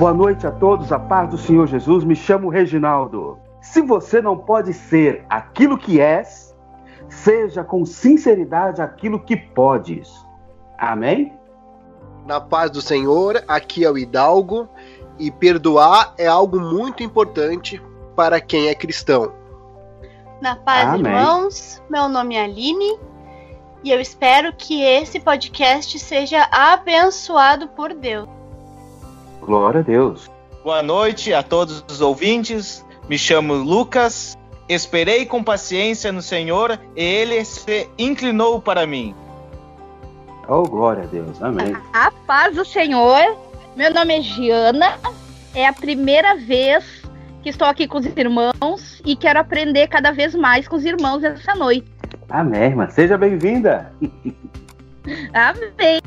Boa 0.00 0.14
noite 0.14 0.46
a 0.46 0.50
todos, 0.50 0.90
a 0.92 0.98
paz 0.98 1.28
do 1.28 1.36
Senhor 1.36 1.66
Jesus. 1.66 2.04
Me 2.04 2.16
chamo 2.16 2.48
Reginaldo. 2.48 3.38
Se 3.60 3.82
você 3.82 4.22
não 4.22 4.34
pode 4.34 4.72
ser 4.72 5.26
aquilo 5.28 5.76
que 5.76 6.00
és, 6.00 6.56
seja 7.06 7.62
com 7.62 7.84
sinceridade 7.84 8.80
aquilo 8.80 9.20
que 9.20 9.36
podes. 9.36 10.10
Amém? 10.78 11.38
Na 12.24 12.40
paz 12.40 12.70
do 12.70 12.80
Senhor, 12.80 13.44
aqui 13.46 13.84
é 13.84 13.90
o 13.90 13.98
Hidalgo, 13.98 14.70
e 15.18 15.30
perdoar 15.30 16.14
é 16.16 16.26
algo 16.26 16.58
muito 16.58 17.02
importante 17.02 17.78
para 18.16 18.40
quem 18.40 18.68
é 18.68 18.74
cristão. 18.74 19.34
Na 20.40 20.56
paz, 20.56 20.88
Amém. 20.94 21.12
irmãos, 21.12 21.82
meu 21.90 22.08
nome 22.08 22.36
é 22.36 22.44
Aline 22.44 22.98
e 23.84 23.90
eu 23.90 24.00
espero 24.00 24.50
que 24.54 24.82
esse 24.82 25.20
podcast 25.20 25.98
seja 25.98 26.48
abençoado 26.50 27.68
por 27.68 27.92
Deus. 27.92 28.39
Glória 29.50 29.80
a 29.80 29.82
Deus. 29.82 30.30
Boa 30.62 30.80
noite 30.80 31.34
a 31.34 31.42
todos 31.42 31.84
os 31.90 32.00
ouvintes. 32.00 32.86
Me 33.08 33.18
chamo 33.18 33.54
Lucas. 33.54 34.38
Esperei 34.68 35.26
com 35.26 35.42
paciência 35.42 36.12
no 36.12 36.22
Senhor 36.22 36.78
e 36.94 37.02
ele 37.02 37.44
se 37.44 37.90
inclinou 37.98 38.62
para 38.62 38.86
mim. 38.86 39.12
Oh, 40.46 40.62
glória 40.62 41.02
a 41.02 41.06
Deus. 41.06 41.42
Amém. 41.42 41.74
A 41.92 42.12
paz 42.28 42.54
do 42.54 42.64
Senhor. 42.64 43.36
Meu 43.74 43.92
nome 43.92 44.20
é 44.20 44.22
Giana. 44.22 44.96
É 45.52 45.66
a 45.66 45.72
primeira 45.72 46.36
vez 46.36 46.84
que 47.42 47.48
estou 47.48 47.66
aqui 47.66 47.88
com 47.88 47.98
os 47.98 48.06
irmãos 48.06 49.02
e 49.04 49.16
quero 49.16 49.40
aprender 49.40 49.88
cada 49.88 50.12
vez 50.12 50.32
mais 50.32 50.68
com 50.68 50.76
os 50.76 50.84
irmãos 50.84 51.24
essa 51.24 51.56
noite. 51.56 51.90
Amém, 52.28 52.62
irmã. 52.66 52.88
Seja 52.88 53.18
bem-vinda. 53.18 53.92
Amém. 55.34 56.00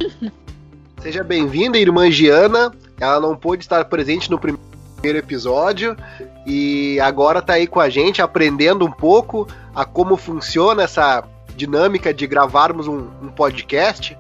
Seja 1.02 1.26
bem-vinda, 1.26 1.78
irmã 1.78 2.10
Giana. 2.10 2.72
Ela 3.00 3.20
não 3.20 3.36
pôde 3.36 3.64
estar 3.64 3.84
presente 3.86 4.30
no 4.30 4.40
primeiro 4.40 4.64
episódio 5.04 5.98
e 6.46 7.00
agora 7.00 7.40
está 7.40 7.54
aí 7.54 7.68
com 7.68 7.80
a 7.80 7.90
gente 7.90 8.22
aprendendo 8.22 8.86
um 8.86 8.92
pouco 8.92 9.48
a 9.76 9.84
como 9.84 10.16
funciona 10.16 10.84
essa 10.84 11.24
dinâmica 11.56 12.14
de 12.14 12.26
gravarmos 12.26 12.88
um, 12.88 13.08
um 13.22 13.30
podcast. 13.30 14.18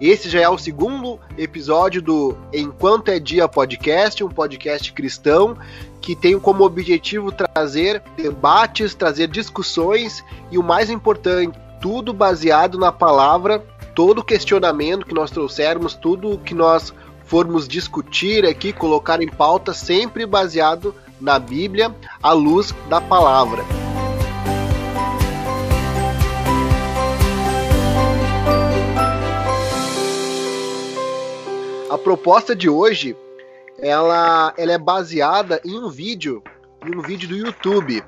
Esse 0.00 0.28
já 0.28 0.40
é 0.40 0.48
o 0.48 0.58
segundo 0.58 1.20
episódio 1.38 2.02
do 2.02 2.36
Enquanto 2.52 3.10
é 3.10 3.18
Dia 3.18 3.48
Podcast, 3.48 4.22
um 4.24 4.28
podcast 4.28 4.92
cristão 4.92 5.56
que 6.00 6.14
tem 6.14 6.38
como 6.38 6.64
objetivo 6.64 7.32
trazer 7.32 8.02
debates, 8.16 8.94
trazer 8.94 9.28
discussões 9.28 10.22
e 10.50 10.58
o 10.58 10.62
mais 10.62 10.90
importante, 10.90 11.58
tudo 11.80 12.12
baseado 12.12 12.76
na 12.76 12.92
palavra, 12.92 13.64
todo 13.94 14.24
questionamento 14.24 15.06
que 15.06 15.14
nós 15.14 15.30
trouxermos, 15.30 15.94
tudo 15.94 16.38
que 16.38 16.54
nós 16.54 16.92
formos 17.24 17.66
discutir 17.66 18.46
aqui, 18.46 18.72
colocar 18.72 19.22
em 19.22 19.28
pauta, 19.28 19.72
sempre 19.72 20.26
baseado 20.26 20.94
na 21.20 21.38
Bíblia, 21.38 21.94
à 22.22 22.32
luz 22.32 22.74
da 22.88 23.00
palavra. 23.00 23.64
A 31.90 31.98
proposta 31.98 32.56
de 32.56 32.68
hoje, 32.68 33.16
ela, 33.78 34.52
ela 34.56 34.72
é 34.72 34.78
baseada 34.78 35.60
em 35.64 35.78
um 35.78 35.88
vídeo, 35.88 36.42
em 36.84 36.96
um 36.96 37.00
vídeo 37.00 37.28
do 37.28 37.36
YouTube. 37.36 38.02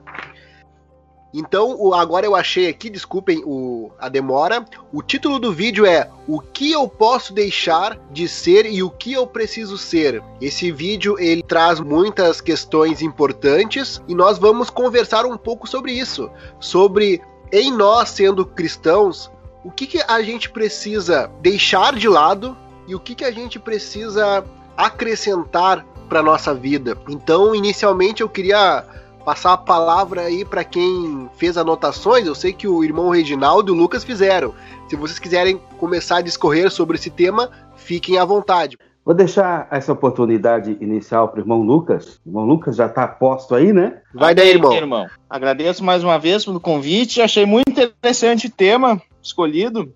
Então, 1.39 1.93
agora 1.93 2.25
eu 2.25 2.35
achei 2.35 2.67
aqui, 2.67 2.89
desculpem 2.89 3.43
o, 3.45 3.93
a 3.99 4.09
demora. 4.09 4.65
O 4.91 5.03
título 5.03 5.39
do 5.39 5.53
vídeo 5.53 5.85
é 5.85 6.09
O 6.27 6.41
que 6.41 6.73
eu 6.73 6.89
posso 6.89 7.35
deixar 7.35 7.99
de 8.11 8.27
ser 8.27 8.65
e 8.65 8.83
o 8.83 8.89
que 8.89 9.13
eu 9.13 9.27
preciso 9.27 9.77
ser. 9.77 10.23
Esse 10.41 10.73
vídeo 10.73 11.15
ele 11.19 11.43
traz 11.43 11.79
muitas 11.79 12.41
questões 12.41 13.03
importantes 13.03 14.01
e 14.09 14.15
nós 14.15 14.39
vamos 14.39 14.71
conversar 14.71 15.27
um 15.27 15.37
pouco 15.37 15.69
sobre 15.69 15.93
isso, 15.93 16.31
sobre 16.59 17.21
em 17.53 17.71
nós 17.71 18.09
sendo 18.09 18.47
cristãos, 18.47 19.31
o 19.63 19.71
que, 19.71 19.87
que 19.87 20.03
a 20.09 20.23
gente 20.23 20.49
precisa 20.49 21.31
deixar 21.43 21.95
de 21.95 22.09
lado 22.09 22.57
e 22.89 22.95
o 22.95 23.01
que, 23.01 23.15
que 23.15 23.25
a 23.27 23.31
gente 23.31 23.59
precisa 23.59 24.43
acrescentar 24.75 25.85
para 26.09 26.23
nossa 26.23 26.55
vida. 26.55 26.97
Então, 27.11 27.55
inicialmente 27.55 28.23
eu 28.23 28.29
queria 28.29 28.87
passar 29.27 29.55
a 29.55 29.57
palavra 29.57 30.21
aí 30.21 30.45
para 30.45 30.63
quem 30.63 31.29
fez 31.37 31.59
anotações. 31.59 32.29
Eu 32.29 32.35
sei 32.37 32.53
que 32.53 32.69
o 32.69 32.85
irmão 32.85 33.11
Reginaldo 33.11 33.73
e 33.73 33.77
o 33.77 33.77
Lucas 33.77 34.05
fizeram. 34.05 34.55
Se 34.89 34.95
vocês 34.95 35.19
quiserem 35.19 35.61
começar 35.79 36.19
a 36.19 36.23
discorrer 36.23 36.71
sobre 36.71 36.97
esse 36.97 37.11
tema, 37.11 37.51
fiquem 37.75 38.19
à 38.19 38.25
vontade. 38.25 38.79
Vou 39.05 39.13
deixar 39.13 39.67
essa 39.73 39.93
oportunidade 39.93 40.77
inicial 40.81 41.29
para 41.29 41.39
o 41.39 41.43
irmão 41.43 41.63
Lucas. 41.63 42.21
O 42.25 42.29
irmão 42.29 42.47
Lucas 42.47 42.77
já 42.77 42.87
está 42.87 43.07
posto 43.09 43.57
aí, 43.57 43.73
né? 43.73 44.01
Vai 44.15 44.33
daí, 44.33 44.51
irmão. 44.51 44.73
irmão. 44.73 45.07
Agradeço 45.29 45.83
mais 45.83 46.05
uma 46.05 46.19
vez 46.19 46.45
pelo 46.45 46.61
convite. 46.61 47.21
Achei 47.21 47.45
muito 47.45 47.69
interessante 47.69 48.47
o 48.47 48.51
tema 48.51 49.03
escolhido. 49.21 49.93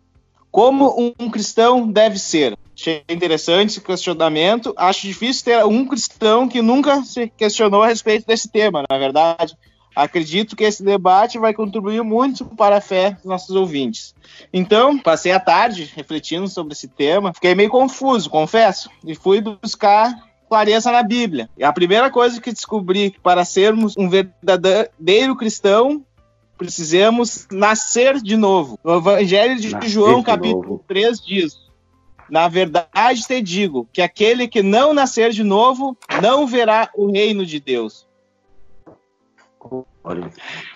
Como 0.50 1.14
um 1.18 1.30
cristão 1.30 1.90
deve 1.90 2.18
ser? 2.18 2.56
Achei 2.76 3.04
interessante 3.08 3.70
esse 3.70 3.80
questionamento. 3.80 4.72
Acho 4.76 5.06
difícil 5.06 5.44
ter 5.44 5.64
um 5.64 5.86
cristão 5.86 6.48
que 6.48 6.62
nunca 6.62 7.02
se 7.04 7.28
questionou 7.28 7.82
a 7.82 7.86
respeito 7.86 8.26
desse 8.26 8.48
tema, 8.48 8.84
na 8.90 8.98
verdade. 8.98 9.54
Acredito 9.94 10.56
que 10.56 10.64
esse 10.64 10.82
debate 10.82 11.38
vai 11.38 11.52
contribuir 11.52 12.02
muito 12.02 12.44
para 12.44 12.78
a 12.78 12.80
fé 12.80 13.12
dos 13.12 13.24
nossos 13.24 13.54
ouvintes. 13.54 14.14
Então, 14.52 14.98
passei 14.98 15.32
a 15.32 15.40
tarde 15.40 15.92
refletindo 15.94 16.48
sobre 16.48 16.72
esse 16.72 16.88
tema. 16.88 17.34
Fiquei 17.34 17.54
meio 17.54 17.68
confuso, 17.68 18.30
confesso, 18.30 18.88
e 19.04 19.14
fui 19.14 19.40
buscar 19.40 20.14
clareza 20.48 20.90
na 20.90 21.02
Bíblia. 21.02 21.48
E 21.56 21.62
a 21.62 21.72
primeira 21.72 22.10
coisa 22.10 22.40
que 22.40 22.52
descobri 22.52 23.12
que 23.12 23.20
para 23.20 23.44
sermos 23.44 23.96
um 23.96 24.08
verdadeiro 24.08 25.36
cristão, 25.36 26.04
precisamos 26.60 27.48
nascer 27.50 28.20
de 28.20 28.36
novo. 28.36 28.78
O 28.84 28.96
Evangelho 28.98 29.58
de 29.58 29.70
nascer 29.70 29.88
João, 29.88 30.18
de 30.18 30.26
capítulo 30.26 30.62
novo. 30.62 30.84
3, 30.86 31.18
diz: 31.24 31.54
na 32.28 32.48
verdade 32.48 33.26
te 33.26 33.40
digo 33.40 33.88
que 33.90 34.02
aquele 34.02 34.46
que 34.46 34.62
não 34.62 34.92
nascer 34.92 35.30
de 35.30 35.42
novo 35.42 35.96
não 36.20 36.46
verá 36.46 36.90
o 36.94 37.10
reino 37.10 37.46
de 37.46 37.58
Deus. 37.58 38.06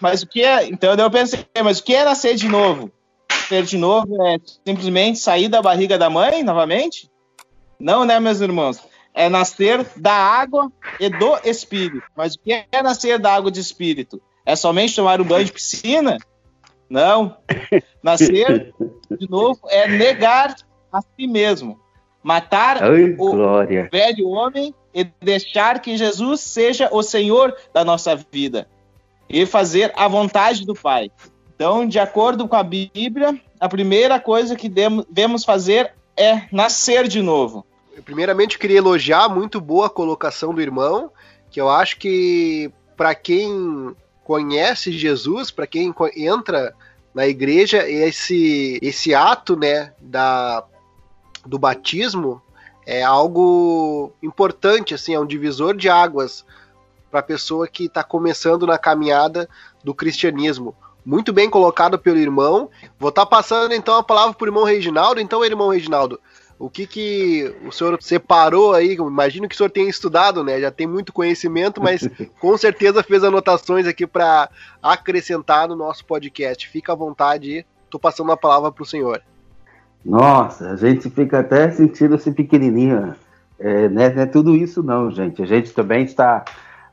Mas 0.01 0.23
o 0.23 0.27
que 0.27 0.43
é? 0.43 0.67
Então 0.69 0.95
eu 0.95 1.11
pensei, 1.11 1.45
mas 1.63 1.81
o 1.81 1.85
que 1.85 1.95
é 1.95 2.03
nascer 2.03 2.35
de 2.35 2.49
novo? 2.49 2.91
Nascer 3.31 3.65
de 3.65 3.77
novo 3.77 4.27
é 4.27 4.39
simplesmente 4.67 5.19
sair 5.19 5.49
da 5.49 5.61
barriga 5.61 5.99
da 5.99 6.09
mãe 6.09 6.43
novamente? 6.43 7.11
Não, 7.79 8.07
né, 8.07 8.19
meus 8.19 8.41
irmãos? 8.41 8.81
É 9.13 9.29
nascer 9.29 9.87
da 9.97 10.15
água 10.15 10.73
e 10.99 11.11
do 11.11 11.39
espírito. 11.45 12.07
Mas 12.17 12.37
o 12.37 12.39
que 12.39 12.65
é 12.73 12.83
nascer 12.83 13.19
da 13.19 13.35
água 13.35 13.51
de 13.51 13.61
espírito? 13.61 14.19
É 14.45 14.55
somente 14.55 14.95
tomar 14.95 15.21
um 15.21 15.25
banho 15.25 15.45
de 15.45 15.53
piscina? 15.53 16.19
Não. 16.89 17.37
Nascer 18.03 18.75
de 19.19 19.29
novo 19.29 19.61
é 19.69 19.89
negar 19.89 20.55
a 20.93 21.01
si 21.01 21.27
mesmo. 21.27 21.81
Matar 22.23 22.83
Ai, 22.83 23.05
o 23.05 23.17
glória. 23.17 23.89
velho 23.91 24.29
homem 24.29 24.75
e 24.95 25.05
deixar 25.21 25.81
que 25.81 25.97
Jesus 25.97 26.41
seja 26.41 26.89
o 26.93 27.03
Senhor 27.03 27.55
da 27.73 27.85
nossa 27.85 28.15
vida 28.17 28.69
e 29.29 29.45
fazer 29.45 29.93
a 29.97 30.07
vontade 30.09 30.65
do 30.65 30.75
Pai. 30.75 31.11
Então, 31.55 31.87
de 31.87 31.99
acordo 31.99 32.47
com 32.49 32.57
a 32.57 32.63
Bíblia, 32.63 33.39
a 33.59 33.69
primeira 33.69 34.21
coisa 34.21 34.57
que 34.57 34.69
devemos 34.69 35.45
fazer 35.45 35.93
é 36.17 36.43
nascer 36.53 37.09
de 37.09 37.23
novo. 37.23 37.65
Eu, 37.97 38.03
primeiramente, 38.03 38.59
queria 38.59 38.79
elogiar 38.79 39.29
muito 39.29 39.61
boa 39.61 39.87
a 39.87 39.91
colocação 39.91 40.53
do 40.55 40.61
irmão, 40.61 41.11
que 41.51 41.61
eu 41.61 41.69
acho 41.69 41.99
que 41.99 42.71
para 42.97 43.15
quem 43.15 43.95
conhece 44.25 44.91
Jesus, 44.91 45.51
para 45.51 45.67
quem 45.67 45.95
entra 46.17 46.75
na 47.15 47.27
igreja, 47.29 47.89
esse 47.89 48.79
esse 48.83 49.15
ato, 49.15 49.55
né, 49.55 49.93
da 50.01 50.65
do 51.47 51.59
batismo 51.59 52.43
é 52.87 53.03
algo 53.03 54.13
importante, 54.23 54.95
assim, 54.95 55.15
é 55.15 55.21
um 55.21 55.27
divisor 55.27 55.77
de 55.77 55.89
águas 55.89 56.45
para 57.11 57.21
a 57.21 57.23
pessoa 57.23 57.69
que 57.69 57.85
está 57.85 58.03
começando 58.03 58.67
na 58.67 58.77
caminhada 58.77 59.49
do 59.83 59.95
cristianismo. 59.95 60.75
Muito 61.05 61.33
bem 61.33 61.49
colocado 61.49 61.99
pelo 61.99 62.19
irmão. 62.19 62.71
Vou 62.99 63.11
estar 63.11 63.25
tá 63.25 63.27
passando 63.27 63.73
então 63.73 63.97
a 63.97 64.03
palavra 64.03 64.35
para 64.35 64.45
o 64.45 64.49
irmão 64.49 64.65
Reginaldo. 64.65 65.21
Então, 65.21 65.45
irmão 65.45 65.69
Reginaldo, 65.69 66.19
o 66.65 66.71
que, 66.71 66.87
que 66.87 67.55
o 67.67 67.71
senhor 67.71 68.01
separou 68.01 68.73
aí? 68.73 68.95
Imagino 68.95 69.47
que 69.47 69.55
o 69.55 69.59
senhor 69.59 69.69
tenha 69.69 69.91
estudado, 69.91 70.43
né? 70.43 70.59
Já 70.59 70.71
tem 70.71 70.87
muito 70.87 71.13
conhecimento, 71.13 71.79
mas 71.83 72.09
com 72.41 72.57
certeza 72.57 73.03
fez 73.03 73.23
anotações 73.23 73.87
aqui 73.87 74.07
para 74.07 74.49
acrescentar 74.83 75.69
no 75.69 75.77
nosso 75.77 76.07
podcast. 76.07 76.67
Fica 76.67 76.93
à 76.93 76.97
vontade, 76.97 77.67
estou 77.85 78.01
passando 78.01 78.33
a 78.33 78.37
palavra 78.37 78.73
para 78.73 78.83
o 78.83 78.87
senhor. 78.87 79.21
Nossa, 80.03 80.71
a 80.71 80.77
gente 80.77 81.11
fica 81.11 81.41
até 81.41 81.71
sentindo-se 81.71 82.33
pequenininho. 82.33 83.15
É, 83.59 83.89
não, 83.91 84.03
é, 84.03 84.15
não 84.15 84.23
é 84.23 84.27
tudo 84.27 84.57
isso 84.57 84.83
não, 84.83 85.11
gente. 85.11 85.43
A 85.43 85.47
gente 85.47 85.71
também 85.75 86.05
está 86.05 86.47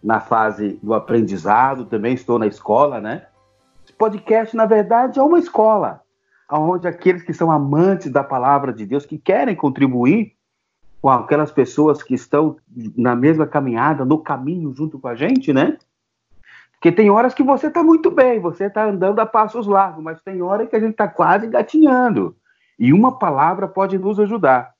na 0.03 0.19
fase 0.19 0.77
do 0.83 0.93
aprendizado, 0.93 1.85
também 1.85 2.13
estou 2.13 2.37
na 2.37 2.47
escola, 2.47 2.99
né? 2.99 3.23
Esse 3.85 3.93
podcast, 3.93 4.53
na 4.53 4.65
verdade, 4.65 5.17
é 5.17 5.23
uma 5.23 5.39
escola, 5.39 6.01
onde 6.51 6.87
aqueles 6.87 7.23
que 7.23 7.33
são 7.33 7.51
amantes 7.51 8.11
da 8.11 8.23
palavra 8.23 8.73
de 8.73 8.85
Deus, 8.85 9.05
que 9.05 9.17
querem 9.17 9.55
contribuir, 9.55 10.35
com 11.01 11.09
aquelas 11.09 11.51
pessoas 11.51 12.03
que 12.03 12.13
estão 12.13 12.57
na 12.95 13.15
mesma 13.15 13.47
caminhada, 13.47 14.05
no 14.05 14.19
caminho 14.19 14.73
junto 14.73 14.99
com 14.99 15.07
a 15.07 15.15
gente, 15.15 15.51
né? 15.51 15.77
Porque 16.73 16.91
tem 16.91 17.09
horas 17.09 17.33
que 17.33 17.43
você 17.43 17.67
está 17.67 17.83
muito 17.83 18.11
bem, 18.11 18.39
você 18.39 18.65
está 18.65 18.85
andando 18.85 19.19
a 19.19 19.25
passos 19.25 19.67
largos, 19.67 20.03
mas 20.03 20.21
tem 20.21 20.41
hora 20.41 20.65
que 20.65 20.75
a 20.75 20.79
gente 20.79 20.91
está 20.91 21.07
quase 21.07 21.47
gatinhando. 21.47 22.35
E 22.77 22.93
uma 22.93 23.17
palavra 23.17 23.67
pode 23.67 23.97
nos 23.97 24.19
ajudar. 24.19 24.73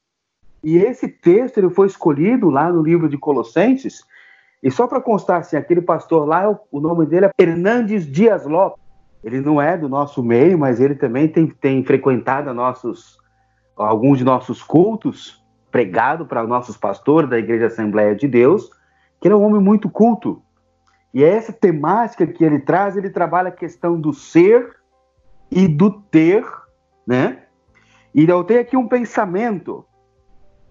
E 0.64 0.78
esse 0.78 1.08
texto 1.08 1.58
ele 1.58 1.70
foi 1.70 1.88
escolhido 1.88 2.50
lá 2.50 2.72
no 2.72 2.82
livro 2.82 3.10
de 3.10 3.18
Colossenses. 3.18 4.04
E 4.64 4.70
só 4.70 4.88
para 4.88 5.02
constar, 5.02 5.42
assim, 5.42 5.56
aquele 5.56 5.82
pastor 5.82 6.28
lá, 6.28 6.50
o 6.72 6.80
nome 6.80 7.06
dele 7.06 7.28
é 7.28 7.32
Hernandes 7.40 8.06
Dias 8.06 8.46
Lopes. 8.46 8.81
Ele 9.24 9.40
não 9.40 9.62
é 9.62 9.78
do 9.78 9.88
nosso 9.88 10.24
meio, 10.24 10.58
mas 10.58 10.80
ele 10.80 10.96
também 10.96 11.28
tem, 11.28 11.48
tem 11.48 11.84
frequentado 11.84 12.54
nossos, 12.54 13.18
alguns 13.76 14.18
de 14.18 14.24
nossos 14.24 14.64
cultos, 14.64 15.44
pregado 15.70 16.26
para 16.26 16.46
nossos 16.46 16.76
pastores 16.76 17.30
da 17.30 17.38
Igreja 17.38 17.68
Assembleia 17.68 18.16
de 18.16 18.28
Deus, 18.28 18.70
que 19.20 19.28
ele 19.28 19.36
é 19.36 19.38
um 19.38 19.44
homem 19.44 19.62
muito 19.62 19.90
culto. 19.90 20.42
E 21.14 21.24
é 21.24 21.30
essa 21.30 21.54
temática 21.54 22.26
que 22.26 22.44
ele 22.44 22.60
traz, 22.60 22.98
ele 22.98 23.10
trabalha 23.10 23.50
a 23.50 23.54
questão 23.54 24.00
do 24.00 24.14
ser 24.14 24.76
e 25.50 25.68
do 25.68 25.92
ter, 25.92 26.46
né? 27.06 27.44
E 28.14 28.28
eu 28.28 28.44
tenho 28.44 28.62
aqui 28.62 28.76
um 28.76 28.88
pensamento, 28.88 29.86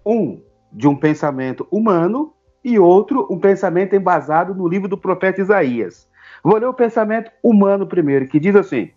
um 0.05 0.41
de 0.73 0.88
um 0.88 0.97
pensamento 0.97 1.67
humano 1.70 2.35
e 2.62 2.79
outro 2.79 3.26
um 3.31 3.38
pensamento 3.38 3.94
embasado 3.94 4.55
no 4.55 4.69
livro 4.69 4.88
do 4.88 4.97
profeta 4.97 5.41
Isaías. 5.41 6.08
Vou 6.42 6.56
ler 6.58 6.66
o 6.66 6.75
pensamento 6.75 7.31
humano 7.42 7.87
primeiro, 7.87 8.26
que 8.26 8.40
diz 8.40 8.56
assim: 8.56 8.90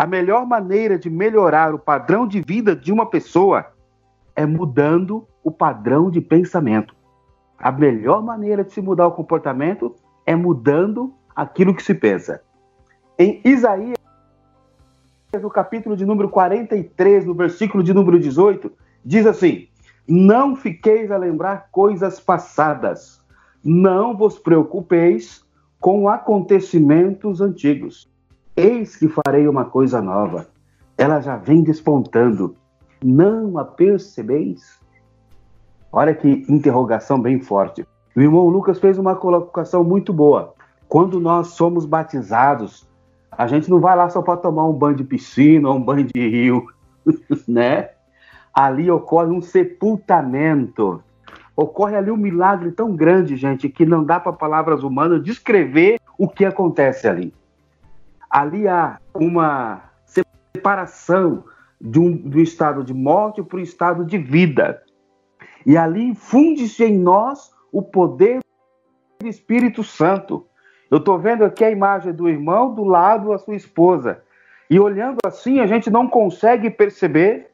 a 0.00 0.06
melhor 0.06 0.46
maneira 0.46 0.98
de 0.98 1.10
melhorar 1.10 1.74
o 1.74 1.78
padrão 1.78 2.26
de 2.26 2.40
vida 2.40 2.74
de 2.74 2.90
uma 2.90 3.04
pessoa 3.04 3.66
é 4.34 4.46
mudando 4.46 5.26
o 5.44 5.50
padrão 5.50 6.10
de 6.10 6.22
pensamento. 6.22 6.94
A 7.58 7.70
melhor 7.70 8.22
maneira 8.22 8.64
de 8.64 8.72
se 8.72 8.80
mudar 8.80 9.06
o 9.08 9.12
comportamento 9.12 9.94
é 10.24 10.34
mudando 10.34 11.12
aquilo 11.36 11.74
que 11.74 11.82
se 11.82 11.94
pensa. 11.94 12.42
Em 13.18 13.42
Isaías, 13.44 13.98
no 15.38 15.50
capítulo 15.50 15.94
de 15.94 16.06
número 16.06 16.30
43, 16.30 17.26
no 17.26 17.34
versículo 17.34 17.82
de 17.82 17.92
número 17.92 18.18
18, 18.18 18.72
diz 19.04 19.26
assim: 19.26 19.68
Não 20.08 20.56
fiqueis 20.56 21.10
a 21.10 21.18
lembrar 21.18 21.68
coisas 21.70 22.18
passadas, 22.18 23.22
não 23.62 24.16
vos 24.16 24.38
preocupeis 24.38 25.44
com 25.80 26.08
acontecimentos 26.08 27.40
antigos. 27.40 28.08
Eis 28.54 28.96
que 28.96 29.08
farei 29.08 29.48
uma 29.48 29.64
coisa 29.64 30.02
nova, 30.02 30.48
ela 30.96 31.20
já 31.20 31.36
vem 31.36 31.62
despontando. 31.62 32.54
Não 33.02 33.56
a 33.56 33.64
percebeis? 33.64 34.78
Olha 35.90 36.14
que 36.14 36.44
interrogação 36.48 37.18
bem 37.20 37.40
forte. 37.40 37.86
O 38.14 38.20
irmão 38.20 38.48
Lucas 38.48 38.78
fez 38.78 38.98
uma 38.98 39.16
colocação 39.16 39.82
muito 39.82 40.12
boa. 40.12 40.52
Quando 40.86 41.18
nós 41.18 41.48
somos 41.48 41.86
batizados, 41.86 42.86
a 43.30 43.46
gente 43.46 43.70
não 43.70 43.80
vai 43.80 43.96
lá 43.96 44.10
só 44.10 44.20
para 44.20 44.36
tomar 44.36 44.68
um 44.68 44.74
banho 44.74 44.96
de 44.96 45.04
piscina, 45.04 45.70
um 45.70 45.82
banho 45.82 46.04
de 46.04 46.28
rio, 46.28 46.66
né? 47.48 47.90
Ali 48.52 48.90
ocorre 48.90 49.30
um 49.30 49.40
sepultamento. 49.40 51.02
Ocorre 51.62 51.94
ali 51.94 52.10
um 52.10 52.16
milagre 52.16 52.72
tão 52.72 52.96
grande, 52.96 53.36
gente, 53.36 53.68
que 53.68 53.84
não 53.84 54.02
dá 54.02 54.18
para 54.18 54.32
palavras 54.32 54.82
humanas 54.82 55.22
descrever 55.22 56.00
o 56.16 56.26
que 56.26 56.46
acontece 56.46 57.06
ali. 57.06 57.34
Ali 58.30 58.66
há 58.66 58.98
uma 59.12 59.82
separação 60.06 61.44
um, 61.78 62.16
do 62.16 62.40
estado 62.40 62.82
de 62.82 62.94
morte 62.94 63.42
para 63.42 63.58
o 63.58 63.60
estado 63.60 64.06
de 64.06 64.16
vida. 64.16 64.82
E 65.66 65.76
ali 65.76 66.02
infunde-se 66.02 66.82
em 66.82 66.96
nós 66.96 67.52
o 67.70 67.82
poder 67.82 68.40
do 69.20 69.28
Espírito 69.28 69.84
Santo. 69.84 70.46
Eu 70.90 70.96
estou 70.96 71.18
vendo 71.18 71.44
aqui 71.44 71.62
a 71.62 71.70
imagem 71.70 72.14
do 72.14 72.26
irmão 72.26 72.74
do 72.74 72.84
lado 72.84 73.34
a 73.34 73.38
sua 73.38 73.54
esposa. 73.54 74.22
E 74.70 74.80
olhando 74.80 75.18
assim, 75.26 75.60
a 75.60 75.66
gente 75.66 75.90
não 75.90 76.08
consegue 76.08 76.70
perceber 76.70 77.49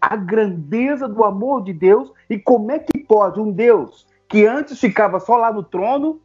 a 0.00 0.16
grandeza 0.16 1.08
do 1.08 1.24
amor 1.24 1.62
de 1.62 1.72
Deus 1.72 2.12
e 2.28 2.38
como 2.38 2.70
é 2.70 2.78
que 2.78 2.98
pode 2.98 3.40
um 3.40 3.50
Deus 3.50 4.06
que 4.28 4.46
antes 4.46 4.80
ficava 4.80 5.20
só 5.20 5.36
lá 5.36 5.52
no 5.52 5.62
trono, 5.62 6.20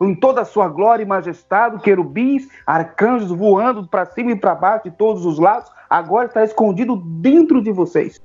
em 0.00 0.14
toda 0.14 0.42
a 0.42 0.44
sua 0.44 0.68
glória 0.68 1.02
e 1.02 1.06
majestade, 1.06 1.80
querubins, 1.80 2.46
arcanjos 2.66 3.30
voando 3.30 3.86
para 3.86 4.04
cima 4.04 4.32
e 4.32 4.36
para 4.36 4.54
baixo 4.54 4.84
de 4.84 4.90
todos 4.90 5.24
os 5.24 5.38
lados, 5.38 5.70
agora 5.88 6.26
está 6.26 6.44
escondido 6.44 6.96
dentro 6.96 7.62
de 7.62 7.72
vocês. 7.72 8.20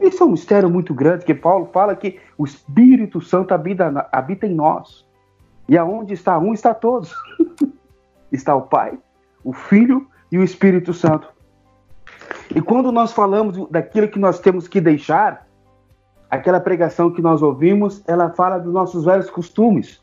Isso 0.00 0.22
é 0.22 0.26
um 0.26 0.32
mistério 0.32 0.68
muito 0.68 0.92
grande 0.92 1.24
que 1.24 1.34
Paulo 1.34 1.70
fala 1.72 1.94
que 1.94 2.18
o 2.36 2.44
Espírito 2.44 3.20
Santo 3.20 3.54
habita, 3.54 4.08
habita 4.12 4.46
em 4.46 4.54
nós. 4.54 5.06
E 5.68 5.78
aonde 5.78 6.12
está 6.12 6.38
um, 6.38 6.52
está 6.52 6.74
todos. 6.74 7.14
está 8.32 8.54
o 8.54 8.62
Pai, 8.62 8.98
o 9.44 9.52
Filho 9.52 10.06
e 10.30 10.38
o 10.38 10.42
Espírito 10.42 10.92
Santo. 10.92 11.32
E 12.54 12.60
quando 12.60 12.92
nós 12.92 13.12
falamos 13.12 13.68
daquilo 13.70 14.08
que 14.08 14.18
nós 14.18 14.38
temos 14.38 14.68
que 14.68 14.80
deixar, 14.80 15.46
aquela 16.30 16.60
pregação 16.60 17.10
que 17.10 17.22
nós 17.22 17.42
ouvimos, 17.42 18.02
ela 18.06 18.30
fala 18.30 18.58
dos 18.58 18.72
nossos 18.72 19.04
velhos 19.04 19.30
costumes. 19.30 20.02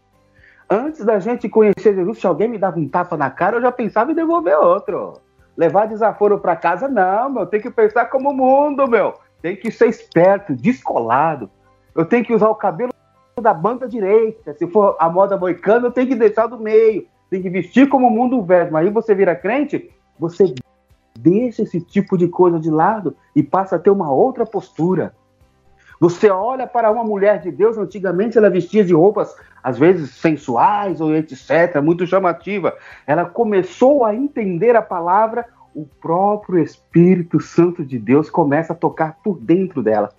Antes 0.69 1.03
da 1.03 1.19
gente 1.19 1.49
conhecer 1.49 1.95
Jesus, 1.95 2.19
se 2.19 2.27
alguém 2.27 2.47
me 2.47 2.57
dava 2.57 2.79
um 2.79 2.87
tapa 2.87 3.17
na 3.17 3.29
cara, 3.29 3.57
eu 3.57 3.61
já 3.61 3.71
pensava 3.71 4.11
em 4.11 4.15
devolver 4.15 4.57
outro. 4.57 5.13
Levar 5.57 5.87
desaforo 5.87 6.39
para 6.39 6.55
casa, 6.55 6.87
não, 6.87 7.29
meu, 7.29 7.45
tem 7.45 7.59
que 7.59 7.69
pensar 7.69 8.05
como 8.05 8.29
o 8.29 8.33
mundo, 8.33 8.87
meu 8.87 9.13
tem 9.41 9.55
que 9.55 9.71
ser 9.71 9.87
esperto, 9.87 10.55
descolado. 10.55 11.49
Eu 11.95 12.05
tenho 12.05 12.23
que 12.23 12.33
usar 12.33 12.49
o 12.49 12.55
cabelo 12.55 12.91
da 13.41 13.53
banda 13.53 13.87
direita. 13.87 14.53
Se 14.53 14.67
for 14.67 14.95
a 14.99 15.09
moda 15.09 15.37
moicana, 15.37 15.87
eu 15.87 15.91
tenho 15.91 16.07
que 16.07 16.15
deixar 16.15 16.47
do 16.47 16.59
meio. 16.59 17.07
Tem 17.29 17.41
que 17.41 17.49
vestir 17.49 17.87
como 17.87 18.07
o 18.07 18.11
mundo 18.11 18.41
veste. 18.43 18.71
Mas 18.71 18.85
aí 18.85 18.91
você 18.91 19.15
vira 19.15 19.35
crente, 19.35 19.89
você 20.17 20.53
deixa 21.21 21.63
esse 21.63 21.81
tipo 21.81 22.17
de 22.17 22.27
coisa 22.27 22.59
de 22.59 22.69
lado 22.69 23.15
e 23.35 23.43
passa 23.43 23.75
a 23.75 23.79
ter 23.79 23.89
uma 23.89 24.11
outra 24.11 24.45
postura. 24.45 25.13
Você 25.99 26.29
olha 26.29 26.65
para 26.65 26.89
uma 26.89 27.03
mulher 27.03 27.41
de 27.41 27.51
Deus, 27.51 27.77
antigamente 27.77 28.37
ela 28.37 28.49
vestia 28.49 28.85
de 28.85 28.93
roupas, 28.93 29.35
às 29.61 29.77
vezes 29.77 30.11
sensuais 30.11 31.01
ou 31.01 31.13
etc., 31.13 31.81
muito 31.83 32.07
chamativa. 32.07 32.73
Ela 33.05 33.25
começou 33.25 34.05
a 34.05 34.15
entender 34.15 34.77
a 34.77 34.81
palavra, 34.81 35.45
o 35.75 35.85
próprio 35.85 36.63
Espírito 36.63 37.39
Santo 37.41 37.83
de 37.83 37.99
Deus 37.99 38.29
começa 38.29 38.71
a 38.71 38.75
tocar 38.75 39.17
por 39.21 39.37
dentro 39.39 39.83
dela. 39.83 40.09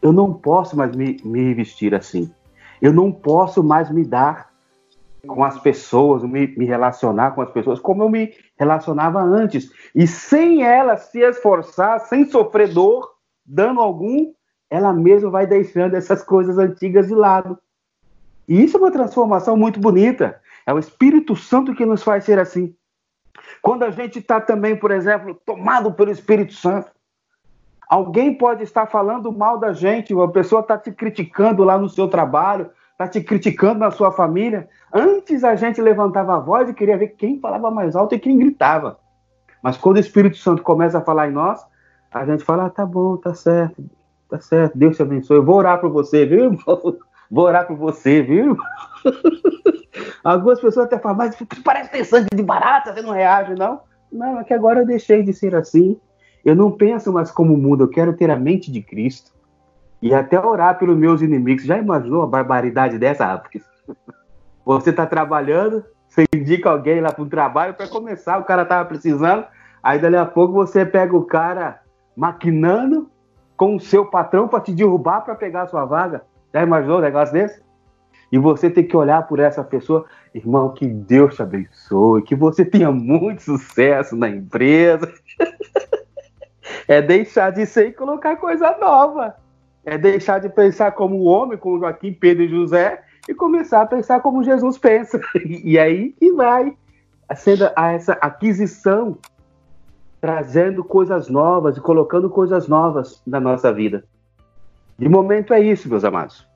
Eu 0.00 0.12
não 0.12 0.32
posso 0.32 0.76
mais 0.76 0.94
me, 0.94 1.16
me 1.24 1.52
vestir 1.52 1.94
assim. 1.94 2.30
Eu 2.80 2.92
não 2.92 3.10
posso 3.10 3.62
mais 3.62 3.90
me 3.90 4.04
dar 4.04 4.51
com 5.26 5.44
as 5.44 5.58
pessoas, 5.58 6.22
me, 6.24 6.48
me, 6.56 6.64
relacionar 6.64 7.32
com 7.32 7.42
as 7.42 7.50
pessoas 7.50 7.78
como 7.78 8.02
eu 8.02 8.08
me 8.08 8.34
relacionava 8.58 9.20
antes. 9.20 9.70
E 9.94 10.06
sem 10.06 10.64
ela 10.64 10.96
se 10.96 11.20
esforçar, 11.20 12.00
sem 12.00 12.28
sofrer 12.28 12.72
dor, 12.72 13.14
dano 13.44 13.80
algum, 13.80 14.32
ela 14.68 14.92
mesma 14.92 15.30
vai 15.30 15.46
deixando 15.46 15.94
essas 15.94 16.22
coisas 16.24 16.58
antigas 16.58 17.06
de 17.06 17.14
lado. 17.14 17.58
E 18.48 18.62
isso 18.62 18.76
é 18.76 18.80
uma 18.80 18.90
transformação 18.90 19.56
muito 19.56 19.78
bonita. 19.78 20.40
É 20.66 20.72
o 20.72 20.78
Espírito 20.78 21.36
Santo 21.36 21.74
que 21.74 21.86
nos 21.86 22.02
faz 22.02 22.24
ser 22.24 22.38
assim. 22.38 22.74
Quando 23.60 23.84
a 23.84 23.90
gente 23.90 24.18
está 24.18 24.40
também, 24.40 24.76
por 24.76 24.90
exemplo, 24.90 25.34
tomado 25.46 25.92
pelo 25.92 26.10
Espírito 26.10 26.54
Santo, 26.54 26.90
alguém 27.88 28.34
pode 28.34 28.64
estar 28.64 28.86
falando 28.86 29.30
mal 29.30 29.58
da 29.58 29.72
gente, 29.72 30.14
uma 30.14 30.30
pessoa 30.30 30.62
está 30.62 30.76
te 30.76 30.90
criticando 30.90 31.62
lá 31.62 31.78
no 31.78 31.88
seu 31.88 32.08
trabalho, 32.08 32.70
está 33.04 33.08
te 33.08 33.20
criticando 33.22 33.80
na 33.80 33.90
sua 33.90 34.12
família. 34.12 34.68
Antes 34.92 35.44
a 35.44 35.54
gente 35.56 35.80
levantava 35.80 36.36
a 36.36 36.38
voz 36.38 36.68
e 36.68 36.74
queria 36.74 36.96
ver 36.96 37.08
quem 37.08 37.40
falava 37.40 37.70
mais 37.70 37.96
alto 37.96 38.14
e 38.14 38.18
quem 38.18 38.38
gritava. 38.38 38.98
Mas 39.62 39.76
quando 39.76 39.96
o 39.96 40.00
Espírito 40.00 40.36
Santo 40.36 40.62
começa 40.62 40.98
a 40.98 41.02
falar 41.02 41.28
em 41.28 41.32
nós, 41.32 41.64
a 42.10 42.24
gente 42.26 42.44
fala: 42.44 42.66
ah, 42.66 42.70
tá 42.70 42.84
bom, 42.84 43.16
tá 43.16 43.34
certo, 43.34 43.84
tá 44.28 44.40
certo, 44.40 44.76
Deus 44.76 44.96
te 44.96 45.02
abençoe. 45.02 45.36
Eu 45.36 45.44
vou 45.44 45.56
orar 45.56 45.80
por 45.80 45.90
você, 45.90 46.26
viu, 46.26 46.44
irmão? 46.44 46.98
Vou 47.34 47.46
orar 47.46 47.66
por 47.66 47.78
você, 47.78 48.20
viu? 48.20 48.58
Algumas 50.22 50.60
pessoas 50.60 50.84
até 50.84 50.98
falam, 50.98 51.16
mas 51.16 51.34
parece 51.64 51.90
ter 51.90 52.04
sangue 52.04 52.28
de 52.34 52.42
barata, 52.42 52.92
você 52.92 53.00
não 53.00 53.14
reage, 53.14 53.54
não? 53.54 53.80
Não, 54.12 54.38
é 54.38 54.44
que 54.44 54.52
agora 54.52 54.80
eu 54.80 54.86
deixei 54.86 55.22
de 55.22 55.32
ser 55.32 55.54
assim. 55.54 55.98
Eu 56.44 56.54
não 56.54 56.70
penso 56.70 57.10
mais 57.10 57.30
como 57.30 57.54
o 57.54 57.56
mundo, 57.56 57.84
eu 57.84 57.88
quero 57.88 58.12
ter 58.12 58.30
a 58.30 58.36
mente 58.36 58.70
de 58.70 58.82
Cristo. 58.82 59.32
E 60.02 60.12
até 60.12 60.38
orar 60.38 60.78
pelos 60.78 60.96
meus 60.96 61.22
inimigos. 61.22 61.64
Já 61.64 61.78
imaginou 61.78 62.22
a 62.22 62.26
barbaridade 62.26 62.98
dessa, 62.98 63.24
Rapaz? 63.24 63.64
Você 64.64 64.90
está 64.90 65.06
trabalhando, 65.06 65.84
você 66.06 66.24
indica 66.32 66.70
alguém 66.70 67.00
lá 67.00 67.10
para 67.10 67.24
um 67.24 67.28
trabalho 67.28 67.74
para 67.74 67.88
começar, 67.88 68.38
o 68.38 68.44
cara 68.44 68.64
tava 68.64 68.84
precisando, 68.88 69.44
aí 69.82 69.98
dali 69.98 70.16
a 70.16 70.24
pouco 70.24 70.52
você 70.52 70.86
pega 70.86 71.16
o 71.16 71.24
cara 71.24 71.80
maquinando 72.16 73.10
com 73.56 73.74
o 73.74 73.80
seu 73.80 74.06
patrão 74.06 74.46
para 74.46 74.60
te 74.60 74.72
derrubar 74.72 75.22
para 75.22 75.34
pegar 75.34 75.62
a 75.62 75.66
sua 75.66 75.84
vaga. 75.84 76.22
Já 76.54 76.62
imaginou 76.62 76.98
um 76.98 77.00
negócio 77.00 77.32
desse? 77.32 77.60
E 78.30 78.38
você 78.38 78.70
tem 78.70 78.86
que 78.86 78.96
olhar 78.96 79.26
por 79.26 79.40
essa 79.40 79.64
pessoa, 79.64 80.06
irmão, 80.34 80.72
que 80.72 80.86
Deus 80.86 81.34
te 81.34 81.42
abençoe, 81.42 82.22
que 82.22 82.36
você 82.36 82.64
tenha 82.64 82.92
muito 82.92 83.42
sucesso 83.42 84.16
na 84.16 84.28
empresa. 84.28 85.12
é 86.86 87.02
deixar 87.02 87.50
de 87.50 87.66
ser 87.66 87.88
e 87.88 87.92
colocar 87.92 88.36
coisa 88.36 88.76
nova. 88.78 89.36
É 89.84 89.98
deixar 89.98 90.40
de 90.40 90.48
pensar 90.48 90.92
como 90.92 91.16
o 91.16 91.24
homem, 91.24 91.58
como 91.58 91.78
Joaquim, 91.78 92.12
Pedro 92.12 92.44
e 92.44 92.48
José, 92.48 93.02
e 93.28 93.34
começar 93.34 93.82
a 93.82 93.86
pensar 93.86 94.20
como 94.20 94.44
Jesus 94.44 94.78
pensa. 94.78 95.20
E 95.44 95.78
aí 95.78 96.12
que 96.18 96.32
vai 96.32 96.76
sendo 97.34 97.70
essa 97.76 98.12
aquisição, 98.14 99.16
trazendo 100.20 100.84
coisas 100.84 101.28
novas 101.28 101.76
e 101.76 101.80
colocando 101.80 102.28
coisas 102.28 102.68
novas 102.68 103.22
na 103.26 103.40
nossa 103.40 103.72
vida. 103.72 104.04
De 104.98 105.08
momento 105.08 105.52
é 105.54 105.60
isso, 105.60 105.88
meus 105.88 106.04
amados. 106.04 106.46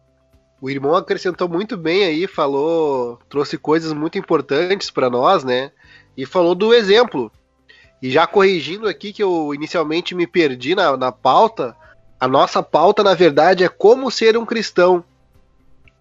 O 0.60 0.70
irmão 0.70 0.94
acrescentou 0.94 1.48
muito 1.48 1.76
bem 1.76 2.04
aí, 2.04 2.26
falou, 2.26 3.18
trouxe 3.28 3.58
coisas 3.58 3.92
muito 3.92 4.18
importantes 4.18 4.90
para 4.90 5.10
nós, 5.10 5.44
né? 5.44 5.70
E 6.16 6.24
falou 6.24 6.54
do 6.54 6.72
exemplo. 6.72 7.30
E 8.00 8.10
já 8.10 8.26
corrigindo 8.26 8.88
aqui 8.88 9.12
que 9.12 9.22
eu 9.22 9.52
inicialmente 9.54 10.14
me 10.14 10.26
perdi 10.26 10.74
na, 10.74 10.96
na 10.96 11.10
pauta, 11.12 11.76
a 12.26 12.28
nossa 12.28 12.60
pauta, 12.60 13.04
na 13.04 13.14
verdade, 13.14 13.62
é 13.62 13.68
como 13.68 14.10
ser 14.10 14.36
um 14.36 14.44
cristão. 14.44 15.04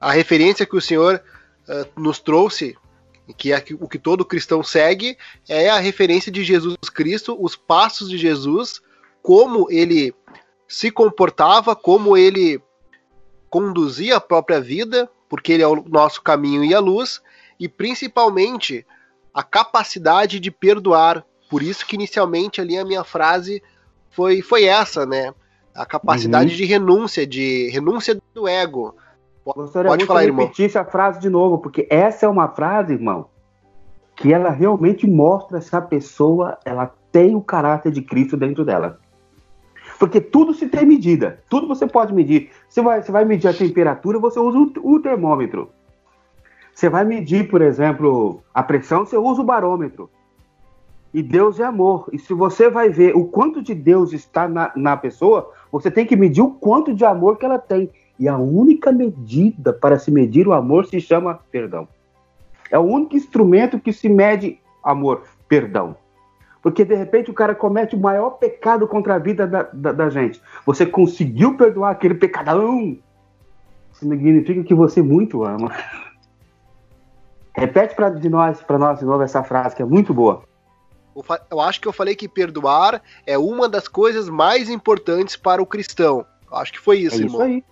A 0.01 0.11
referência 0.11 0.65
que 0.65 0.75
o 0.75 0.81
senhor 0.81 1.21
uh, 1.69 2.01
nos 2.01 2.17
trouxe, 2.17 2.75
que 3.37 3.53
é 3.53 3.63
o 3.79 3.87
que 3.87 3.99
todo 3.99 4.25
cristão 4.25 4.63
segue, 4.63 5.15
é 5.47 5.69
a 5.69 5.77
referência 5.77 6.31
de 6.31 6.43
Jesus 6.43 6.77
Cristo, 6.91 7.37
os 7.39 7.55
passos 7.55 8.09
de 8.09 8.17
Jesus, 8.17 8.81
como 9.21 9.67
ele 9.69 10.15
se 10.67 10.89
comportava, 10.89 11.75
como 11.75 12.17
ele 12.17 12.59
conduzia 13.47 14.17
a 14.17 14.21
própria 14.21 14.59
vida, 14.59 15.07
porque 15.29 15.53
ele 15.53 15.61
é 15.61 15.67
o 15.67 15.83
nosso 15.87 16.23
caminho 16.23 16.65
e 16.65 16.73
a 16.73 16.79
luz, 16.79 17.21
e 17.59 17.69
principalmente 17.69 18.83
a 19.31 19.43
capacidade 19.43 20.39
de 20.39 20.49
perdoar. 20.49 21.23
Por 21.51 21.61
isso 21.61 21.85
que 21.85 21.95
inicialmente 21.95 22.59
ali 22.59 22.79
a 22.79 22.83
minha 22.83 23.03
frase 23.03 23.61
foi, 24.09 24.41
foi 24.41 24.63
essa, 24.63 25.05
né? 25.05 25.31
A 25.75 25.85
capacidade 25.85 26.51
uhum. 26.51 26.57
de 26.57 26.65
renúncia, 26.65 27.27
de 27.27 27.69
renúncia 27.69 28.17
do 28.33 28.47
ego. 28.47 28.95
Gostaria 29.45 29.91
Pode 29.91 30.05
falar, 30.05 30.23
irmão. 30.23 30.45
repetir 30.45 30.75
a 30.77 30.85
frase 30.85 31.19
de 31.19 31.29
novo, 31.29 31.59
porque 31.59 31.85
essa 31.89 32.25
é 32.25 32.29
uma 32.29 32.47
frase, 32.47 32.93
irmão, 32.93 33.27
que 34.15 34.33
ela 34.33 34.49
realmente 34.49 35.05
mostra 35.05 35.61
se 35.61 35.75
a 35.75 35.81
pessoa 35.81 36.57
ela 36.65 36.91
tem 37.11 37.35
o 37.35 37.41
caráter 37.41 37.91
de 37.91 38.01
Cristo 38.01 38.35
dentro 38.35 38.65
dela. 38.65 38.99
Porque 39.99 40.19
tudo 40.19 40.53
se 40.53 40.67
tem 40.67 40.85
medida, 40.85 41.41
tudo 41.49 41.67
você 41.67 41.85
pode 41.85 42.13
medir. 42.13 42.49
Você 42.67 42.81
vai, 42.81 43.01
você 43.01 43.11
vai 43.11 43.23
medir 43.23 43.47
a 43.47 43.53
temperatura, 43.53 44.19
você 44.19 44.39
usa 44.39 44.57
o, 44.57 44.95
o 44.95 44.99
termômetro. 44.99 45.69
Você 46.73 46.89
vai 46.89 47.05
medir, 47.05 47.49
por 47.49 47.61
exemplo, 47.61 48.41
a 48.53 48.61
pressão, 48.61 49.05
você 49.05 49.17
usa 49.17 49.41
o 49.41 49.45
barômetro. 49.45 50.09
E 51.13 51.23
Deus 51.23 51.61
é 51.61 51.63
amor. 51.63 52.09
E 52.11 52.19
se 52.19 52.33
você 52.33 52.69
vai 52.69 52.89
ver 52.89 53.15
o 53.15 53.25
quanto 53.25 53.61
de 53.61 53.73
Deus 53.73 54.11
está 54.11 54.49
na, 54.49 54.73
na 54.75 54.97
pessoa, 54.97 55.49
você 55.75 55.91
tem 55.91 56.05
que 56.05 56.15
medir 56.15 56.41
o 56.41 56.51
quanto 56.51 56.93
de 56.93 57.03
amor 57.03 57.37
que 57.37 57.45
ela 57.45 57.59
tem. 57.59 57.91
E 58.17 58.29
a 58.29 58.37
única 58.37 58.93
medida 58.93 59.73
para 59.73 59.99
se 59.99 60.09
medir 60.09 60.47
o 60.47 60.53
amor 60.53 60.85
se 60.85 61.01
chama 61.01 61.41
perdão. 61.51 61.85
É 62.71 62.79
o 62.79 62.83
único 62.83 63.17
instrumento 63.17 63.77
que 63.77 63.91
se 63.91 64.07
mede 64.07 64.57
amor, 64.81 65.23
perdão. 65.49 65.97
Porque 66.61 66.85
de 66.85 66.95
repente 66.95 67.29
o 67.29 67.33
cara 67.33 67.53
comete 67.53 67.93
o 67.93 67.99
maior 67.99 68.29
pecado 68.31 68.87
contra 68.87 69.15
a 69.15 69.19
vida 69.19 69.45
da, 69.45 69.63
da, 69.63 69.91
da 69.91 70.09
gente. 70.09 70.41
Você 70.65 70.85
conseguiu 70.85 71.57
perdoar 71.57 71.91
aquele 71.91 72.15
pecadão? 72.15 72.97
Significa 73.91 74.63
que 74.63 74.73
você 74.73 75.01
muito 75.01 75.43
ama. 75.43 75.73
Repete 77.53 77.95
para 77.95 78.09
nós, 78.29 78.61
para 78.61 78.77
nós 78.77 78.99
de 78.99 79.05
novo 79.05 79.23
essa 79.23 79.43
frase 79.43 79.75
que 79.75 79.81
é 79.81 79.85
muito 79.85 80.13
boa. 80.13 80.43
Eu 81.49 81.61
acho 81.61 81.79
que 81.79 81.87
eu 81.87 81.93
falei 81.93 82.15
que 82.15 82.27
perdoar 82.27 83.01
é 83.25 83.37
uma 83.37 83.69
das 83.69 83.87
coisas 83.87 84.27
mais 84.27 84.69
importantes 84.69 85.35
para 85.35 85.61
o 85.61 85.65
cristão. 85.65 86.25
Eu 86.49 86.57
acho 86.57 86.73
que 86.73 86.79
foi 86.79 86.99
isso, 86.99 87.15
é 87.15 87.19
irmão. 87.19 87.35
Isso 87.35 87.41
aí. 87.43 87.63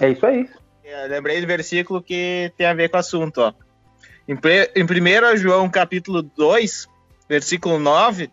É 0.00 0.10
isso 0.10 0.26
aí. 0.26 0.48
Eu 0.84 1.08
lembrei 1.08 1.40
do 1.40 1.46
versículo 1.46 2.02
que 2.02 2.52
tem 2.56 2.66
a 2.66 2.74
ver 2.74 2.88
com 2.88 2.96
o 2.96 3.00
assunto, 3.00 3.38
ó. 3.38 3.52
Em, 4.28 4.34
em 4.74 4.84
1 4.84 5.36
João 5.36 5.70
capítulo 5.70 6.22
2, 6.22 6.88
versículo 7.28 7.78
9, 7.78 8.30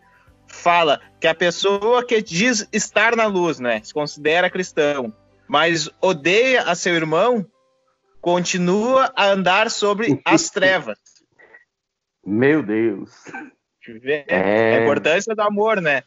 fala 0.48 1.00
que 1.20 1.28
a 1.28 1.36
pessoa 1.36 2.04
que 2.04 2.22
diz 2.22 2.68
estar 2.72 3.16
na 3.16 3.26
luz, 3.28 3.60
né, 3.60 3.82
se 3.84 3.94
considera 3.94 4.50
cristão, 4.50 5.14
mas 5.48 5.90
odeia 6.02 6.64
a 6.64 6.76
seu 6.76 6.94
irmão, 6.96 7.46
continua 8.22 9.12
a 9.16 9.28
andar 9.28 9.72
sobre 9.72 10.22
as 10.26 10.50
trevas. 10.50 10.98
Meu 12.26 12.62
Deus. 12.62 13.12
É... 14.28 14.78
A 14.78 14.82
importância 14.82 15.36
do 15.36 15.42
amor, 15.42 15.82
né? 15.82 16.04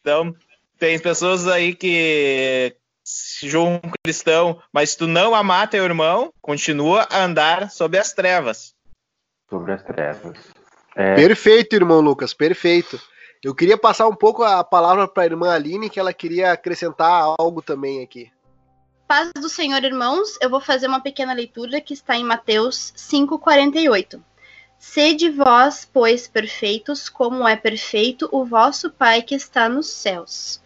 Então, 0.00 0.34
tem 0.78 0.98
pessoas 0.98 1.46
aí 1.46 1.74
que 1.74 2.74
se 3.04 3.48
julgam 3.48 3.80
cristão, 4.04 4.60
mas 4.72 4.90
se 4.90 4.98
tu 4.98 5.06
não 5.06 5.34
amar 5.34 5.68
teu 5.68 5.84
irmão, 5.84 6.32
continua 6.40 7.06
a 7.10 7.24
andar 7.24 7.70
sobre 7.70 7.98
as 7.98 8.12
trevas. 8.12 8.74
Sobre 9.48 9.72
as 9.72 9.82
trevas. 9.82 10.36
É... 10.94 11.14
Perfeito, 11.14 11.74
irmão 11.74 12.00
Lucas, 12.00 12.34
perfeito. 12.34 13.00
Eu 13.42 13.54
queria 13.54 13.78
passar 13.78 14.08
um 14.08 14.14
pouco 14.14 14.42
a 14.42 14.64
palavra 14.64 15.06
para 15.06 15.22
a 15.22 15.26
irmã 15.26 15.52
Aline, 15.52 15.88
que 15.88 16.00
ela 16.00 16.12
queria 16.12 16.52
acrescentar 16.52 17.34
algo 17.38 17.62
também 17.62 18.02
aqui. 18.02 18.30
Paz 19.06 19.30
do 19.32 19.48
Senhor, 19.48 19.82
irmãos, 19.82 20.36
eu 20.42 20.50
vou 20.50 20.60
fazer 20.60 20.86
uma 20.86 21.00
pequena 21.00 21.32
leitura 21.32 21.80
que 21.80 21.94
está 21.94 22.16
em 22.16 22.24
Mateus 22.24 22.92
5,48. 22.94 24.20
Sede 24.78 25.28
vós, 25.30 25.88
pois, 25.92 26.28
perfeitos, 26.28 27.08
como 27.08 27.46
é 27.46 27.56
perfeito 27.56 28.28
o 28.30 28.44
vosso 28.44 28.90
Pai 28.90 29.22
que 29.22 29.34
está 29.34 29.68
nos 29.68 29.88
céus. 29.88 30.60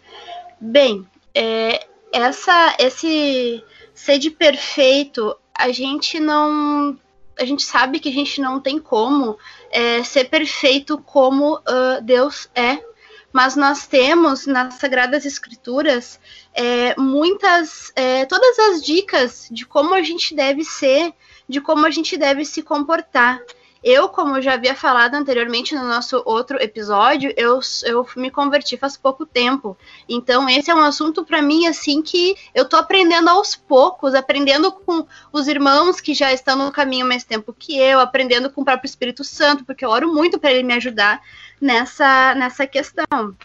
Bem, 0.60 1.06
é, 1.34 1.86
essa, 2.12 2.76
esse 2.78 3.64
sede 3.94 4.30
perfeito, 4.30 5.36
a 5.54 5.72
gente 5.72 6.20
não. 6.20 6.98
A 7.38 7.46
gente 7.46 7.62
sabe 7.62 7.98
que 7.98 8.10
a 8.10 8.12
gente 8.12 8.40
não 8.40 8.60
tem 8.60 8.78
como 8.78 9.38
é, 9.70 10.04
ser 10.04 10.24
perfeito 10.28 10.98
como 10.98 11.56
uh, 11.56 12.00
Deus 12.02 12.48
é 12.54 12.92
mas 13.32 13.56
nós 13.56 13.86
temos 13.86 14.46
nas 14.46 14.74
Sagradas 14.74 15.24
Escrituras 15.24 16.20
é, 16.52 16.94
muitas, 17.00 17.90
é, 17.96 18.26
todas 18.26 18.58
as 18.58 18.84
dicas 18.84 19.48
de 19.50 19.64
como 19.64 19.94
a 19.94 20.02
gente 20.02 20.34
deve 20.34 20.62
ser, 20.64 21.14
de 21.48 21.60
como 21.60 21.86
a 21.86 21.90
gente 21.90 22.16
deve 22.18 22.44
se 22.44 22.62
comportar. 22.62 23.40
Eu, 23.82 24.08
como 24.08 24.40
já 24.40 24.54
havia 24.54 24.74
falado 24.76 25.14
anteriormente 25.14 25.74
no 25.74 25.82
nosso 25.82 26.22
outro 26.24 26.62
episódio, 26.62 27.32
eu, 27.36 27.58
eu 27.84 28.06
me 28.16 28.30
converti 28.30 28.76
faz 28.76 28.96
pouco 28.96 29.26
tempo. 29.26 29.76
Então, 30.08 30.48
esse 30.48 30.70
é 30.70 30.74
um 30.74 30.82
assunto 30.82 31.24
para 31.24 31.42
mim, 31.42 31.66
assim, 31.66 32.00
que 32.00 32.36
eu 32.54 32.68
tô 32.68 32.76
aprendendo 32.76 33.28
aos 33.28 33.56
poucos, 33.56 34.14
aprendendo 34.14 34.70
com 34.70 35.04
os 35.32 35.48
irmãos 35.48 36.00
que 36.00 36.14
já 36.14 36.32
estão 36.32 36.56
no 36.56 36.70
caminho 36.70 37.06
mais 37.06 37.24
tempo 37.24 37.52
que 37.52 37.76
eu, 37.76 37.98
aprendendo 37.98 38.50
com 38.50 38.60
o 38.62 38.64
próprio 38.64 38.88
Espírito 38.88 39.24
Santo, 39.24 39.64
porque 39.64 39.84
eu 39.84 39.90
oro 39.90 40.12
muito 40.12 40.38
para 40.38 40.52
ele 40.52 40.62
me 40.62 40.74
ajudar 40.74 41.20
nessa, 41.60 42.34
nessa 42.36 42.66
questão. 42.66 43.36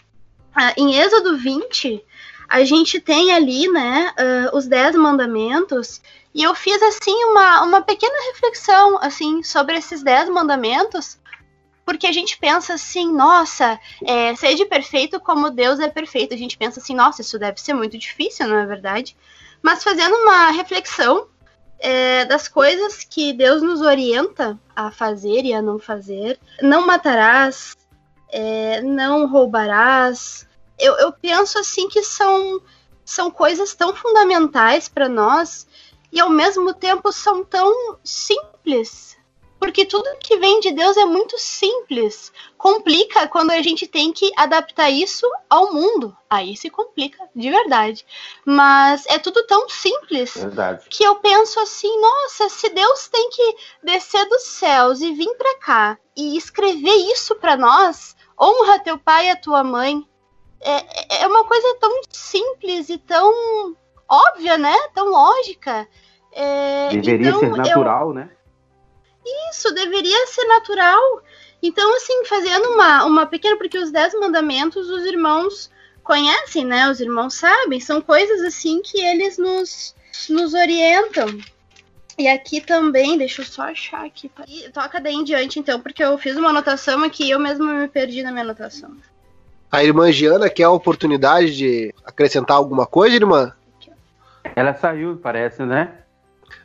Ah, 0.54 0.72
em 0.76 0.94
Êxodo 0.94 1.36
20, 1.36 2.04
a 2.48 2.64
gente 2.64 3.00
tem 3.00 3.32
ali, 3.32 3.68
né, 3.68 4.12
uh, 4.18 4.56
os 4.56 4.66
dez 4.66 4.96
mandamentos 4.96 6.00
e 6.34 6.42
eu 6.42 6.54
fiz 6.54 6.80
assim 6.82 7.14
uma, 7.24 7.62
uma 7.62 7.82
pequena 7.82 8.14
reflexão 8.32 8.98
assim 9.00 9.42
sobre 9.42 9.76
esses 9.76 10.02
dez 10.02 10.28
mandamentos, 10.28 11.18
porque 11.84 12.06
a 12.06 12.12
gente 12.12 12.38
pensa 12.38 12.74
assim, 12.74 13.10
nossa, 13.12 13.80
é, 14.04 14.34
seja 14.36 14.66
perfeito 14.66 15.18
como 15.18 15.50
Deus 15.50 15.80
é 15.80 15.88
perfeito. 15.88 16.34
A 16.34 16.36
gente 16.36 16.58
pensa 16.58 16.80
assim, 16.80 16.94
nossa, 16.94 17.22
isso 17.22 17.38
deve 17.38 17.60
ser 17.60 17.72
muito 17.72 17.96
difícil, 17.96 18.46
não 18.46 18.58
é 18.58 18.66
verdade? 18.66 19.16
Mas 19.62 19.82
fazendo 19.82 20.14
uma 20.16 20.50
reflexão 20.50 21.28
é, 21.78 22.24
das 22.26 22.46
coisas 22.46 23.04
que 23.04 23.32
Deus 23.32 23.62
nos 23.62 23.80
orienta 23.80 24.58
a 24.76 24.90
fazer 24.90 25.44
e 25.44 25.54
a 25.54 25.62
não 25.62 25.78
fazer, 25.78 26.38
não 26.60 26.86
matarás, 26.86 27.74
é, 28.30 28.82
não 28.82 29.26
roubarás. 29.26 30.46
Eu, 30.78 30.94
eu 30.98 31.10
penso 31.10 31.58
assim 31.58 31.88
que 31.88 32.02
são, 32.02 32.60
são 33.04 33.30
coisas 33.30 33.74
tão 33.74 33.94
fundamentais 33.94 34.88
para 34.88 35.08
nós 35.08 35.66
e 36.12 36.20
ao 36.20 36.30
mesmo 36.30 36.72
tempo 36.74 37.12
são 37.12 37.44
tão 37.44 37.98
simples. 38.02 39.18
Porque 39.58 39.84
tudo 39.84 40.16
que 40.20 40.36
vem 40.36 40.60
de 40.60 40.70
Deus 40.70 40.96
é 40.96 41.04
muito 41.04 41.36
simples. 41.36 42.32
Complica 42.56 43.26
quando 43.26 43.50
a 43.50 43.60
gente 43.60 43.88
tem 43.88 44.12
que 44.12 44.30
adaptar 44.36 44.88
isso 44.88 45.26
ao 45.50 45.72
mundo. 45.72 46.16
Aí 46.30 46.56
se 46.56 46.70
complica, 46.70 47.28
de 47.34 47.50
verdade. 47.50 48.06
Mas 48.44 49.04
é 49.06 49.18
tudo 49.18 49.44
tão 49.46 49.68
simples 49.68 50.34
verdade. 50.34 50.86
que 50.88 51.02
eu 51.02 51.16
penso 51.16 51.58
assim: 51.58 52.00
nossa, 52.00 52.48
se 52.48 52.68
Deus 52.68 53.08
tem 53.08 53.30
que 53.30 53.56
descer 53.82 54.28
dos 54.28 54.42
céus 54.42 55.00
e 55.00 55.12
vir 55.12 55.34
para 55.36 55.58
cá 55.58 55.98
e 56.16 56.36
escrever 56.36 56.94
isso 57.12 57.34
para 57.34 57.56
nós, 57.56 58.16
honra 58.40 58.78
teu 58.78 58.96
pai 58.96 59.26
e 59.26 59.30
a 59.30 59.36
tua 59.36 59.64
mãe. 59.64 60.06
É, 60.60 61.22
é 61.22 61.26
uma 61.26 61.44
coisa 61.44 61.76
tão 61.80 62.00
simples 62.10 62.88
e 62.88 62.98
tão 62.98 63.76
óbvia, 64.08 64.56
né? 64.56 64.74
Tão 64.94 65.10
lógica. 65.10 65.86
É, 66.32 66.88
deveria 66.90 67.28
então, 67.28 67.40
ser 67.40 67.50
natural, 67.50 68.08
eu... 68.08 68.14
né? 68.14 68.30
Isso, 69.50 69.72
deveria 69.74 70.26
ser 70.26 70.44
natural. 70.44 71.22
Então, 71.62 71.96
assim, 71.96 72.24
fazendo 72.24 72.68
uma, 72.70 73.04
uma 73.04 73.26
pequena. 73.26 73.56
Porque 73.56 73.78
os 73.78 73.90
Dez 73.90 74.14
Mandamentos, 74.14 74.88
os 74.88 75.04
irmãos 75.04 75.70
conhecem, 76.02 76.64
né? 76.64 76.90
Os 76.90 77.00
irmãos 77.00 77.34
sabem. 77.34 77.80
São 77.80 78.00
coisas 78.00 78.40
assim 78.42 78.80
que 78.82 78.98
eles 79.00 79.36
nos, 79.36 79.94
nos 80.30 80.54
orientam. 80.54 81.38
E 82.18 82.26
aqui 82.26 82.60
também, 82.60 83.16
deixa 83.16 83.42
eu 83.42 83.46
só 83.46 83.62
achar 83.62 84.04
aqui. 84.04 84.30
E 84.48 84.68
toca 84.70 85.00
daí 85.00 85.14
em 85.14 85.22
diante, 85.22 85.60
então, 85.60 85.80
porque 85.80 86.02
eu 86.02 86.18
fiz 86.18 86.36
uma 86.36 86.50
anotação 86.50 87.04
aqui 87.04 87.24
e 87.24 87.30
eu 87.30 87.38
mesma 87.38 87.72
me 87.74 87.86
perdi 87.86 88.24
na 88.24 88.32
minha 88.32 88.42
anotação. 88.42 88.96
A 89.70 89.84
irmã 89.84 90.10
Giana 90.10 90.50
quer 90.50 90.64
a 90.64 90.70
oportunidade 90.70 91.54
de 91.54 91.94
acrescentar 92.04 92.56
alguma 92.56 92.86
coisa, 92.86 93.14
irmã? 93.14 93.54
Ela 94.56 94.74
saiu, 94.74 95.16
parece, 95.16 95.62
né? 95.62 95.92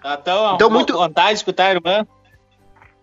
Então, 0.04 0.56
então 0.56 0.70
muito 0.70 0.94
vontade 0.94 1.30
de 1.30 1.36
escutar 1.36 1.66
a 1.66 1.72
irmã. 1.72 2.08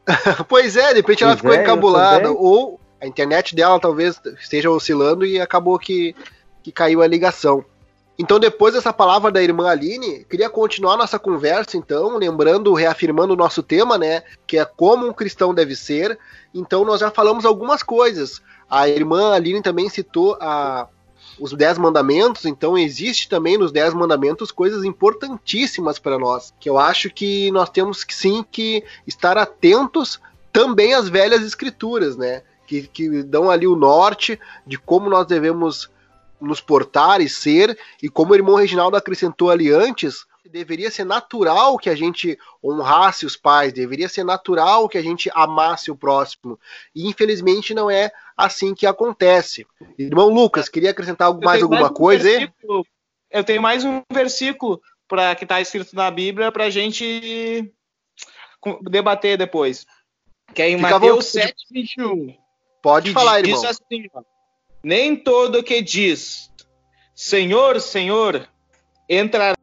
pois 0.48 0.76
é, 0.76 0.88
de 0.88 0.96
repente 0.96 1.22
ela 1.22 1.36
ficou 1.36 1.52
é, 1.52 1.62
encabulada. 1.62 2.30
Ou 2.30 2.80
a 3.00 3.06
internet 3.06 3.54
dela 3.54 3.80
talvez 3.80 4.20
esteja 4.38 4.70
oscilando 4.70 5.24
e 5.24 5.40
acabou 5.40 5.78
que, 5.78 6.14
que 6.62 6.70
caiu 6.70 7.02
a 7.02 7.06
ligação. 7.06 7.64
Então, 8.18 8.38
depois 8.38 8.74
dessa 8.74 8.92
palavra 8.92 9.32
da 9.32 9.42
irmã 9.42 9.70
Aline, 9.70 10.26
queria 10.26 10.50
continuar 10.50 10.98
nossa 10.98 11.18
conversa, 11.18 11.78
então, 11.78 12.18
lembrando, 12.18 12.74
reafirmando 12.74 13.32
o 13.32 13.36
nosso 13.36 13.62
tema, 13.62 13.96
né? 13.96 14.22
Que 14.46 14.58
é 14.58 14.64
como 14.66 15.08
um 15.08 15.12
cristão 15.12 15.54
deve 15.54 15.74
ser. 15.74 16.18
Então, 16.52 16.84
nós 16.84 17.00
já 17.00 17.10
falamos 17.10 17.46
algumas 17.46 17.82
coisas. 17.82 18.42
A 18.68 18.86
irmã 18.86 19.32
Aline 19.32 19.62
também 19.62 19.88
citou 19.88 20.36
a, 20.38 20.86
os 21.40 21.54
Dez 21.54 21.78
Mandamentos, 21.78 22.44
então 22.44 22.76
existe 22.76 23.28
também 23.28 23.56
nos 23.56 23.72
Dez 23.72 23.94
Mandamentos 23.94 24.52
coisas 24.52 24.84
importantíssimas 24.84 25.98
para 25.98 26.18
nós, 26.18 26.52
que 26.60 26.68
eu 26.68 26.78
acho 26.78 27.08
que 27.08 27.50
nós 27.50 27.70
temos 27.70 28.04
que 28.04 28.14
sim 28.14 28.44
que 28.48 28.84
estar 29.06 29.38
atentos 29.38 30.20
também 30.52 30.92
às 30.92 31.08
velhas 31.08 31.42
escrituras, 31.42 32.16
né? 32.16 32.42
Que, 32.66 32.82
que 32.82 33.22
dão 33.22 33.50
ali 33.50 33.66
o 33.66 33.74
norte 33.74 34.38
de 34.66 34.78
como 34.78 35.08
nós 35.08 35.26
devemos 35.26 35.90
nos 36.40 36.60
portar 36.60 37.20
e 37.20 37.28
ser, 37.28 37.76
e 38.02 38.08
como 38.08 38.32
o 38.32 38.36
irmão 38.36 38.54
Reginaldo 38.54 38.96
acrescentou 38.96 39.50
ali 39.50 39.72
antes, 39.72 40.24
deveria 40.48 40.90
ser 40.90 41.04
natural 41.04 41.76
que 41.76 41.90
a 41.90 41.94
gente 41.94 42.38
honrasse 42.62 43.26
os 43.26 43.36
pais, 43.36 43.72
deveria 43.72 44.08
ser 44.08 44.24
natural 44.24 44.88
que 44.88 44.98
a 44.98 45.02
gente 45.02 45.30
amasse 45.34 45.90
o 45.90 45.96
próximo. 45.96 46.58
E 46.94 47.08
infelizmente 47.08 47.74
não 47.74 47.90
é 47.90 48.10
assim 48.36 48.74
que 48.74 48.86
acontece. 48.86 49.66
Irmão 49.98 50.28
Lucas, 50.28 50.68
queria 50.68 50.90
acrescentar 50.90 51.32
mais 51.38 51.62
alguma 51.62 51.80
mais 51.80 51.92
um 51.92 51.94
coisa? 51.94 52.28
Eu 53.30 53.44
tenho 53.44 53.62
mais 53.62 53.84
um 53.84 54.02
versículo 54.12 54.80
para 55.06 55.34
que 55.34 55.44
está 55.44 55.60
escrito 55.60 55.94
na 55.94 56.10
Bíblia 56.10 56.50
para 56.50 56.64
a 56.64 56.70
gente 56.70 57.72
debater 58.82 59.36
depois. 59.36 59.86
Que 60.54 60.62
é 60.62 60.70
em 60.70 60.76
Fica 60.76 60.98
Mateus 60.98 61.26
7, 61.26 61.54
21. 61.70 62.34
Pode 62.82 63.12
falar, 63.12 63.40
irmão. 63.40 63.60
Diz 63.60 63.70
assim, 63.70 64.06
ó, 64.14 64.22
nem 64.82 65.14
todo 65.14 65.62
que 65.62 65.82
diz 65.82 66.50
Senhor, 67.14 67.80
Senhor 67.80 68.48
entrará 69.06 69.54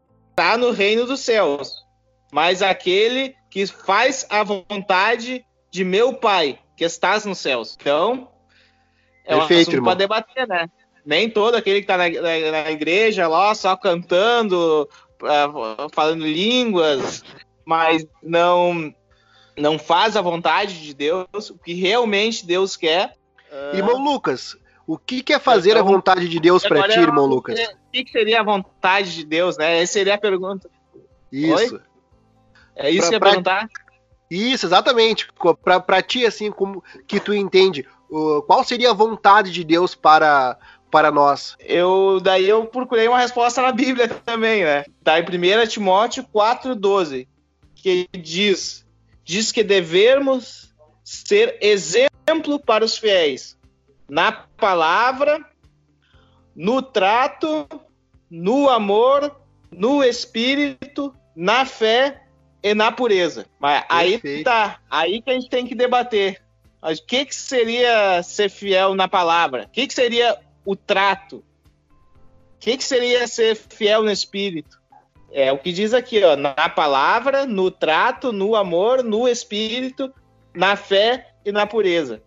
no 0.58 0.72
reino 0.72 1.06
dos 1.06 1.22
céus, 1.22 1.84
mas 2.32 2.62
aquele 2.62 3.36
que 3.50 3.66
faz 3.66 4.26
a 4.30 4.44
vontade 4.44 5.44
de 5.72 5.84
meu 5.84 6.14
Pai 6.14 6.60
que 6.76 6.86
estás 6.86 7.26
nos 7.26 7.40
céus. 7.40 7.76
Então, 7.80 8.30
é 9.26 9.36
um 9.36 9.40
Perfeito, 9.40 9.70
assunto 9.70 9.84
para 9.84 9.96
debater, 9.96 10.48
né? 10.48 10.70
Nem 11.04 11.30
todo 11.30 11.56
aquele 11.56 11.82
que 11.82 11.92
está 11.92 11.98
na, 11.98 12.10
na, 12.10 12.64
na, 12.64 12.72
igreja 12.72 13.28
lá 13.28 13.56
só 13.56 13.76
cantando, 13.76 14.88
uh, 15.24 15.90
falando 15.92 16.26
línguas, 16.26 17.24
mas 17.66 18.06
não 18.22 18.94
não 19.58 19.80
faz 19.80 20.16
a 20.16 20.22
vontade 20.22 20.84
de 20.84 20.94
Deus, 20.94 21.50
o 21.50 21.58
que 21.58 21.74
realmente 21.74 22.46
Deus 22.46 22.78
quer. 22.78 23.16
Irmão 23.74 24.04
Lucas, 24.04 24.56
o 24.88 24.98
que, 24.98 25.22
que 25.22 25.34
é 25.34 25.40
fazer 25.40 25.72
então, 25.72 25.82
a 25.82 25.86
vontade 25.86 26.30
de 26.30 26.40
Deus 26.40 26.64
para 26.64 26.88
ti, 26.88 26.98
irmão 26.98 27.26
Lucas? 27.26 27.60
O 27.60 27.92
que, 27.92 28.06
que, 28.06 28.12
seria 28.12 28.40
a 28.40 28.44
vontade 28.44 29.14
de 29.14 29.26
Deus, 29.26 29.58
né? 29.58 29.82
Essa 29.82 29.94
seria 29.94 30.16
a 30.16 30.18
pergunta. 30.18 30.70
Isso. 31.30 31.76
Oi? 31.76 31.82
É 32.74 32.90
isso 32.90 33.02
pra, 33.02 33.10
que 33.10 33.16
ia 33.16 33.20
perguntar? 33.20 33.68
Isso, 34.32 34.66
exatamente. 34.66 35.28
Para 35.86 36.02
ti, 36.02 36.26
assim, 36.26 36.50
como 36.50 36.82
que 37.06 37.20
tu 37.20 37.34
entende, 37.34 37.86
uh, 38.10 38.42
qual 38.44 38.64
seria 38.64 38.92
a 38.92 38.94
vontade 38.94 39.52
de 39.52 39.62
Deus 39.66 39.94
para, 39.94 40.58
para 40.90 41.12
nós? 41.12 41.58
Eu 41.60 42.22
daí 42.22 42.48
eu 42.48 42.66
procurei 42.66 43.10
uma 43.10 43.20
resposta 43.20 43.62
na 43.62 43.74
Bíblia 43.74 44.08
também, 44.08 44.64
né? 44.64 44.86
Tá 45.04 45.20
em 45.20 45.24
1 45.24 45.68
Timóteo 45.68 46.26
4:12, 46.34 47.28
que 47.76 48.08
diz: 48.18 48.86
diz 49.22 49.52
que 49.52 49.64
devemos 49.64 50.74
ser 51.04 51.58
exemplo 51.62 52.58
para 52.66 52.86
os 52.86 52.98
fiéis 52.98 53.58
na 54.10 54.32
palavra, 54.32 55.44
no 56.56 56.82
trato, 56.82 57.68
no 58.30 58.70
amor, 58.70 59.36
no 59.72 60.04
espírito, 60.04 61.14
na 61.36 61.66
fé 61.66 62.24
e 62.64 62.74
na 62.74 62.92
pureza. 62.92 63.46
Mas 63.60 63.84
aí 63.90 64.44
tá, 64.44 64.80
aí 64.90 65.22
que 65.22 65.30
a 65.30 65.34
gente 65.34 65.50
tem 65.50 65.66
que 65.66 65.76
debater. 65.76 66.42
O 66.82 67.06
que, 67.06 67.26
que 67.26 67.36
seria 67.36 68.24
ser 68.24 68.50
fiel 68.50 68.96
na 68.96 69.08
palavra? 69.08 69.64
O 69.64 69.70
que, 69.70 69.88
que 69.88 69.94
seria 69.94 70.38
o 70.66 70.76
trato? 70.76 71.38
O 71.38 72.60
que, 72.60 72.78
que 72.78 72.84
seria 72.84 73.28
ser 73.28 73.56
fiel 73.56 74.04
no 74.04 74.12
espírito? 74.12 74.78
É 75.32 75.52
o 75.52 75.58
que 75.58 75.74
diz 75.74 75.94
aqui, 75.94 76.24
ó, 76.24 76.36
na 76.36 76.70
palavra, 76.70 77.46
no 77.46 77.70
trato, 77.70 78.32
no 78.32 78.56
amor, 78.56 79.04
no 79.04 79.28
espírito, 79.28 80.14
na 80.54 80.76
fé 80.76 81.34
e 81.46 81.52
na 81.52 81.68
pureza 81.68 82.22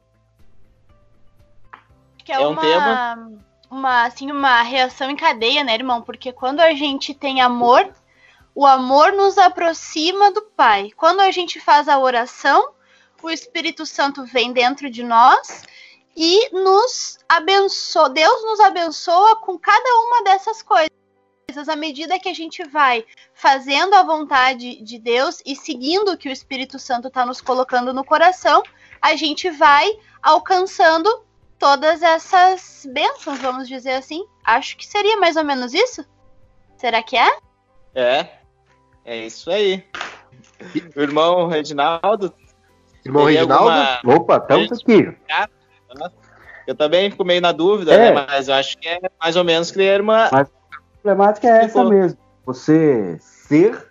que 2.25 2.33
é, 2.33 2.37
é 2.37 2.41
um 2.41 2.53
uma, 2.53 2.61
tema... 2.61 3.33
uma, 3.71 4.05
assim, 4.05 4.31
uma 4.31 4.63
reação 4.63 5.11
em 5.11 5.17
cadeia, 5.17 5.65
né, 5.65 5.75
irmão? 5.75 6.03
Porque 6.03 6.33
quando 6.33 6.61
a 6.61 6.73
gente 6.75 7.15
tem 7.15 7.41
amor, 7.41 7.93
o 8.55 8.67
amor 8.67 9.13
nos 9.13 9.39
aproxima 9.39 10.31
do 10.33 10.43
Pai. 10.43 10.91
Quando 10.97 11.21
a 11.21 11.31
gente 11.31 11.61
faz 11.61 11.89
a 11.89 11.99
oração, 11.99 12.73
o 13.23 13.31
Espírito 13.31 13.87
Santo 13.87 14.25
vem 14.25 14.53
dentro 14.53 14.91
de 14.91 15.03
nós 15.03 15.63
e 16.17 16.51
nos 16.53 17.19
abençoa. 17.29 18.11
Deus 18.11 18.45
nos 18.45 18.61
abençoa 18.61 19.37
com 19.37 19.59
cada 19.59 19.89
uma 20.01 20.23
dessas 20.25 20.63
coisas. 20.63 20.91
À 21.69 21.75
medida 21.75 22.19
que 22.19 22.29
a 22.29 22.35
gente 22.35 22.63
vai 22.63 23.05
fazendo 23.35 23.95
a 23.95 24.05
vontade 24.05 24.81
de 24.83 24.99
Deus 24.99 25.43
e 25.45 25.57
seguindo 25.57 26.13
o 26.13 26.17
que 26.17 26.29
o 26.29 26.33
Espírito 26.33 26.79
Santo 26.79 27.09
está 27.09 27.27
nos 27.27 27.41
colocando 27.41 27.93
no 27.93 28.05
coração, 28.05 28.63
a 29.03 29.17
gente 29.17 29.51
vai 29.51 29.91
alcançando 30.23 31.09
todas 31.61 32.03
essas 32.03 32.89
bênçãos, 32.93 33.39
vamos 33.39 33.69
dizer 33.69 33.93
assim. 33.93 34.25
Acho 34.45 34.77
que 34.77 34.87
seria 34.87 35.19
mais 35.19 35.37
ou 35.37 35.45
menos 35.45 35.75
isso. 35.75 36.05
Será 36.77 37.03
que 37.03 37.17
é? 37.17 37.31
É. 37.95 38.29
É 39.05 39.27
isso 39.27 39.51
aí. 39.51 39.85
O 40.97 41.01
irmão 41.01 41.47
Reginaldo. 41.47 42.33
Irmão 43.05 43.27
Reginaldo? 43.27 43.71
Alguma... 43.71 44.17
Opa, 44.17 44.37
estamos 44.39 44.81
aqui. 44.81 45.15
Eu 46.67 46.75
também 46.75 47.11
fico 47.11 47.25
meio 47.25 47.43
na 47.43 47.53
dúvida, 47.53 47.93
é. 47.95 48.13
né? 48.13 48.27
Mas 48.27 48.49
eu 48.49 48.55
acho 48.55 48.79
que 48.79 48.89
é 48.89 48.99
mais 49.21 49.37
ou 49.37 49.45
menos 49.45 49.71
que 49.71 49.81
a 49.81 49.95
irmã. 49.95 50.29
Mas 50.33 50.49
a 50.49 51.03
problemática 51.03 51.47
é 51.47 51.65
essa 51.65 51.85
mesmo. 51.85 52.19
Você 52.47 53.19
ser 53.21 53.91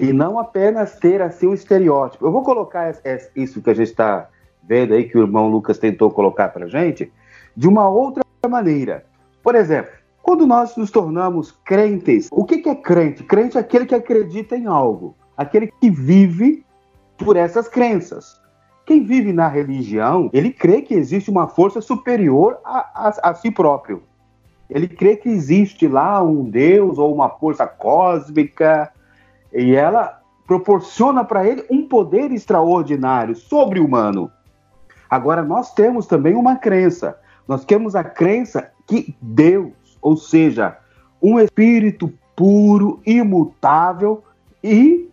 e 0.00 0.12
não 0.12 0.38
apenas 0.38 0.96
ter 0.96 1.22
assim 1.22 1.46
um 1.46 1.54
estereótipo. 1.54 2.26
Eu 2.26 2.32
vou 2.32 2.42
colocar 2.42 2.92
isso 3.36 3.62
que 3.62 3.70
a 3.70 3.74
gente 3.74 3.90
está 3.90 4.28
vendo 4.68 4.92
aí 4.92 5.08
que 5.08 5.16
o 5.16 5.22
irmão 5.22 5.48
Lucas 5.48 5.78
tentou 5.78 6.10
colocar 6.10 6.50
para 6.50 6.68
gente, 6.68 7.10
de 7.56 7.66
uma 7.66 7.88
outra 7.88 8.22
maneira. 8.48 9.06
Por 9.42 9.54
exemplo, 9.54 9.90
quando 10.22 10.46
nós 10.46 10.76
nos 10.76 10.90
tornamos 10.90 11.52
crentes, 11.64 12.28
o 12.30 12.44
que, 12.44 12.58
que 12.58 12.68
é 12.68 12.74
crente? 12.74 13.24
Crente 13.24 13.56
é 13.56 13.60
aquele 13.60 13.86
que 13.86 13.94
acredita 13.94 14.54
em 14.56 14.66
algo, 14.66 15.16
aquele 15.34 15.68
que 15.80 15.88
vive 15.88 16.64
por 17.16 17.36
essas 17.36 17.66
crenças. 17.66 18.38
Quem 18.84 19.04
vive 19.04 19.32
na 19.32 19.48
religião, 19.48 20.28
ele 20.32 20.50
crê 20.50 20.82
que 20.82 20.94
existe 20.94 21.30
uma 21.30 21.48
força 21.48 21.80
superior 21.80 22.58
a, 22.64 23.08
a, 23.08 23.30
a 23.30 23.34
si 23.34 23.50
próprio. 23.50 24.02
Ele 24.68 24.86
crê 24.86 25.16
que 25.16 25.30
existe 25.30 25.88
lá 25.88 26.22
um 26.22 26.44
Deus 26.44 26.98
ou 26.98 27.14
uma 27.14 27.30
força 27.30 27.66
cósmica 27.66 28.92
e 29.52 29.74
ela 29.74 30.20
proporciona 30.46 31.24
para 31.24 31.46
ele 31.46 31.64
um 31.70 31.86
poder 31.86 32.32
extraordinário, 32.32 33.34
sobre-humano. 33.34 34.30
Agora, 35.08 35.42
nós 35.42 35.72
temos 35.72 36.06
também 36.06 36.34
uma 36.34 36.56
crença. 36.56 37.18
Nós 37.46 37.64
temos 37.64 37.94
a 37.96 38.04
crença 38.04 38.70
que 38.86 39.16
Deus, 39.20 39.72
ou 40.02 40.16
seja, 40.16 40.78
um 41.20 41.38
espírito 41.40 42.12
puro, 42.36 43.00
imutável 43.04 44.22
e 44.62 45.08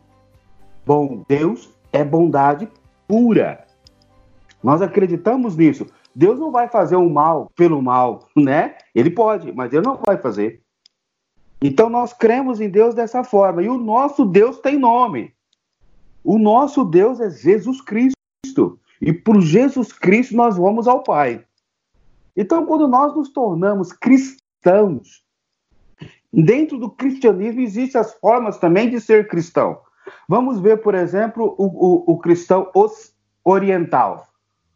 bom, 0.86 1.24
Deus 1.28 1.70
é 1.92 2.04
bondade 2.04 2.68
pura. 3.08 3.66
Nós 4.64 4.82
acreditamos 4.82 5.56
nisso. 5.56 5.88
Deus 6.14 6.40
não 6.40 6.52
vai 6.52 6.68
fazer 6.68 6.96
o 6.96 7.10
mal 7.10 7.52
pelo 7.56 7.82
mal, 7.82 8.28
né? 8.36 8.76
Ele 8.94 9.10
pode, 9.10 9.52
mas 9.52 9.74
ele 9.74 9.86
não 9.86 10.00
vai 10.06 10.18
fazer. 10.18 10.62
Então 11.62 11.90
nós 11.90 12.14
cremos 12.14 12.62
em 12.62 12.70
Deus 12.70 12.96
dessa 12.96 13.24
forma. 13.24 13.62
E 13.62 13.70
o 13.70 13.78
nosso 13.78 14.26
Deus 14.26 14.60
tem 14.60 14.78
nome. 14.78 15.34
O 16.24 16.38
nosso 16.38 16.84
Deus 16.84 17.20
é 17.20 17.30
Jesus 17.30 17.82
Cristo. 17.82 18.80
E 19.02 19.14
por 19.14 19.42
Jesus 19.42 19.92
Cristo 19.92 20.36
nós 20.36 20.58
vamos 20.58 20.88
ao 20.88 21.04
Pai. 21.04 21.44
Então, 22.36 22.66
quando 22.66 22.88
nós 22.88 23.16
nos 23.16 23.30
tornamos 23.30 23.94
cristãos, 23.94 25.24
dentro 26.32 26.78
do 26.78 26.90
cristianismo 26.90 27.62
existem 27.62 28.00
as 28.00 28.14
formas 28.16 28.58
também 28.58 28.90
de 28.90 29.00
ser 29.00 29.28
cristão. 29.28 29.80
Vamos 30.28 30.60
ver, 30.60 30.82
por 30.82 30.94
exemplo, 30.94 31.56
o, 31.58 31.66
o, 31.66 32.14
o 32.14 32.18
cristão 32.18 32.70
oriental. 33.44 34.28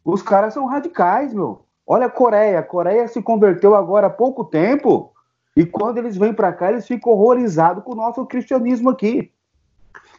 Os 0.04 0.22
caras 0.22 0.54
são 0.54 0.66
radicais, 0.66 1.34
meu. 1.34 1.64
Olha 1.86 2.06
a 2.06 2.10
Coreia. 2.10 2.60
A 2.60 2.62
Coreia 2.62 3.08
se 3.08 3.20
converteu 3.20 3.74
agora 3.74 4.06
há 4.06 4.10
pouco 4.10 4.44
tempo. 4.44 5.12
E 5.56 5.66
quando 5.66 5.98
eles 5.98 6.16
vêm 6.16 6.32
para 6.32 6.52
cá, 6.52 6.70
eles 6.70 6.86
ficam 6.86 7.12
horrorizados 7.12 7.84
com 7.84 7.92
o 7.92 7.96
nosso 7.96 8.24
cristianismo 8.26 8.90
aqui. 8.90 9.32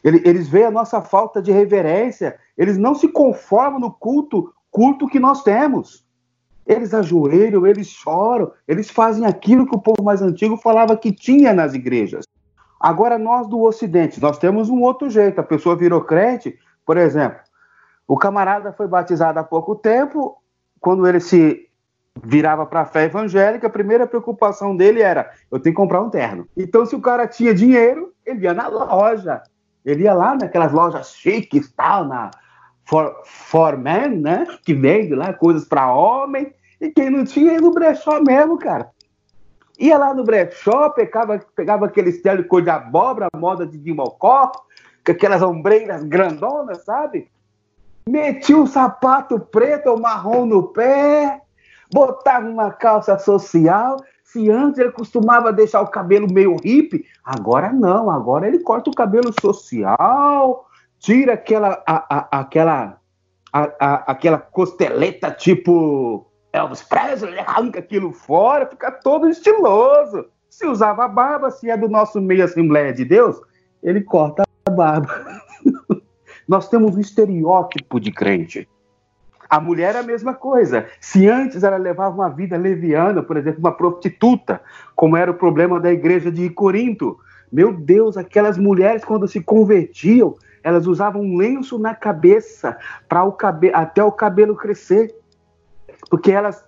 Eles 0.03 0.47
veem 0.47 0.65
a 0.65 0.71
nossa 0.71 1.01
falta 1.01 1.41
de 1.41 1.51
reverência. 1.51 2.37
Eles 2.57 2.77
não 2.77 2.95
se 2.95 3.07
conformam 3.07 3.79
no 3.79 3.91
culto, 3.91 4.53
culto 4.69 5.07
que 5.07 5.19
nós 5.19 5.43
temos. 5.43 6.05
Eles 6.65 6.93
ajoelham, 6.93 7.67
eles 7.67 7.87
choram, 7.87 8.51
eles 8.67 8.89
fazem 8.89 9.25
aquilo 9.25 9.67
que 9.67 9.75
o 9.75 9.81
povo 9.81 10.03
mais 10.03 10.21
antigo 10.21 10.57
falava 10.57 10.97
que 10.97 11.11
tinha 11.11 11.53
nas 11.53 11.73
igrejas. 11.73 12.25
Agora, 12.79 13.17
nós 13.17 13.47
do 13.47 13.61
Ocidente, 13.61 14.19
nós 14.19 14.39
temos 14.39 14.69
um 14.69 14.81
outro 14.81 15.09
jeito. 15.09 15.39
A 15.39 15.43
pessoa 15.43 15.75
virou 15.75 16.01
crente, 16.01 16.57
por 16.85 16.97
exemplo, 16.97 17.39
o 18.07 18.17
camarada 18.17 18.73
foi 18.73 18.87
batizado 18.87 19.39
há 19.39 19.43
pouco 19.43 19.75
tempo, 19.75 20.41
quando 20.79 21.07
ele 21.07 21.19
se 21.19 21.69
virava 22.23 22.65
para 22.65 22.81
a 22.81 22.85
fé 22.85 23.05
evangélica, 23.05 23.67
a 23.67 23.69
primeira 23.69 24.07
preocupação 24.07 24.75
dele 24.75 25.01
era: 25.01 25.31
eu 25.51 25.59
tenho 25.59 25.75
que 25.75 25.81
comprar 25.81 26.01
um 26.01 26.09
terno. 26.09 26.47
Então, 26.57 26.85
se 26.85 26.95
o 26.95 27.01
cara 27.01 27.27
tinha 27.27 27.53
dinheiro, 27.53 28.13
ele 28.25 28.45
ia 28.45 28.53
na 28.53 28.67
loja, 28.67 29.41
ele 29.85 30.03
ia 30.03 30.13
lá 30.13 30.35
naquelas 30.35 30.71
lojas 30.71 31.13
chiques, 31.13 31.71
tal, 31.71 32.05
na 32.05 32.31
For, 32.83 33.21
for 33.23 33.77
Men, 33.77 34.17
né? 34.17 34.45
Que 34.65 34.73
vende 34.73 35.15
lá 35.15 35.33
coisas 35.33 35.65
para 35.65 35.93
homem. 35.93 36.53
E 36.79 36.89
quem 36.89 37.09
não 37.09 37.23
tinha 37.23 37.53
ia 37.53 37.61
no 37.61 37.71
brechó 37.71 38.19
mesmo, 38.21 38.57
cara. 38.57 38.89
Ia 39.79 39.97
lá 39.97 40.13
no 40.13 40.23
brechó, 40.23 40.89
pegava, 40.89 41.39
pegava 41.55 41.85
aquele 41.85 42.11
de 42.11 42.43
cor 42.43 42.61
de 42.61 42.69
abóbora, 42.69 43.29
moda 43.35 43.65
de 43.65 43.77
Dimocó, 43.77 44.51
com 45.05 45.11
aquelas 45.11 45.41
ombreiras 45.41 46.03
grandonas, 46.03 46.83
sabe? 46.83 47.31
Metia 48.07 48.57
um 48.57 48.67
sapato 48.67 49.39
preto 49.39 49.87
ou 49.87 49.99
marrom 49.99 50.45
no 50.45 50.67
pé, 50.67 51.41
botava 51.93 52.47
uma 52.47 52.71
calça 52.71 53.17
social. 53.17 53.97
Se 54.31 54.49
antes 54.49 54.79
ele 54.79 54.93
costumava 54.93 55.51
deixar 55.51 55.81
o 55.81 55.89
cabelo 55.89 56.25
meio 56.31 56.55
hippie, 56.63 57.03
agora 57.21 57.73
não, 57.73 58.09
agora 58.09 58.47
ele 58.47 58.59
corta 58.59 58.89
o 58.89 58.95
cabelo 58.95 59.33
social, 59.41 60.65
tira 60.99 61.33
aquela, 61.33 61.83
a, 61.85 62.15
a, 62.17 62.39
aquela, 62.39 62.97
a, 63.51 64.09
aquela 64.09 64.37
costeleta 64.37 65.31
tipo 65.31 66.31
Elvis 66.53 66.81
Presley, 66.81 67.39
arranca 67.39 67.79
aquilo 67.79 68.13
fora, 68.13 68.65
fica 68.65 68.89
todo 68.89 69.27
estiloso. 69.27 70.25
Se 70.49 70.65
usava 70.65 71.09
barba, 71.09 71.51
se 71.51 71.69
é 71.69 71.75
do 71.75 71.89
nosso 71.89 72.21
meio 72.21 72.45
Assembleia 72.45 72.93
de 72.93 73.03
Deus, 73.03 73.35
ele 73.83 73.99
corta 73.99 74.43
a 74.65 74.71
barba. 74.71 75.41
Nós 76.47 76.69
temos 76.69 76.95
um 76.95 77.01
estereótipo 77.01 77.99
de 77.99 78.13
crente. 78.13 78.65
A 79.51 79.59
mulher 79.59 79.95
é 79.95 79.99
a 79.99 80.03
mesma 80.03 80.33
coisa. 80.33 80.87
Se 81.01 81.27
antes 81.27 81.61
ela 81.61 81.75
levava 81.75 82.15
uma 82.15 82.29
vida 82.29 82.55
leviana, 82.55 83.21
por 83.21 83.35
exemplo, 83.35 83.59
uma 83.59 83.73
prostituta, 83.73 84.61
como 84.95 85.17
era 85.17 85.29
o 85.29 85.33
problema 85.33 85.77
da 85.77 85.91
igreja 85.91 86.31
de 86.31 86.49
Corinto, 86.49 87.19
meu 87.51 87.73
Deus, 87.73 88.15
aquelas 88.15 88.57
mulheres, 88.57 89.03
quando 89.03 89.27
se 89.27 89.41
convertiam, 89.41 90.35
elas 90.63 90.87
usavam 90.87 91.21
um 91.21 91.35
lenço 91.35 91.77
na 91.77 91.93
cabeça 91.93 92.77
para 93.09 93.25
o 93.25 93.33
cabe 93.33 93.73
até 93.73 94.01
o 94.01 94.09
cabelo 94.09 94.55
crescer. 94.55 95.13
Porque 96.09 96.31
elas 96.31 96.63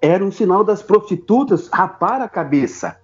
eram 0.00 0.28
um 0.28 0.30
sinal 0.32 0.62
das 0.62 0.80
prostitutas 0.80 1.68
rapar 1.68 2.22
a 2.22 2.28
cabeça. 2.28 2.96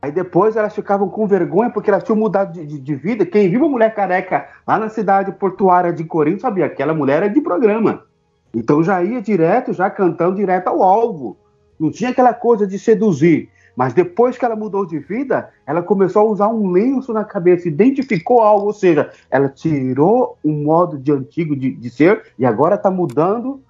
Aí 0.00 0.10
depois 0.10 0.56
elas 0.56 0.74
ficavam 0.74 1.06
com 1.06 1.26
vergonha 1.26 1.68
porque 1.68 1.90
elas 1.90 2.02
tinham 2.02 2.16
mudado 2.16 2.54
de, 2.54 2.64
de, 2.64 2.78
de, 2.78 2.94
vida. 2.94 3.26
Quem 3.26 3.50
viu 3.50 3.60
uma 3.60 3.68
mulher 3.68 3.94
careca 3.94 4.48
lá 4.66 4.78
na 4.78 4.88
cidade 4.88 5.32
portuária 5.32 5.92
de 5.92 6.02
Corinto 6.02 6.40
sabia 6.40 6.66
que 6.68 6.72
aquela 6.72 6.94
mulher 6.94 7.24
era 7.24 7.28
de 7.28 7.42
programa. 7.42 8.10
Então 8.54 8.82
já 8.82 9.02
ia 9.02 9.20
direto, 9.20 9.72
já 9.72 9.88
cantando 9.90 10.36
direto 10.36 10.68
ao 10.68 10.82
alvo. 10.82 11.36
Não 11.78 11.90
tinha 11.90 12.10
aquela 12.10 12.34
coisa 12.34 12.66
de 12.66 12.78
seduzir. 12.78 13.48
Mas 13.74 13.94
depois 13.94 14.36
que 14.36 14.44
ela 14.44 14.54
mudou 14.54 14.84
de 14.86 14.98
vida, 14.98 15.48
ela 15.66 15.82
começou 15.82 16.22
a 16.22 16.30
usar 16.30 16.48
um 16.48 16.70
lenço 16.70 17.12
na 17.12 17.24
cabeça, 17.24 17.68
identificou 17.68 18.42
algo, 18.42 18.66
ou 18.66 18.72
seja, 18.72 19.10
ela 19.30 19.48
tirou 19.48 20.36
um 20.44 20.64
modo 20.64 20.98
de 20.98 21.10
antigo 21.10 21.56
de, 21.56 21.70
de 21.70 21.90
ser 21.90 22.22
e 22.38 22.44
agora 22.44 22.74
está 22.74 22.90
mudando, 22.90 23.62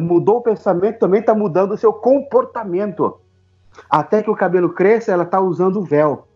mudou 0.00 0.38
o 0.38 0.42
pensamento, 0.42 0.98
também 0.98 1.20
está 1.20 1.34
mudando 1.34 1.72
o 1.72 1.76
seu 1.76 1.92
comportamento 1.92 3.20
até 3.88 4.22
que 4.22 4.30
o 4.30 4.36
cabelo 4.36 4.70
cresça, 4.70 5.12
ela 5.12 5.24
está 5.24 5.40
usando 5.40 5.80
o 5.80 5.84
véu. 5.84 6.26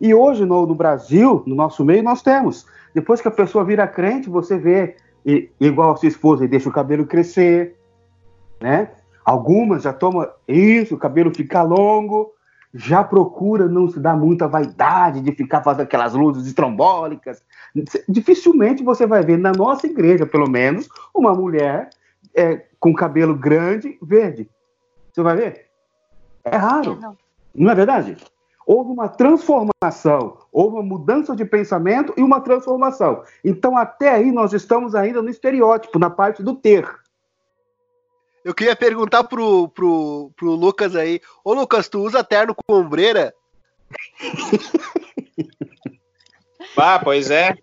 E 0.00 0.14
hoje, 0.14 0.44
no, 0.44 0.66
no, 0.66 0.74
Brasil, 0.74 1.42
no 1.46 1.54
nosso 1.54 1.84
meio, 1.84 2.02
nós 2.02 2.22
temos. 2.22 2.66
Depois 2.94 3.20
que 3.20 3.28
a 3.28 3.30
pessoa 3.30 3.64
vira 3.64 3.86
crente, 3.86 4.28
você 4.28 4.58
vê, 4.58 4.96
e, 5.26 5.50
igual 5.60 5.90
a 5.90 5.96
sua 5.96 6.08
esposa, 6.08 6.44
e 6.44 6.48
deixa 6.48 6.68
o 6.68 6.72
cabelo 6.72 7.04
crescer, 7.04 7.76
né? 8.60 8.90
Algumas 9.24 9.82
já 9.82 9.92
tomam 9.92 10.28
isso, 10.46 10.94
o 10.94 10.98
cabelo 10.98 11.34
fica 11.34 11.60
longo, 11.62 12.32
já 12.72 13.02
procura 13.02 13.66
não 13.66 13.88
se 13.88 13.98
dar 13.98 14.16
muita 14.16 14.46
vaidade 14.46 15.20
de 15.20 15.32
ficar 15.32 15.62
fazendo 15.62 15.82
aquelas 15.82 16.14
luzes 16.14 16.46
estrombólicas. 16.46 17.42
Dificilmente 18.08 18.84
você 18.84 19.04
vai 19.04 19.24
ver, 19.24 19.36
na 19.36 19.50
nossa 19.50 19.86
igreja, 19.86 20.24
pelo 20.24 20.48
menos, 20.48 20.88
uma 21.12 21.34
mulher 21.34 21.90
é, 22.36 22.66
com 22.78 22.94
cabelo 22.94 23.34
grande, 23.34 23.98
verde. 24.00 24.48
Você 25.12 25.22
vai 25.22 25.34
ver? 25.34 25.66
É 26.44 26.56
raro. 26.56 26.92
É, 26.92 27.02
não. 27.02 27.16
não 27.52 27.70
é 27.72 27.74
verdade? 27.74 28.16
Houve 28.66 28.90
uma 28.90 29.08
transformação, 29.08 30.38
houve 30.50 30.74
uma 30.74 30.82
mudança 30.82 31.36
de 31.36 31.44
pensamento 31.44 32.12
e 32.16 32.22
uma 32.22 32.40
transformação. 32.40 33.22
Então, 33.44 33.76
até 33.76 34.10
aí, 34.10 34.32
nós 34.32 34.52
estamos 34.52 34.96
ainda 34.96 35.22
no 35.22 35.30
estereótipo, 35.30 36.00
na 36.00 36.10
parte 36.10 36.42
do 36.42 36.52
ter. 36.52 36.84
Eu 38.44 38.52
queria 38.52 38.74
perguntar 38.74 39.22
pro, 39.24 39.68
pro, 39.68 40.32
pro 40.36 40.50
Lucas 40.50 40.96
aí. 40.96 41.20
Ô, 41.44 41.54
Lucas, 41.54 41.88
tu 41.88 42.00
usa 42.00 42.24
terno 42.24 42.54
com 42.54 42.74
ombreira? 42.74 43.32
ah, 46.76 46.98
pois 46.98 47.30
é. 47.30 47.56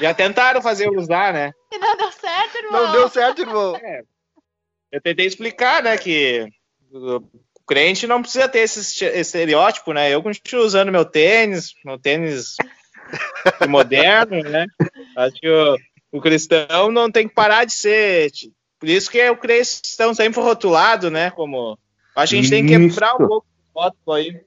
Já 0.00 0.12
tentaram 0.12 0.60
fazer 0.60 0.90
usar, 0.90 1.32
né? 1.32 1.52
E 1.70 1.78
não 1.78 1.96
deu 1.96 2.10
certo, 2.10 2.56
irmão. 2.56 2.82
Não 2.82 2.92
deu 2.92 3.08
certo, 3.08 3.42
irmão. 3.42 3.76
É. 3.76 4.02
Eu 4.90 5.00
tentei 5.00 5.26
explicar, 5.26 5.82
né, 5.82 5.96
que 5.96 6.48
crente 7.72 8.06
não 8.06 8.20
precisa 8.20 8.46
ter 8.46 8.58
esse 8.58 9.02
estereótipo, 9.02 9.94
né? 9.94 10.10
Eu 10.10 10.22
continuo 10.22 10.62
usando 10.62 10.92
meu 10.92 11.06
tênis, 11.06 11.72
meu 11.82 11.98
tênis 11.98 12.56
moderno, 13.66 14.42
né? 14.42 14.66
Acho 15.16 15.34
que 15.36 15.48
o, 15.48 15.76
o, 16.12 16.20
cristão 16.20 16.92
não 16.92 17.10
tem 17.10 17.26
que 17.26 17.34
parar 17.34 17.64
de 17.64 17.72
ser. 17.72 18.30
Por 18.78 18.90
isso 18.90 19.10
que 19.10 19.30
o 19.30 19.36
cristão 19.38 20.12
sempre 20.12 20.40
rotulado, 20.42 21.10
né? 21.10 21.30
Como. 21.30 21.78
Acho 22.14 22.32
que 22.32 22.38
a 22.38 22.42
gente 22.42 22.50
tem 22.50 22.66
que 22.66 22.78
quebrar 22.78 23.14
um 23.14 23.26
pouco 23.26 23.46
o 23.72 23.80
rótulo 23.80 24.16
aí. 24.16 24.40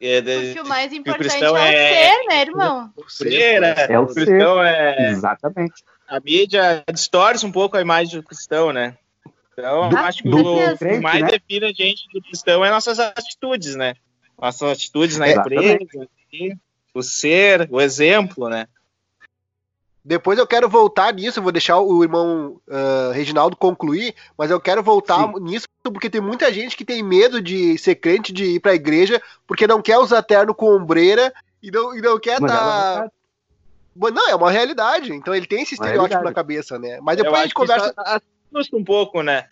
É, 0.00 0.22
Porque 0.22 0.60
o 0.60 0.68
mais 0.68 0.92
importante 0.92 1.42
o 1.42 1.46
é 1.46 1.50
o 1.50 1.56
é, 1.56 1.92
ser, 1.92 2.26
né, 2.26 2.40
irmão? 2.42 2.92
O 2.96 3.10
ser, 3.10 3.62
é, 3.62 3.86
é 3.90 3.98
o, 3.98 4.04
o 4.04 4.06
cristão 4.06 4.58
ser. 4.58 4.66
é. 4.66 5.10
Exatamente. 5.10 5.84
A 6.08 6.20
mídia 6.20 6.84
distorce 6.92 7.44
um 7.44 7.52
pouco 7.52 7.76
a 7.76 7.80
imagem 7.80 8.18
do 8.18 8.26
cristão, 8.26 8.72
né? 8.72 8.96
Então, 9.52 9.90
ah, 9.96 10.06
acho 10.06 10.22
que 10.22 10.28
o, 10.28 10.78
que 10.78 11.00
mais 11.00 11.22
né? 11.22 11.28
define 11.28 11.66
a 11.66 11.72
gente 11.72 12.08
do 12.12 12.22
cristão 12.22 12.64
é 12.64 12.70
nossas 12.70 12.98
atitudes, 12.98 13.74
né? 13.74 13.94
Nossas 14.40 14.70
atitudes 14.70 15.18
na 15.18 15.30
empresa, 15.30 15.78
o 16.94 17.02
ser, 17.02 17.68
o 17.70 17.80
exemplo, 17.80 18.48
né? 18.48 18.66
Depois 20.02 20.38
eu 20.38 20.46
quero 20.46 20.68
voltar 20.68 21.12
nisso, 21.12 21.42
vou 21.42 21.52
deixar 21.52 21.78
o 21.78 22.02
irmão 22.02 22.58
uh, 22.66 23.12
Reginaldo 23.12 23.54
concluir, 23.54 24.14
mas 24.36 24.50
eu 24.50 24.58
quero 24.58 24.82
voltar 24.82 25.26
Sim. 25.26 25.40
nisso 25.40 25.68
porque 25.84 26.08
tem 26.08 26.22
muita 26.22 26.50
gente 26.52 26.74
que 26.74 26.86
tem 26.86 27.02
medo 27.02 27.40
de 27.40 27.76
ser 27.76 27.96
crente, 27.96 28.32
de 28.32 28.44
ir 28.44 28.60
para 28.60 28.72
a 28.72 28.76
igreja, 28.76 29.20
porque 29.46 29.66
não 29.66 29.82
quer 29.82 29.98
usar 29.98 30.22
terno 30.22 30.54
com 30.54 30.74
ombreira 30.74 31.32
e 31.62 31.70
não, 31.70 31.94
e 31.94 32.00
não 32.00 32.18
quer 32.18 32.40
estar. 32.40 32.48
Tá... 33.04 33.10
Não, 34.10 34.28
é 34.28 34.34
uma 34.34 34.50
realidade. 34.50 35.12
Então 35.12 35.34
ele 35.34 35.46
tem 35.46 35.62
esse 35.62 35.74
estereótipo 35.74 36.24
na 36.24 36.32
cabeça, 36.32 36.78
né? 36.78 36.98
Mas 37.02 37.18
depois 37.18 37.38
a 37.38 37.42
gente 37.42 37.54
conversa 37.54 37.94
assusta 38.52 38.76
um 38.76 38.84
pouco, 38.84 39.22
né? 39.22 39.46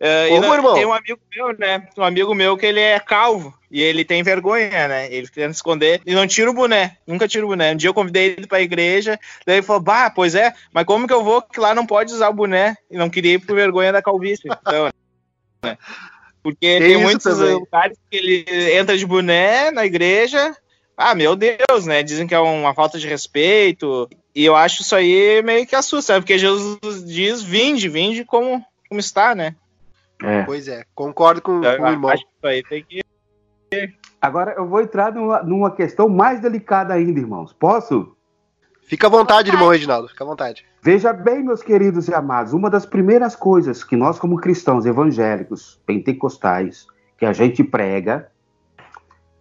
Uh, 0.00 0.34
Ô, 0.34 0.40
não, 0.40 0.74
tem 0.74 0.86
um 0.86 0.92
amigo 0.92 1.20
meu, 1.34 1.58
né? 1.58 1.88
Um 1.96 2.04
amigo 2.04 2.32
meu 2.32 2.56
que 2.56 2.64
ele 2.64 2.78
é 2.78 3.00
calvo 3.00 3.52
e 3.68 3.82
ele 3.82 4.04
tem 4.04 4.22
vergonha, 4.22 4.86
né? 4.86 5.12
Ele 5.12 5.26
tenta 5.26 5.50
esconder 5.50 6.00
e 6.06 6.14
não 6.14 6.24
tira 6.24 6.48
o 6.48 6.54
boné, 6.54 6.96
nunca 7.04 7.26
tira 7.26 7.44
o 7.44 7.48
boné. 7.48 7.72
Um 7.72 7.76
dia 7.76 7.90
eu 7.90 7.94
convidei 7.94 8.36
ele 8.36 8.46
pra 8.46 8.62
igreja, 8.62 9.18
daí 9.44 9.56
ele 9.56 9.66
falou: 9.66 9.82
Bah, 9.82 10.08
pois 10.08 10.36
é, 10.36 10.54
mas 10.72 10.84
como 10.84 11.06
que 11.06 11.12
eu 11.12 11.24
vou 11.24 11.42
que 11.42 11.58
lá 11.58 11.74
não 11.74 11.84
pode 11.84 12.12
usar 12.12 12.28
o 12.28 12.34
boné? 12.34 12.76
E 12.88 12.96
não 12.96 13.10
queria 13.10 13.34
ir 13.34 13.38
por 13.40 13.56
vergonha 13.56 13.92
da 13.92 14.00
calvície. 14.00 14.48
Então, 14.48 14.88
né? 15.64 15.76
Porque 16.44 16.78
tem, 16.78 16.80
tem 16.80 16.96
muitos 16.96 17.24
também. 17.24 17.54
lugares 17.54 17.98
que 18.08 18.16
ele 18.16 18.72
entra 18.74 18.96
de 18.96 19.04
boné 19.04 19.72
na 19.72 19.84
igreja. 19.84 20.56
Ah, 20.96 21.14
meu 21.14 21.34
Deus, 21.34 21.86
né? 21.86 22.04
Dizem 22.04 22.26
que 22.26 22.34
é 22.34 22.38
uma 22.38 22.74
falta 22.74 22.98
de 22.98 23.08
respeito. 23.08 24.08
E 24.38 24.44
eu 24.44 24.54
acho 24.54 24.82
isso 24.82 24.94
aí 24.94 25.42
meio 25.42 25.66
que 25.66 25.74
assusta, 25.74 26.14
porque 26.20 26.38
Jesus 26.38 27.04
diz: 27.04 27.42
vinde, 27.42 27.88
vinde 27.88 28.24
como, 28.24 28.64
como 28.88 29.00
está, 29.00 29.34
né? 29.34 29.56
É. 30.22 30.44
Pois 30.44 30.68
é, 30.68 30.84
concordo 30.94 31.42
com, 31.42 31.60
eu, 31.60 31.76
com 31.76 31.82
o 31.82 31.88
irmão. 31.88 32.10
Acho 32.12 32.22
que 32.22 32.30
isso 32.36 32.46
aí 32.46 32.62
tem 32.62 32.84
que. 32.84 33.02
Agora 34.22 34.54
eu 34.56 34.64
vou 34.68 34.80
entrar 34.80 35.12
numa, 35.12 35.42
numa 35.42 35.72
questão 35.72 36.08
mais 36.08 36.40
delicada 36.40 36.94
ainda, 36.94 37.18
irmãos. 37.18 37.52
Posso? 37.52 38.16
Fica 38.84 39.08
à 39.08 39.10
vontade, 39.10 39.50
irmão 39.50 39.70
Reginaldo, 39.70 40.06
fica 40.06 40.22
à 40.22 40.26
vontade. 40.28 40.64
Veja 40.80 41.12
bem, 41.12 41.42
meus 41.42 41.60
queridos 41.60 42.06
e 42.06 42.14
amados, 42.14 42.52
uma 42.52 42.70
das 42.70 42.86
primeiras 42.86 43.34
coisas 43.34 43.82
que 43.82 43.96
nós, 43.96 44.20
como 44.20 44.36
cristãos 44.36 44.86
evangélicos, 44.86 45.80
pentecostais, 45.84 46.86
que 47.18 47.26
a 47.26 47.32
gente 47.32 47.64
prega, 47.64 48.30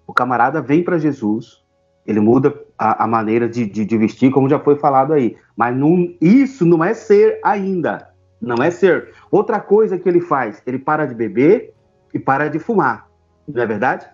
o 0.07 0.13
camarada 0.13 0.59
vem 0.59 0.83
para 0.83 0.97
Jesus, 0.97 1.63
ele 2.07 2.21
muda 2.21 2.57
a, 2.77 3.03
a 3.03 3.07
maneira 3.07 3.49
de, 3.49 3.65
de, 3.65 3.83
de, 3.83 3.97
vestir, 3.97 4.31
como 4.31 4.49
já 4.49 4.57
foi 4.57 4.77
falado 4.77 5.11
aí. 5.11 5.35
Mas 5.57 5.75
não, 5.75 6.15
isso 6.21 6.65
não 6.65 6.81
é 6.83 6.93
ser 6.93 7.39
ainda. 7.43 8.09
Não 8.41 8.63
é 8.63 8.71
ser. 8.71 9.09
Outra 9.29 9.59
coisa 9.59 9.99
que 9.99 10.07
ele 10.07 10.21
faz, 10.21 10.61
ele 10.65 10.79
para 10.79 11.05
de 11.05 11.13
beber 11.13 11.73
e 12.13 12.17
para 12.17 12.47
de 12.49 12.59
fumar. 12.59 13.09
Não 13.45 13.61
é 13.61 13.65
verdade? 13.65 14.07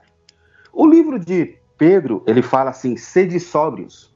O 0.72 0.88
livro 0.88 1.20
de 1.20 1.56
Pedro, 1.78 2.24
ele 2.26 2.42
fala 2.42 2.72
assim, 2.72 2.98
sede 2.98 3.40
sóbrios. 3.40 4.12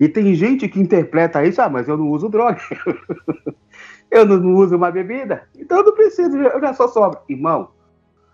E 0.00 0.08
tem 0.08 0.34
gente 0.34 0.68
que 0.68 0.80
interpreta 0.80 1.44
isso, 1.44 1.60
ah, 1.60 1.68
mas 1.68 1.88
eu 1.88 1.96
não 1.98 2.08
uso 2.08 2.28
droga. 2.28 2.60
eu 4.10 4.24
não, 4.24 4.54
uso 4.54 4.76
uma 4.76 4.90
bebida. 4.90 5.42
Então 5.58 5.78
eu 5.78 5.84
não 5.84 5.92
preciso, 5.92 6.36
eu 6.36 6.60
já 6.60 6.72
sou 6.72 6.88
sóbrio. 6.88 7.22
Irmão, 7.28 7.70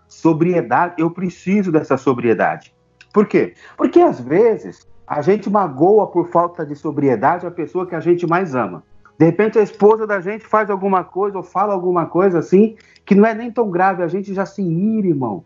sobriedade, 0.07 0.95
eu 0.99 1.09
preciso 1.09 1.71
dessa 1.71 1.97
sobriedade. 1.97 2.74
Por 3.15 3.27
quê? 3.27 3.53
Porque 3.77 4.01
às 4.01 4.19
vezes 4.19 4.85
a 5.07 5.21
gente 5.21 5.49
magoa 5.49 6.05
por 6.05 6.27
falta 6.27 6.65
de 6.65 6.75
sobriedade 6.75 7.47
a 7.47 7.51
pessoa 7.51 7.87
que 7.87 7.95
a 7.95 8.01
gente 8.01 8.27
mais 8.27 8.53
ama. 8.53 8.83
De 9.17 9.23
repente 9.23 9.57
a 9.57 9.61
esposa 9.61 10.05
da 10.05 10.19
gente 10.19 10.45
faz 10.45 10.69
alguma 10.69 11.01
coisa 11.01 11.37
ou 11.37 11.43
fala 11.43 11.73
alguma 11.73 12.07
coisa 12.07 12.39
assim 12.39 12.75
que 13.05 13.15
não 13.15 13.25
é 13.25 13.33
nem 13.33 13.49
tão 13.49 13.71
grave, 13.71 14.03
a 14.03 14.07
gente 14.09 14.33
já 14.33 14.45
se 14.45 14.61
ira, 14.61 15.07
irmão. 15.07 15.45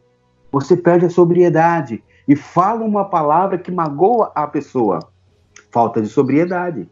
Você 0.52 0.76
perde 0.76 1.06
a 1.06 1.12
sobriedade 1.12 2.04
e 2.28 2.36
fala 2.36 2.84
uma 2.84 3.06
palavra 3.06 3.60
que 3.60 3.72
magoa 3.72 4.32
a 4.34 4.48
pessoa. 4.48 5.08
Falta 5.70 6.02
de 6.02 6.08
sobriedade. 6.08 6.90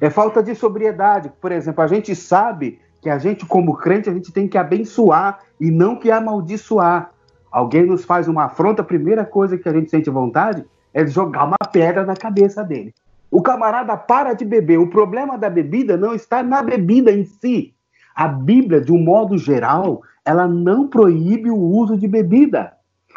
É 0.00 0.08
falta 0.08 0.42
de 0.42 0.54
sobriedade. 0.54 1.30
Por 1.38 1.52
exemplo, 1.52 1.84
a 1.84 1.86
gente 1.86 2.16
sabe 2.16 2.80
que 3.02 3.10
a 3.10 3.18
gente, 3.18 3.44
como 3.44 3.76
crente, 3.76 4.08
a 4.08 4.14
gente 4.14 4.32
tem 4.32 4.48
que 4.48 4.56
abençoar 4.56 5.40
e 5.60 5.70
não 5.70 5.94
que 5.94 6.10
amaldiçoar. 6.10 7.12
Alguém 7.50 7.84
nos 7.84 8.04
faz 8.04 8.28
uma 8.28 8.44
afronta, 8.44 8.82
a 8.82 8.84
primeira 8.84 9.24
coisa 9.24 9.58
que 9.58 9.68
a 9.68 9.72
gente 9.72 9.90
sente 9.90 10.08
vontade 10.08 10.64
é 10.94 11.06
jogar 11.06 11.44
uma 11.44 11.58
pedra 11.72 12.04
na 12.04 12.14
cabeça 12.14 12.62
dele. 12.62 12.94
O 13.30 13.42
camarada 13.42 13.96
para 13.96 14.32
de 14.34 14.44
beber. 14.44 14.78
O 14.78 14.88
problema 14.88 15.38
da 15.38 15.48
bebida 15.48 15.96
não 15.96 16.14
está 16.14 16.42
na 16.42 16.62
bebida 16.62 17.12
em 17.12 17.24
si. 17.24 17.74
A 18.14 18.26
Bíblia, 18.26 18.80
de 18.80 18.92
um 18.92 19.02
modo 19.02 19.38
geral, 19.38 20.02
ela 20.24 20.46
não 20.46 20.88
proíbe 20.88 21.50
o 21.50 21.56
uso 21.56 21.96
de 21.96 22.08
bebida. 22.08 22.72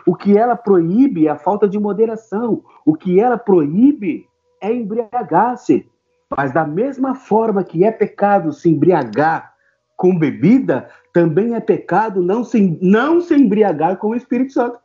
O 0.05 0.15
que 0.15 0.37
ela 0.37 0.55
proíbe 0.55 1.27
é 1.27 1.31
a 1.31 1.37
falta 1.37 1.67
de 1.67 1.79
moderação. 1.79 2.63
O 2.85 2.95
que 2.95 3.19
ela 3.19 3.37
proíbe 3.37 4.27
é 4.61 4.73
embriagar-se. 4.73 5.87
Mas 6.35 6.51
da 6.51 6.65
mesma 6.65 7.15
forma 7.15 7.63
que 7.63 7.83
é 7.83 7.91
pecado 7.91 8.51
se 8.51 8.69
embriagar 8.69 9.53
com 9.95 10.17
bebida, 10.17 10.89
também 11.13 11.53
é 11.53 11.59
pecado 11.59 12.21
não 12.21 12.43
se, 12.43 12.77
não 12.81 13.21
se 13.21 13.35
embriagar 13.35 13.97
com 13.97 14.09
o 14.09 14.15
Espírito 14.15 14.51
Santo. 14.51 14.79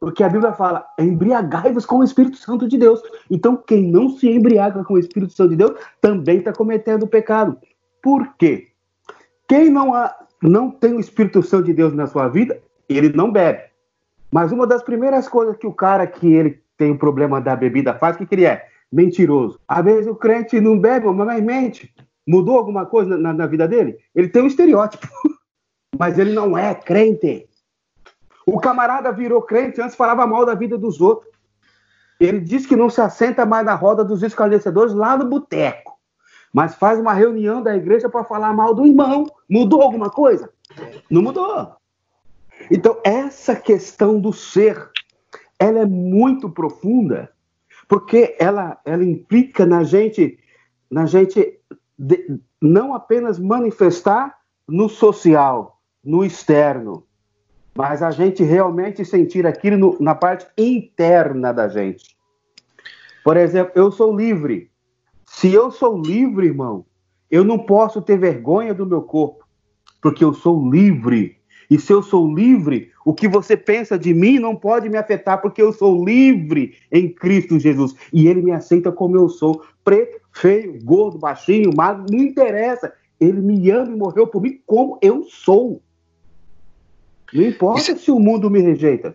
Porque 0.00 0.24
a 0.24 0.28
Bíblia 0.30 0.54
fala, 0.54 0.86
embriagai-vos 0.98 1.84
com 1.84 1.98
o 1.98 2.04
Espírito 2.04 2.38
Santo 2.38 2.66
de 2.66 2.78
Deus. 2.78 3.02
Então, 3.30 3.54
quem 3.54 3.86
não 3.86 4.08
se 4.08 4.26
embriaga 4.30 4.82
com 4.82 4.94
o 4.94 4.98
Espírito 4.98 5.34
Santo 5.34 5.50
de 5.50 5.56
Deus 5.56 5.78
também 6.00 6.38
está 6.38 6.54
cometendo 6.54 7.06
pecado. 7.06 7.58
Por 8.02 8.34
quê? 8.38 8.68
Quem 9.46 9.68
não, 9.68 9.92
há, 9.92 10.16
não 10.42 10.70
tem 10.70 10.94
o 10.94 11.00
Espírito 11.00 11.42
Santo 11.42 11.66
de 11.66 11.74
Deus 11.74 11.92
na 11.92 12.06
sua 12.06 12.28
vida, 12.28 12.58
ele 12.88 13.10
não 13.12 13.30
bebe. 13.30 13.60
Mas 14.32 14.52
uma 14.52 14.66
das 14.66 14.82
primeiras 14.82 15.28
coisas 15.28 15.58
que 15.58 15.66
o 15.66 15.74
cara 15.74 16.06
que 16.06 16.32
ele 16.32 16.62
tem 16.78 16.92
o 16.92 16.98
problema 16.98 17.38
da 17.38 17.54
bebida 17.54 17.92
faz, 17.92 18.16
o 18.16 18.20
que, 18.20 18.26
que 18.26 18.34
ele 18.36 18.46
é? 18.46 18.66
Mentiroso. 18.90 19.60
Às 19.68 19.84
vezes 19.84 20.06
o 20.06 20.14
crente 20.14 20.58
não 20.60 20.78
bebe, 20.78 21.06
mas 21.08 21.44
mente. 21.44 21.92
Mudou 22.26 22.56
alguma 22.56 22.86
coisa 22.86 23.18
na, 23.18 23.34
na 23.34 23.46
vida 23.46 23.68
dele? 23.68 23.98
Ele 24.14 24.28
tem 24.28 24.42
um 24.42 24.46
estereótipo. 24.46 25.06
mas 25.98 26.18
ele 26.18 26.32
não 26.32 26.56
é 26.56 26.74
crente. 26.74 27.48
O 28.46 28.58
camarada 28.58 29.12
virou 29.12 29.42
crente, 29.42 29.80
antes 29.80 29.96
falava 29.96 30.26
mal 30.26 30.44
da 30.44 30.54
vida 30.54 30.76
dos 30.78 31.00
outros. 31.00 31.30
Ele 32.18 32.40
diz 32.40 32.66
que 32.66 32.76
não 32.76 32.90
se 32.90 33.00
assenta 33.00 33.46
mais 33.46 33.64
na 33.64 33.74
roda 33.74 34.04
dos 34.04 34.22
esclarecedores 34.22 34.92
lá 34.92 35.16
no 35.16 35.28
boteco, 35.28 35.98
mas 36.52 36.74
faz 36.74 36.98
uma 36.98 37.14
reunião 37.14 37.62
da 37.62 37.76
igreja 37.76 38.08
para 38.08 38.24
falar 38.24 38.52
mal 38.52 38.74
do 38.74 38.86
irmão. 38.86 39.26
Mudou 39.48 39.82
alguma 39.82 40.10
coisa? 40.10 40.50
Não 41.10 41.22
mudou. 41.22 41.74
Então, 42.70 43.00
essa 43.04 43.56
questão 43.56 44.20
do 44.20 44.32
ser, 44.32 44.90
ela 45.58 45.80
é 45.80 45.86
muito 45.86 46.50
profunda, 46.50 47.30
porque 47.88 48.36
ela, 48.38 48.78
ela 48.84 49.04
implica 49.04 49.64
na 49.64 49.82
gente, 49.82 50.38
na 50.90 51.06
gente 51.06 51.58
de, 51.98 52.38
não 52.60 52.94
apenas 52.94 53.38
manifestar 53.38 54.38
no 54.68 54.88
social, 54.88 55.69
no 56.04 56.24
externo, 56.24 57.04
mas 57.74 58.02
a 58.02 58.10
gente 58.10 58.42
realmente 58.42 59.04
sentir 59.04 59.46
aquilo 59.46 59.76
no, 59.76 59.96
na 60.00 60.14
parte 60.14 60.46
interna 60.56 61.52
da 61.52 61.68
gente. 61.68 62.16
Por 63.24 63.36
exemplo, 63.36 63.72
eu 63.74 63.92
sou 63.92 64.16
livre. 64.16 64.70
Se 65.26 65.52
eu 65.52 65.70
sou 65.70 66.00
livre, 66.00 66.46
irmão, 66.46 66.84
eu 67.30 67.44
não 67.44 67.58
posso 67.58 68.02
ter 68.02 68.18
vergonha 68.18 68.74
do 68.74 68.86
meu 68.86 69.02
corpo, 69.02 69.46
porque 70.02 70.24
eu 70.24 70.34
sou 70.34 70.68
livre. 70.68 71.38
E 71.70 71.78
se 71.78 71.92
eu 71.92 72.02
sou 72.02 72.34
livre, 72.34 72.90
o 73.04 73.14
que 73.14 73.28
você 73.28 73.56
pensa 73.56 73.96
de 73.96 74.12
mim 74.12 74.40
não 74.40 74.56
pode 74.56 74.88
me 74.88 74.96
afetar, 74.96 75.40
porque 75.40 75.62
eu 75.62 75.72
sou 75.72 76.04
livre 76.04 76.74
em 76.90 77.08
Cristo 77.08 77.60
Jesus. 77.60 77.94
E 78.12 78.26
Ele 78.26 78.42
me 78.42 78.50
aceita 78.50 78.90
como 78.90 79.16
eu 79.16 79.28
sou, 79.28 79.62
preto, 79.84 80.20
feio, 80.32 80.78
gordo, 80.82 81.18
baixinho, 81.18 81.70
magro, 81.74 82.06
não 82.10 82.18
interessa. 82.18 82.92
Ele 83.20 83.40
me 83.40 83.70
ama 83.70 83.92
e 83.92 83.96
morreu 83.96 84.26
por 84.26 84.42
mim 84.42 84.60
como 84.66 84.98
eu 85.00 85.22
sou. 85.24 85.80
Não 87.32 87.44
importa 87.44 87.80
Isso... 87.92 88.04
se 88.04 88.10
o 88.10 88.18
mundo 88.18 88.50
me 88.50 88.60
rejeita. 88.60 89.14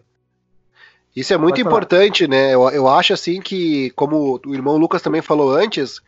Isso 1.15 1.33
é 1.33 1.37
muito 1.37 1.61
importante, 1.61 2.27
né? 2.27 2.53
Eu, 2.53 2.69
eu 2.69 2.87
acho 2.89 3.13
assim 3.13 3.39
que, 3.39 3.89
como 3.91 4.39
o 4.45 4.53
irmão 4.53 4.75
Lucas 4.75 5.01
também 5.01 5.21
falou 5.21 5.49
antes, 5.51 6.01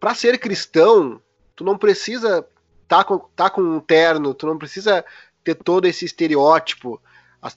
para 0.00 0.12
ser 0.12 0.38
cristão, 0.38 1.20
tu 1.54 1.62
não 1.62 1.78
precisa 1.78 2.44
tá 2.88 3.04
com, 3.04 3.18
tá 3.34 3.50
com 3.50 3.60
um 3.60 3.80
terno, 3.80 4.34
tu 4.34 4.46
não 4.46 4.58
precisa 4.58 5.04
ter 5.42 5.54
todo 5.54 5.86
esse 5.86 6.04
estereótipo. 6.04 7.00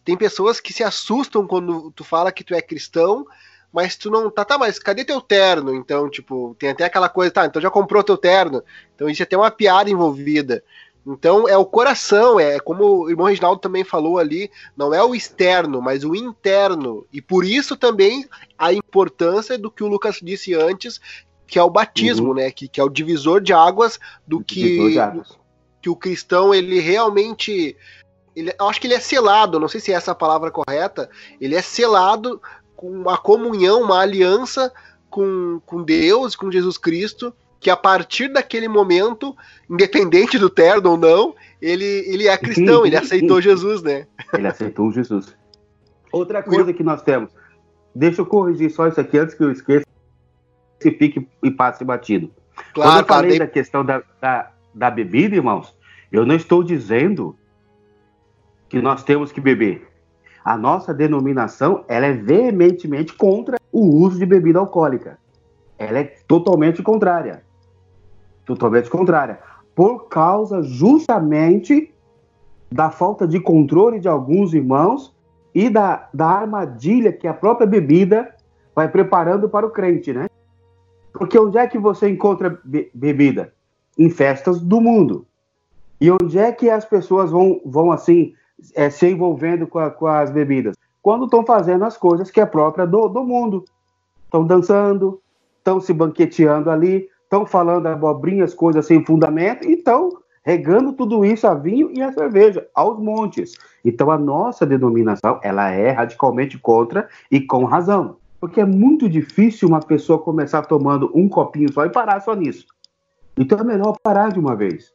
Tem 0.03 0.17
pessoas 0.17 0.59
que 0.59 0.73
se 0.73 0.83
assustam 0.83 1.47
quando 1.47 1.91
tu 1.91 2.03
fala 2.03 2.31
que 2.31 2.43
tu 2.43 2.53
é 2.53 2.61
cristão, 2.61 3.25
mas 3.71 3.95
tu 3.95 4.09
não 4.09 4.29
tá, 4.29 4.43
tá, 4.43 4.57
mas 4.57 4.79
cadê 4.79 5.05
teu 5.05 5.21
terno? 5.21 5.73
Então, 5.73 6.09
tipo, 6.09 6.55
tem 6.59 6.69
até 6.69 6.83
aquela 6.83 7.07
coisa, 7.07 7.31
tá, 7.31 7.45
então 7.45 7.61
já 7.61 7.69
comprou 7.69 8.03
teu 8.03 8.17
terno. 8.17 8.63
Então 8.95 9.09
isso 9.09 9.21
é 9.21 9.25
até 9.25 9.37
uma 9.37 9.51
piada 9.51 9.89
envolvida. 9.89 10.63
Então 11.09 11.47
é 11.47 11.57
o 11.57 11.65
coração, 11.65 12.37
é 12.37 12.59
como 12.59 13.03
o 13.03 13.09
irmão 13.09 13.27
Reginaldo 13.27 13.61
também 13.61 13.85
falou 13.85 14.17
ali, 14.17 14.51
não 14.75 14.93
é 14.93 15.01
o 15.01 15.15
externo, 15.15 15.81
mas 15.81 16.03
o 16.03 16.13
interno. 16.13 17.07
E 17.13 17.21
por 17.21 17.45
isso 17.45 17.77
também 17.77 18.27
a 18.57 18.73
importância 18.73 19.57
do 19.57 19.71
que 19.71 19.83
o 19.83 19.87
Lucas 19.87 20.19
disse 20.21 20.53
antes, 20.53 20.99
que 21.47 21.57
é 21.57 21.63
o 21.63 21.69
batismo, 21.69 22.29
uhum. 22.29 22.33
né? 22.33 22.51
Que, 22.51 22.67
que 22.67 22.81
é 22.81 22.83
o 22.83 22.89
divisor 22.89 23.39
de 23.39 23.53
águas 23.53 23.97
do 24.27 24.43
que, 24.43 24.95
que 25.81 25.89
o 25.89 25.95
cristão 25.95 26.53
ele 26.53 26.81
realmente. 26.81 27.77
Ele, 28.35 28.53
eu 28.59 28.67
acho 28.67 28.81
que 28.81 28.87
ele 28.87 28.93
é 28.93 28.99
selado, 28.99 29.59
não 29.59 29.69
sei 29.69 29.79
se 29.79 29.93
é 29.93 29.95
essa 29.95 30.11
a 30.11 30.15
palavra 30.15 30.51
correta, 30.51 31.09
ele 31.39 31.55
é 31.55 31.61
selado 31.61 32.41
com 32.75 32.91
uma 32.91 33.17
comunhão, 33.17 33.81
uma 33.81 34.01
aliança 34.01 34.71
com, 35.09 35.59
com 35.65 35.81
Deus, 35.81 36.35
com 36.35 36.51
Jesus 36.51 36.77
Cristo 36.77 37.33
que 37.59 37.69
a 37.69 37.77
partir 37.77 38.27
daquele 38.29 38.67
momento, 38.67 39.35
independente 39.69 40.37
do 40.37 40.49
terno 40.49 40.91
ou 40.91 40.97
não, 40.97 41.35
ele, 41.61 42.03
ele 42.07 42.27
é 42.27 42.37
cristão, 42.37 42.85
ele 42.85 42.95
aceitou 42.95 43.41
Jesus, 43.41 43.81
né? 43.81 44.05
Ele 44.33 44.47
aceitou 44.47 44.91
Jesus. 44.91 45.35
Outra 46.11 46.43
coisa 46.43 46.71
que 46.71 46.83
nós 46.83 47.01
temos, 47.01 47.31
deixa 47.93 48.21
eu 48.21 48.25
corrigir 48.25 48.69
só 48.69 48.87
isso 48.87 48.99
aqui 48.99 49.17
antes 49.17 49.35
que 49.35 49.43
eu 49.43 49.51
esqueça, 49.51 49.85
se 50.79 50.91
fique 50.91 51.27
e 51.43 51.51
passe 51.51 51.83
batido. 51.83 52.31
Claro, 52.73 52.91
Quando 52.91 52.99
eu 52.99 53.05
falei 53.05 53.29
claro, 53.31 53.45
da 53.45 53.47
questão 53.47 53.83
da, 53.83 54.03
da, 54.21 54.51
da 54.73 54.91
bebida, 54.91 55.35
irmãos, 55.35 55.75
eu 56.11 56.25
não 56.25 56.35
estou 56.35 56.63
dizendo 56.63 57.35
que 58.69 58.81
nós 58.81 59.03
temos 59.03 59.31
que 59.31 59.41
beber. 59.41 59.87
A 60.45 60.55
nossa 60.57 60.93
denominação 60.93 61.83
ela 61.87 62.05
é 62.05 62.13
veementemente 62.13 63.13
contra 63.13 63.57
o 63.71 63.81
uso 63.81 64.19
de 64.19 64.25
bebida 64.25 64.59
alcoólica. 64.59 65.17
Ela 65.77 65.99
é 65.99 66.03
totalmente 66.27 66.81
contrária 66.81 67.46
totalmente 68.47 68.89
contrária, 68.89 69.39
por 69.75 70.07
causa 70.07 70.63
justamente 70.63 71.93
da 72.71 72.89
falta 72.89 73.27
de 73.27 73.39
controle 73.39 73.99
de 73.99 74.07
alguns 74.07 74.53
irmãos 74.53 75.15
e 75.53 75.69
da, 75.69 76.09
da 76.13 76.27
armadilha 76.27 77.11
que 77.11 77.27
a 77.27 77.33
própria 77.33 77.67
bebida 77.67 78.33
vai 78.73 78.87
preparando 78.87 79.49
para 79.49 79.65
o 79.65 79.69
crente, 79.69 80.13
né? 80.13 80.27
Porque 81.13 81.37
onde 81.37 81.57
é 81.57 81.67
que 81.67 81.77
você 81.77 82.09
encontra 82.09 82.59
be 82.63 82.89
bebida? 82.93 83.53
Em 83.97 84.09
festas 84.09 84.61
do 84.61 84.79
mundo. 84.79 85.25
E 85.99 86.11
onde 86.11 86.37
é 86.37 86.51
que 86.51 86.69
as 86.69 86.85
pessoas 86.85 87.31
vão, 87.31 87.59
vão 87.65 87.91
assim, 87.91 88.33
é, 88.75 88.89
se 88.89 89.07
envolvendo 89.07 89.65
com, 89.65 89.79
a, 89.79 89.89
com 89.89 90.05
as 90.05 90.29
bebidas? 90.29 90.75
Quando 91.01 91.25
estão 91.25 91.43
fazendo 91.43 91.85
as 91.85 91.97
coisas 91.97 92.29
que 92.29 92.39
é 92.39 92.45
própria 92.45 92.85
do, 92.85 93.07
do 93.07 93.23
mundo. 93.23 93.65
Estão 94.25 94.45
dançando, 94.45 95.21
estão 95.57 95.81
se 95.81 95.91
banqueteando 95.93 96.69
ali, 96.69 97.09
estão 97.27 97.45
falando 97.45 97.87
abobrinhas, 97.87 98.53
coisas 98.53 98.85
sem 98.85 99.05
fundamento, 99.05 99.67
e 99.67 99.73
estão 99.73 100.09
regando 100.43 100.93
tudo 100.93 101.25
isso 101.25 101.45
a 101.45 101.53
vinho 101.53 101.91
e 101.93 102.01
a 102.01 102.13
cerveja, 102.13 102.65
aos 102.73 102.97
montes. 102.97 103.53
Então 103.83 104.09
a 104.09 104.17
nossa 104.17 104.65
denominação, 104.65 105.39
ela 105.43 105.69
é 105.69 105.91
radicalmente 105.91 106.57
contra 106.57 107.09
e 107.29 107.41
com 107.41 107.65
razão. 107.65 108.15
Porque 108.39 108.61
é 108.61 108.65
muito 108.65 109.09
difícil 109.09 109.67
uma 109.67 109.81
pessoa 109.81 110.19
começar 110.19 110.61
tomando 110.61 111.11
um 111.13 111.27
copinho 111.27 111.71
só 111.73 111.85
e 111.85 111.89
parar 111.89 112.21
só 112.21 112.33
nisso. 112.33 112.65
Então 113.37 113.59
é 113.59 113.63
melhor 113.63 113.97
parar 114.01 114.31
de 114.31 114.39
uma 114.39 114.55
vez. 114.55 114.93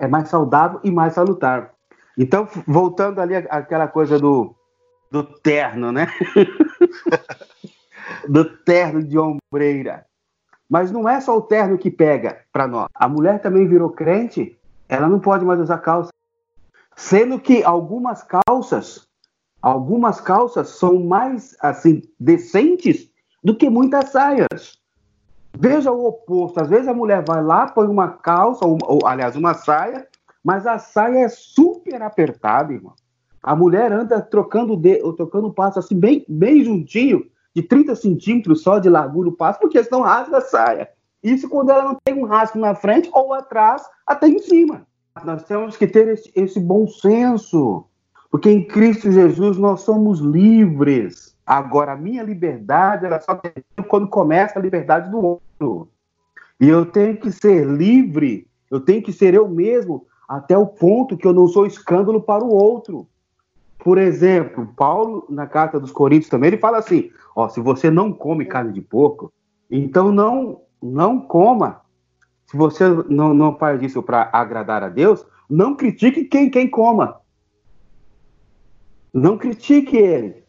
É 0.00 0.08
mais 0.08 0.28
saudável 0.28 0.80
e 0.82 0.90
mais 0.90 1.14
salutar. 1.14 1.72
Então, 2.18 2.48
voltando 2.66 3.20
ali 3.20 3.36
àquela 3.36 3.86
coisa 3.86 4.18
do, 4.18 4.54
do 5.10 5.22
terno, 5.22 5.92
né? 5.92 6.08
do 8.28 8.44
terno 8.44 9.02
de 9.02 9.16
ombreira. 9.16 10.04
Mas 10.72 10.90
não 10.90 11.06
é 11.06 11.20
só 11.20 11.36
o 11.36 11.42
terno 11.42 11.76
que 11.76 11.90
pega 11.90 12.38
para 12.50 12.66
nós. 12.66 12.88
A 12.94 13.06
mulher 13.06 13.42
também 13.42 13.68
virou 13.68 13.90
crente, 13.90 14.58
ela 14.88 15.06
não 15.06 15.20
pode 15.20 15.44
mais 15.44 15.60
usar 15.60 15.76
calça. 15.76 16.10
Sendo 16.96 17.38
que 17.38 17.62
algumas 17.62 18.22
calças 18.22 19.06
Algumas 19.62 20.20
calças 20.20 20.70
são 20.70 21.04
mais 21.04 21.56
assim 21.60 22.02
decentes 22.18 23.08
do 23.44 23.54
que 23.54 23.70
muitas 23.70 24.08
saias. 24.08 24.76
Veja 25.56 25.92
o 25.92 26.04
oposto. 26.04 26.60
Às 26.60 26.68
vezes 26.68 26.88
a 26.88 26.94
mulher 26.94 27.24
vai 27.24 27.40
lá, 27.40 27.68
põe 27.68 27.86
uma 27.86 28.08
calça, 28.08 28.66
ou, 28.66 28.76
ou 28.82 29.06
aliás, 29.06 29.36
uma 29.36 29.54
saia, 29.54 30.08
mas 30.42 30.66
a 30.66 30.80
saia 30.80 31.20
é 31.20 31.28
super 31.28 32.02
apertada, 32.02 32.72
irmão. 32.72 32.94
A 33.40 33.54
mulher 33.54 33.92
anda 33.92 34.20
trocando 34.20 34.76
de, 34.76 34.96
trocando 35.12 35.52
passo 35.52 35.78
assim, 35.78 35.98
bem, 35.98 36.24
bem 36.28 36.64
juntinho, 36.64 37.24
de 37.54 37.62
30 37.62 37.94
centímetros 37.94 38.62
só 38.62 38.78
de 38.78 38.88
largura 38.88 39.28
o 39.28 39.32
passo, 39.32 39.60
porque 39.60 39.82
senão 39.82 40.02
rasga 40.02 40.38
a 40.38 40.40
saia. 40.40 40.88
Isso 41.22 41.48
quando 41.48 41.70
ela 41.70 41.84
não 41.84 41.96
tem 42.02 42.14
um 42.14 42.26
rasgo 42.26 42.58
na 42.58 42.74
frente 42.74 43.08
ou 43.12 43.32
atrás, 43.32 43.82
até 44.06 44.28
em 44.28 44.38
cima. 44.38 44.86
Nós 45.24 45.44
temos 45.44 45.76
que 45.76 45.86
ter 45.86 46.08
esse, 46.08 46.32
esse 46.34 46.58
bom 46.58 46.86
senso. 46.86 47.84
Porque 48.30 48.50
em 48.50 48.66
Cristo 48.66 49.12
Jesus 49.12 49.58
nós 49.58 49.82
somos 49.82 50.18
livres. 50.20 51.36
Agora, 51.44 51.92
a 51.92 51.96
minha 51.96 52.22
liberdade 52.22 53.04
ela 53.04 53.20
só 53.20 53.34
tem 53.34 53.52
quando 53.86 54.08
começa 54.08 54.58
a 54.58 54.62
liberdade 54.62 55.10
do 55.10 55.18
outro. 55.18 55.88
E 56.58 56.68
eu 56.68 56.86
tenho 56.86 57.16
que 57.16 57.30
ser 57.30 57.66
livre, 57.66 58.46
eu 58.70 58.80
tenho 58.80 59.02
que 59.02 59.12
ser 59.12 59.34
eu 59.34 59.48
mesmo, 59.48 60.06
até 60.28 60.56
o 60.56 60.66
ponto 60.66 61.16
que 61.16 61.26
eu 61.26 61.32
não 61.32 61.46
sou 61.46 61.66
escândalo 61.66 62.22
para 62.22 62.42
o 62.42 62.54
outro. 62.54 63.06
Por 63.82 63.98
exemplo, 63.98 64.72
Paulo, 64.76 65.26
na 65.28 65.46
carta 65.46 65.80
dos 65.80 65.90
Coríntios 65.90 66.30
também, 66.30 66.48
ele 66.48 66.58
fala 66.58 66.78
assim: 66.78 67.10
ó, 67.34 67.48
se 67.48 67.60
você 67.60 67.90
não 67.90 68.12
come 68.12 68.44
carne 68.44 68.72
de 68.72 68.80
porco, 68.80 69.32
então 69.68 70.12
não, 70.12 70.60
não 70.80 71.20
coma. 71.20 71.80
Se 72.46 72.56
você 72.56 72.88
não, 73.08 73.34
não 73.34 73.56
faz 73.56 73.82
isso 73.82 74.00
para 74.00 74.30
agradar 74.32 74.84
a 74.84 74.88
Deus, 74.88 75.26
não 75.50 75.74
critique 75.74 76.24
quem, 76.24 76.48
quem 76.48 76.68
coma. 76.68 77.20
Não 79.12 79.36
critique 79.36 79.96
ele. 79.96 80.44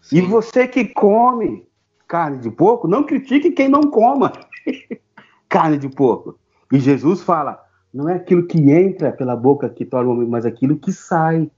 Sim. 0.00 0.18
E 0.18 0.20
você 0.22 0.66
que 0.66 0.86
come 0.86 1.68
carne 2.08 2.38
de 2.38 2.50
porco, 2.50 2.88
não 2.88 3.04
critique 3.04 3.50
quem 3.50 3.68
não 3.68 3.82
coma 3.82 4.32
carne 5.46 5.76
de 5.76 5.90
porco. 5.90 6.38
E 6.72 6.80
Jesus 6.80 7.20
fala: 7.20 7.62
não 7.92 8.08
é 8.08 8.14
aquilo 8.14 8.46
que 8.46 8.70
entra 8.70 9.12
pela 9.12 9.36
boca 9.36 9.68
que 9.68 9.84
torna 9.84 10.08
o 10.08 10.14
homem, 10.14 10.26
mas 10.26 10.46
aquilo 10.46 10.78
que 10.78 10.90
sai. 10.90 11.50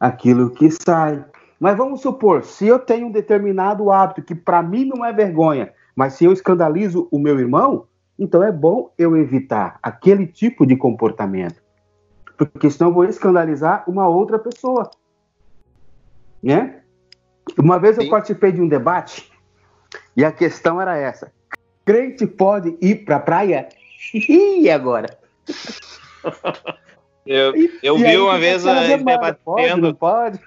Aquilo 0.00 0.50
que 0.50 0.70
sai. 0.70 1.24
Mas 1.60 1.76
vamos 1.76 2.00
supor, 2.00 2.42
se 2.42 2.66
eu 2.66 2.78
tenho 2.78 3.08
um 3.08 3.12
determinado 3.12 3.90
hábito 3.90 4.22
que 4.22 4.34
para 4.34 4.62
mim 4.62 4.86
não 4.86 5.04
é 5.04 5.12
vergonha, 5.12 5.72
mas 5.94 6.14
se 6.14 6.24
eu 6.24 6.32
escandalizo 6.32 7.06
o 7.10 7.18
meu 7.18 7.38
irmão, 7.38 7.86
então 8.18 8.42
é 8.42 8.50
bom 8.50 8.90
eu 8.96 9.16
evitar 9.16 9.78
aquele 9.82 10.26
tipo 10.26 10.64
de 10.66 10.74
comportamento. 10.74 11.62
Porque 12.38 12.70
senão 12.70 12.88
eu 12.90 12.94
vou 12.94 13.04
escandalizar 13.04 13.84
uma 13.86 14.08
outra 14.08 14.38
pessoa 14.38 14.90
né? 16.42 16.80
Uma 17.58 17.78
vez 17.78 17.96
eu 17.96 18.04
Sim. 18.04 18.10
participei 18.10 18.52
de 18.52 18.60
um 18.60 18.68
debate 18.68 19.30
e 20.16 20.24
a 20.24 20.32
questão 20.32 20.80
era 20.80 20.96
essa: 20.96 21.32
crente 21.84 22.26
pode 22.26 22.76
ir 22.80 23.04
para 23.04 23.16
a 23.16 23.20
praia? 23.20 23.68
E 24.14 24.70
agora? 24.70 25.18
Eu, 27.26 27.52
eu 27.82 27.96
vi 27.96 28.16
uma 28.16 28.38
vez 28.38 28.64
eles 28.64 29.04
debatendo. 29.04 29.94
Pode? 29.94 30.40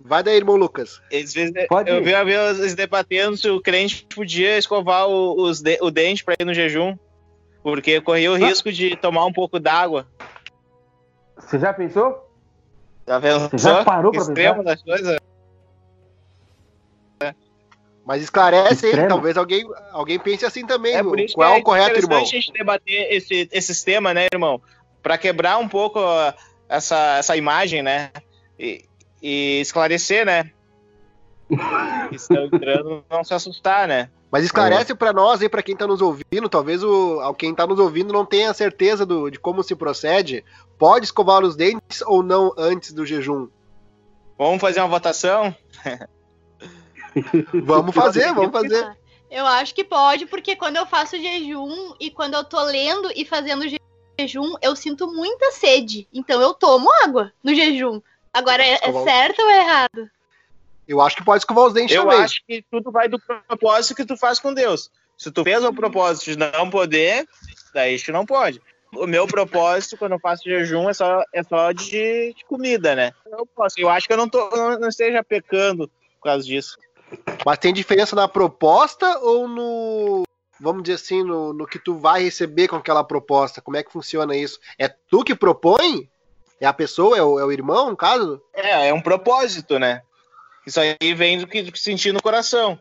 Vai 0.00 0.22
daí, 0.22 0.36
irmão 0.36 0.56
Lucas. 0.56 1.00
Eles, 1.10 1.34
pode 1.68 1.88
eu 1.88 1.98
ir. 1.98 2.04
vi 2.04 2.14
uma 2.14 2.24
vez 2.24 2.58
eles 2.58 2.74
debatendo 2.74 3.36
se 3.36 3.48
o 3.48 3.60
crente 3.60 4.04
podia 4.12 4.58
escovar 4.58 5.08
o, 5.08 5.40
os 5.42 5.60
de, 5.60 5.78
o 5.80 5.90
dente 5.90 6.24
para 6.24 6.34
ir 6.40 6.44
no 6.44 6.52
jejum, 6.52 6.96
porque 7.62 8.00
corria 8.00 8.32
o 8.32 8.34
ah. 8.34 8.38
risco 8.38 8.72
de 8.72 8.96
tomar 8.96 9.24
um 9.24 9.32
pouco 9.32 9.60
d'água. 9.60 10.06
Você 11.36 11.58
já 11.58 11.72
pensou? 11.72 12.28
Vendo? 13.20 13.48
Você 13.50 13.58
já 13.58 13.84
parou 13.84 14.10
pra 14.10 14.20
extremo 14.22 14.64
das 14.64 14.82
coisas? 14.82 15.18
Mas 18.04 18.22
esclarece 18.22 18.86
aí, 18.86 19.06
talvez 19.06 19.36
alguém, 19.36 19.64
alguém 19.92 20.18
pense 20.18 20.44
assim 20.44 20.66
também. 20.66 20.96
É 20.96 21.02
por 21.02 21.20
isso 21.20 21.34
Qual 21.34 21.50
que 21.50 21.56
é, 21.56 21.60
o 21.60 21.62
correto, 21.62 21.98
irmão? 21.98 22.20
a 22.20 22.24
gente 22.24 22.52
debater 22.52 23.12
esse, 23.12 23.48
esse 23.52 23.84
tema, 23.84 24.12
né, 24.12 24.26
irmão? 24.32 24.60
Para 25.02 25.18
quebrar 25.18 25.58
um 25.58 25.68
pouco 25.68 26.00
essa, 26.68 27.16
essa 27.18 27.36
imagem, 27.36 27.82
né? 27.82 28.10
E, 28.58 28.84
e 29.22 29.60
esclarecer, 29.60 30.24
né? 30.24 30.50
Estão 32.10 32.44
entrando, 32.46 33.04
não 33.10 33.24
se 33.24 33.34
assustar, 33.34 33.86
né? 33.86 34.08
Mas 34.30 34.44
esclarece 34.44 34.92
é. 34.92 34.94
para 34.94 35.12
nós 35.12 35.42
aí, 35.42 35.48
para 35.48 35.62
quem 35.62 35.74
está 35.74 35.86
nos 35.86 36.00
ouvindo, 36.00 36.48
talvez 36.48 36.82
o 36.82 37.34
quem 37.34 37.50
está 37.50 37.66
nos 37.66 37.78
ouvindo 37.78 38.14
não 38.14 38.24
tenha 38.24 38.54
certeza 38.54 39.04
do, 39.04 39.28
de 39.28 39.38
como 39.38 39.62
se 39.62 39.76
procede 39.76 40.42
pode 40.78 41.04
escovar 41.04 41.44
os 41.44 41.54
dentes 41.54 42.00
ou 42.06 42.22
não 42.22 42.52
antes 42.56 42.94
do 42.94 43.04
jejum? 43.04 43.48
Vamos 44.38 44.60
fazer 44.60 44.80
uma 44.80 44.88
votação? 44.88 45.54
vamos 47.62 47.94
fazer, 47.94 48.32
vamos 48.32 48.52
fazer. 48.52 48.96
Eu 49.30 49.46
acho 49.46 49.74
que 49.74 49.84
pode, 49.84 50.24
porque 50.26 50.56
quando 50.56 50.76
eu 50.76 50.86
faço 50.86 51.20
jejum 51.20 51.94
e 52.00 52.10
quando 52.10 52.34
eu 52.34 52.44
tô 52.44 52.62
lendo 52.64 53.10
e 53.14 53.26
fazendo 53.26 53.62
jejum, 53.64 53.76
eu 54.60 54.76
sinto 54.76 55.06
muita 55.12 55.52
sede. 55.52 56.06
Então 56.12 56.40
eu 56.40 56.54
tomo 56.54 56.90
água 57.02 57.32
no 57.42 57.54
jejum. 57.54 58.00
Agora, 58.32 58.64
é, 58.64 58.78
é 58.82 59.04
certo 59.04 59.42
ou 59.42 59.50
é 59.50 59.58
errado? 59.58 60.10
Eu 60.86 61.00
acho 61.00 61.16
que 61.16 61.24
pode 61.24 61.42
escovar 61.42 61.66
os 61.66 61.74
dentes 61.74 61.94
eu 61.94 62.02
também. 62.02 62.18
Eu 62.18 62.24
acho 62.24 62.42
que 62.46 62.64
tudo 62.70 62.90
vai 62.90 63.08
do 63.08 63.18
propósito 63.18 63.94
que 63.94 64.04
tu 64.04 64.16
faz 64.16 64.38
com 64.38 64.52
Deus. 64.52 64.90
Se 65.16 65.30
tu 65.30 65.44
fez 65.44 65.62
o 65.62 65.72
propósito 65.72 66.30
de 66.30 66.36
não 66.36 66.68
poder, 66.68 67.26
daí 67.74 67.98
tu 67.98 68.12
não 68.12 68.26
pode 68.26 68.60
o 68.94 69.06
meu 69.06 69.26
propósito 69.26 69.96
quando 69.96 70.12
eu 70.12 70.18
faço 70.18 70.44
jejum 70.44 70.88
é 70.88 70.94
só, 70.94 71.24
é 71.32 71.42
só 71.42 71.72
de, 71.72 72.34
de 72.34 72.44
comida, 72.46 72.94
né? 72.94 73.12
Eu, 73.26 73.46
posso, 73.46 73.80
eu 73.80 73.88
acho 73.88 74.06
que 74.06 74.12
eu 74.12 74.16
não, 74.16 74.28
tô, 74.28 74.50
não, 74.50 74.78
não 74.78 74.88
esteja 74.88 75.24
pecando 75.24 75.88
por 75.88 76.24
causa 76.24 76.44
disso. 76.44 76.76
Mas 77.44 77.58
tem 77.58 77.72
diferença 77.72 78.14
na 78.14 78.28
proposta 78.28 79.18
ou 79.18 79.48
no. 79.48 80.22
Vamos 80.62 80.84
dizer 80.84 80.94
assim, 80.94 81.24
no, 81.24 81.52
no 81.52 81.66
que 81.66 81.76
tu 81.76 81.98
vai 81.98 82.22
receber 82.22 82.68
com 82.68 82.76
aquela 82.76 83.02
proposta? 83.02 83.60
Como 83.60 83.76
é 83.76 83.82
que 83.82 83.92
funciona 83.92 84.36
isso? 84.36 84.60
É 84.78 84.86
tu 84.88 85.24
que 85.24 85.34
propõe? 85.34 86.08
É 86.60 86.66
a 86.66 86.72
pessoa? 86.72 87.18
É 87.18 87.22
o, 87.22 87.40
é 87.40 87.44
o 87.44 87.50
irmão, 87.50 87.90
no 87.90 87.96
caso? 87.96 88.40
É, 88.54 88.88
é 88.88 88.94
um 88.94 89.00
propósito, 89.00 89.80
né? 89.80 90.02
Isso 90.64 90.78
aí 90.78 91.14
vem 91.14 91.38
do 91.38 91.48
que, 91.48 91.62
do 91.62 91.72
que 91.72 91.80
sentir 91.80 92.12
no 92.12 92.22
coração. 92.22 92.80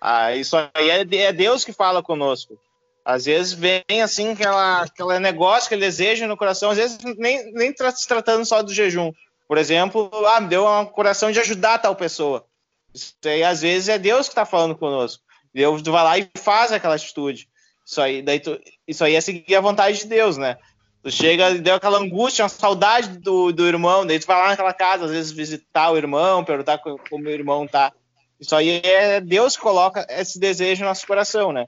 Ah, 0.00 0.36
isso 0.36 0.56
aí 0.72 0.88
é, 0.88 1.00
é 1.00 1.32
Deus 1.32 1.64
que 1.64 1.72
fala 1.72 2.00
conosco. 2.00 2.56
Às 3.04 3.24
vezes 3.24 3.52
vem 3.52 3.82
assim 4.04 4.30
aquela, 4.30 4.82
aquele 4.82 5.18
negócio, 5.18 5.66
aquele 5.66 5.80
desejo 5.80 6.28
no 6.28 6.36
coração, 6.36 6.70
às 6.70 6.76
vezes 6.76 6.98
nem, 7.18 7.52
nem 7.52 7.72
tra 7.72 7.90
se 7.90 8.06
tratando 8.06 8.44
só 8.44 8.62
do 8.62 8.72
jejum. 8.72 9.12
Por 9.48 9.58
exemplo, 9.58 10.10
ah, 10.28 10.40
me 10.40 10.46
deu 10.46 10.64
um 10.64 10.86
coração 10.86 11.32
de 11.32 11.40
ajudar 11.40 11.78
tal 11.78 11.96
pessoa. 11.96 12.46
Isso 12.94 13.16
aí 13.24 13.42
às 13.42 13.62
vezes 13.62 13.88
é 13.88 13.98
Deus 13.98 14.28
que 14.28 14.32
está 14.32 14.46
falando 14.46 14.76
conosco. 14.76 15.26
Deus 15.56 15.80
vai 15.80 16.04
lá 16.04 16.18
e 16.18 16.28
faz 16.36 16.70
aquela 16.70 16.96
atitude. 16.96 17.48
Isso 17.82 17.98
aí, 17.98 18.20
daí 18.20 18.38
tu, 18.38 18.60
isso 18.86 19.02
aí 19.02 19.14
é 19.14 19.20
seguir 19.22 19.56
a 19.56 19.60
vontade 19.62 20.00
de 20.00 20.06
Deus, 20.06 20.36
né? 20.36 20.58
Tu 21.02 21.10
chega 21.10 21.50
e 21.52 21.60
deu 21.60 21.76
aquela 21.76 21.98
angústia, 21.98 22.42
uma 22.42 22.48
saudade 22.50 23.18
do, 23.20 23.52
do 23.52 23.66
irmão, 23.66 24.04
daí 24.04 24.20
tu 24.20 24.26
vai 24.26 24.36
lá 24.36 24.48
naquela 24.48 24.74
casa, 24.74 25.06
às 25.06 25.10
vezes 25.10 25.32
visitar 25.32 25.90
o 25.90 25.96
irmão, 25.96 26.44
perguntar 26.44 26.76
como, 26.76 27.00
como 27.08 27.24
o 27.24 27.30
irmão 27.30 27.66
tá. 27.66 27.90
Isso 28.38 28.54
aí 28.54 28.82
é 28.84 29.18
Deus 29.18 29.56
que 29.56 29.62
coloca 29.62 30.06
esse 30.10 30.38
desejo 30.38 30.82
no 30.82 30.88
nosso 30.88 31.06
coração, 31.06 31.52
né? 31.52 31.66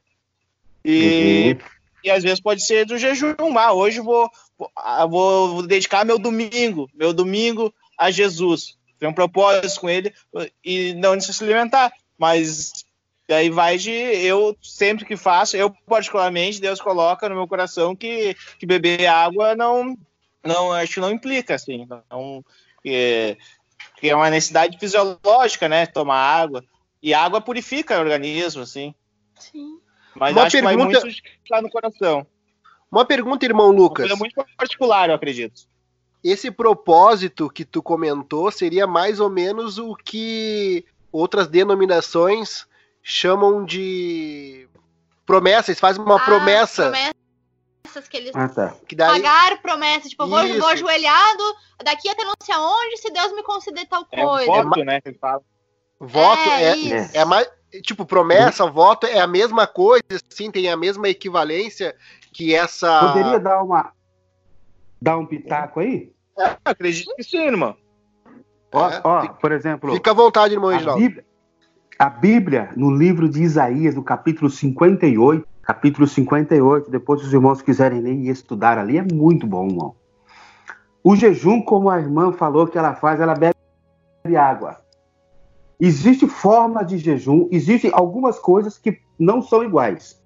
E, 0.84 1.56
uhum. 1.56 1.68
e 2.04 2.10
às 2.10 2.22
vezes 2.22 2.40
pode 2.40 2.62
ser 2.62 2.84
do 2.84 2.98
jejum. 2.98 3.34
Ah, 3.56 3.72
hoje 3.72 4.00
vou, 4.00 4.30
vou, 4.58 4.70
vou 5.08 5.66
dedicar 5.66 6.04
meu 6.04 6.18
domingo, 6.18 6.90
meu 6.94 7.14
domingo 7.14 7.72
a 7.96 8.10
Jesus. 8.10 8.76
Tem 8.98 9.08
um 9.08 9.14
propósito 9.14 9.80
com 9.80 9.88
ele 9.88 10.12
e 10.62 10.92
não 10.92 11.18
se 11.18 11.42
alimentar. 11.42 11.90
Mas 12.18 12.84
E 13.28 13.34
aí 13.34 13.50
vai 13.50 13.76
de 13.76 13.90
eu 13.90 14.56
sempre 14.62 15.04
que 15.04 15.16
faço, 15.16 15.54
eu 15.56 15.70
particularmente, 15.86 16.60
Deus 16.60 16.80
coloca 16.80 17.28
no 17.28 17.34
meu 17.34 17.46
coração 17.46 17.94
que, 17.94 18.34
que 18.58 18.64
beber 18.64 19.06
água 19.06 19.54
não, 19.54 19.96
não 20.42 20.72
acho 20.72 20.94
que 20.94 21.00
não 21.00 21.10
implica 21.10 21.54
assim, 21.54 21.86
não, 22.10 22.42
que, 22.82 23.36
que 23.96 24.08
é 24.08 24.16
uma 24.16 24.30
necessidade 24.30 24.78
fisiológica, 24.78 25.68
né? 25.68 25.84
Tomar 25.84 26.16
água 26.16 26.64
e 27.02 27.12
água 27.12 27.38
purifica 27.40 27.98
o 27.98 28.00
organismo, 28.00 28.62
assim. 28.62 28.94
Sim. 29.38 29.78
Mas 30.16 30.32
Uma 30.34 30.44
acho 30.44 30.56
que 30.56 30.62
vai 30.62 30.74
pergunta- 30.74 31.00
muito 31.02 31.22
lá 31.50 31.60
no 31.62 31.70
coração. 31.70 32.26
Uma 32.90 33.04
pergunta, 33.04 33.44
irmão 33.44 33.66
Uma 33.68 33.78
Lucas. 33.78 34.08
coisa 34.08 34.16
muito 34.16 34.34
particular, 34.56 35.10
eu 35.10 35.14
acredito. 35.14 35.68
Esse 36.24 36.50
propósito 36.50 37.50
que 37.50 37.64
tu 37.64 37.82
comentou 37.82 38.50
seria 38.50 38.86
mais 38.86 39.20
ou 39.20 39.28
menos 39.28 39.76
o 39.76 39.94
que 39.94 40.84
outras 41.12 41.46
denominações 41.46 42.66
chamam 43.08 43.64
de 43.64 44.68
promessa. 45.24 45.70
Eles 45.70 45.80
fazem 45.80 46.02
uma 46.04 46.16
Ah, 46.16 46.24
promessa. 46.24 46.82
Promessas 46.90 48.08
que 48.08 48.16
eles 48.18 48.32
Ah, 48.34 48.48
tá. 48.48 48.74
Que 48.86 48.94
daí, 48.94 49.10
pagar 49.22 49.62
promessa, 49.62 50.08
tipo, 50.08 50.22
eu 50.24 50.28
vou, 50.28 50.46
vou 50.58 50.68
ajoelhado 50.68 51.42
daqui 51.82 52.08
até 52.08 52.22
não 52.22 52.34
sei 52.42 52.54
aonde 52.54 52.98
se 52.98 53.10
Deus 53.10 53.32
me 53.32 53.42
conceder 53.42 53.86
tal 53.88 54.06
É 54.12 54.24
um 54.24 54.28
coisa. 54.28 54.62
voto, 54.62 54.84
né, 54.84 55.00
que 55.00 55.12
fala. 55.14 55.40
voto 55.98 56.38
É, 56.50 56.72
é, 56.72 57.10
é 57.14 57.24
mais. 57.24 57.50
Tipo, 57.82 58.04
promessa, 58.06 58.66
voto 58.66 59.06
é 59.06 59.20
a 59.20 59.26
mesma 59.26 59.66
coisa, 59.66 60.02
sim, 60.30 60.50
tem 60.50 60.70
a 60.70 60.76
mesma 60.76 61.08
equivalência 61.08 61.94
que 62.32 62.54
essa. 62.54 63.00
Poderia 63.08 63.38
dar 63.40 63.62
uma. 63.62 63.92
Dar 65.00 65.16
um 65.18 65.26
pitaco 65.26 65.80
aí? 65.80 66.12
Acredito 66.64 67.14
que 67.14 67.22
sim, 67.22 67.38
irmão. 67.46 67.76
Ó, 68.72 68.90
É, 68.90 69.00
ó, 69.04 69.20
fica- 69.22 69.34
por 69.34 69.52
exemplo. 69.52 69.92
Fica 69.94 70.10
à 70.10 70.14
vontade, 70.14 70.54
irmão 70.54 70.70
Reginaldo. 70.70 71.00
Bíblia, 71.00 71.24
a 71.98 72.08
Bíblia, 72.08 72.70
no 72.76 72.94
livro 72.94 73.28
de 73.28 73.42
Isaías, 73.42 73.96
no 73.96 74.04
capítulo 74.04 74.48
58, 74.48 75.44
capítulo 75.62 76.06
58, 76.06 76.90
depois 76.92 77.20
os 77.22 77.32
irmãos 77.32 77.60
quiserem 77.60 78.00
ler 78.00 78.14
e 78.14 78.28
estudar 78.28 78.78
ali, 78.78 78.98
é 78.98 79.02
muito 79.02 79.48
bom, 79.48 79.66
irmão. 79.66 79.96
O 81.02 81.16
jejum, 81.16 81.60
como 81.60 81.90
a 81.90 81.98
irmã 81.98 82.30
falou 82.32 82.68
que 82.68 82.78
ela 82.78 82.94
faz, 82.94 83.20
ela 83.20 83.34
bebe 83.34 83.56
água. 84.36 84.76
Existe 85.80 86.28
forma 86.28 86.84
de 86.84 86.98
jejum, 86.98 87.48
existem 87.50 87.90
algumas 87.92 88.38
coisas 88.38 88.78
que 88.78 89.00
não 89.18 89.42
são 89.42 89.64
iguais. 89.64 90.22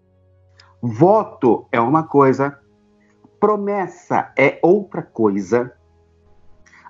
Voto 0.82 1.66
é 1.72 1.80
uma 1.80 2.02
coisa, 2.02 2.58
promessa 3.40 4.30
é 4.36 4.58
outra 4.62 5.00
coisa, 5.00 5.72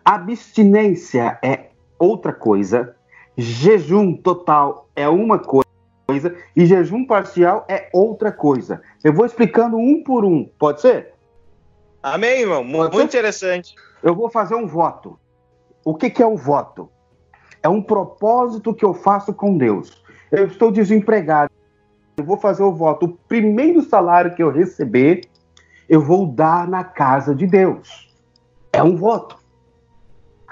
abstinência 0.05 1.39
é 1.41 1.71
outra 1.99 2.33
coisa, 2.33 2.97
jejum 3.37 4.15
total 4.15 4.89
é 4.95 5.09
uma 5.09 5.39
coisa 5.39 5.73
e 6.55 6.67
jejum 6.67 7.07
parcial 7.07 7.65
é 7.69 7.89
outra 7.93 8.31
coisa. 8.31 8.83
Eu 9.03 9.13
vou 9.13 9.25
explicando 9.25 9.77
um 9.77 10.03
por 10.03 10.25
um, 10.25 10.45
pode 10.59 10.81
ser? 10.81 11.15
Amém, 12.03 12.41
irmão. 12.41 12.65
Muito 12.65 12.97
ser? 12.97 13.05
interessante. 13.05 13.75
Eu 14.03 14.15
vou 14.15 14.29
fazer 14.29 14.55
um 14.55 14.67
voto. 14.67 15.19
O 15.85 15.95
que, 15.95 16.11
que 16.11 16.23
é 16.23 16.27
um 16.27 16.37
voto? 16.37 16.91
É 17.63 17.69
um 17.69 17.81
propósito 17.81 18.75
que 18.75 18.85
eu 18.85 18.93
faço 18.93 19.33
com 19.33 19.57
Deus. 19.57 20.03
Eu 20.31 20.47
estou 20.47 20.71
desempregado. 20.71 21.51
Eu 22.17 22.25
vou 22.25 22.37
fazer 22.37 22.63
o 22.63 22.73
voto. 22.73 23.07
O 23.07 23.13
primeiro 23.29 23.83
salário 23.83 24.35
que 24.35 24.43
eu 24.43 24.51
receber, 24.51 25.23
eu 25.89 26.01
vou 26.01 26.27
dar 26.27 26.69
na 26.69 26.85
casa 26.85 27.35
de 27.35 27.47
Deus. 27.47 28.13
É 28.73 28.83
um 28.83 28.97
voto. 28.97 29.42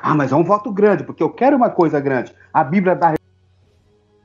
Ah, 0.03 0.15
mas 0.15 0.33
é 0.33 0.37
um 0.37 0.45
voto 0.45 0.73
grande, 0.73 1.05
porque 1.05 1.23
eu 1.23 1.31
quero 1.31 1.57
uma 1.57 1.71
coisa 1.71 2.01
grande. 2.01 2.35
A 2.53 2.65
Bíblia 2.65 2.95
dá 2.95 3.15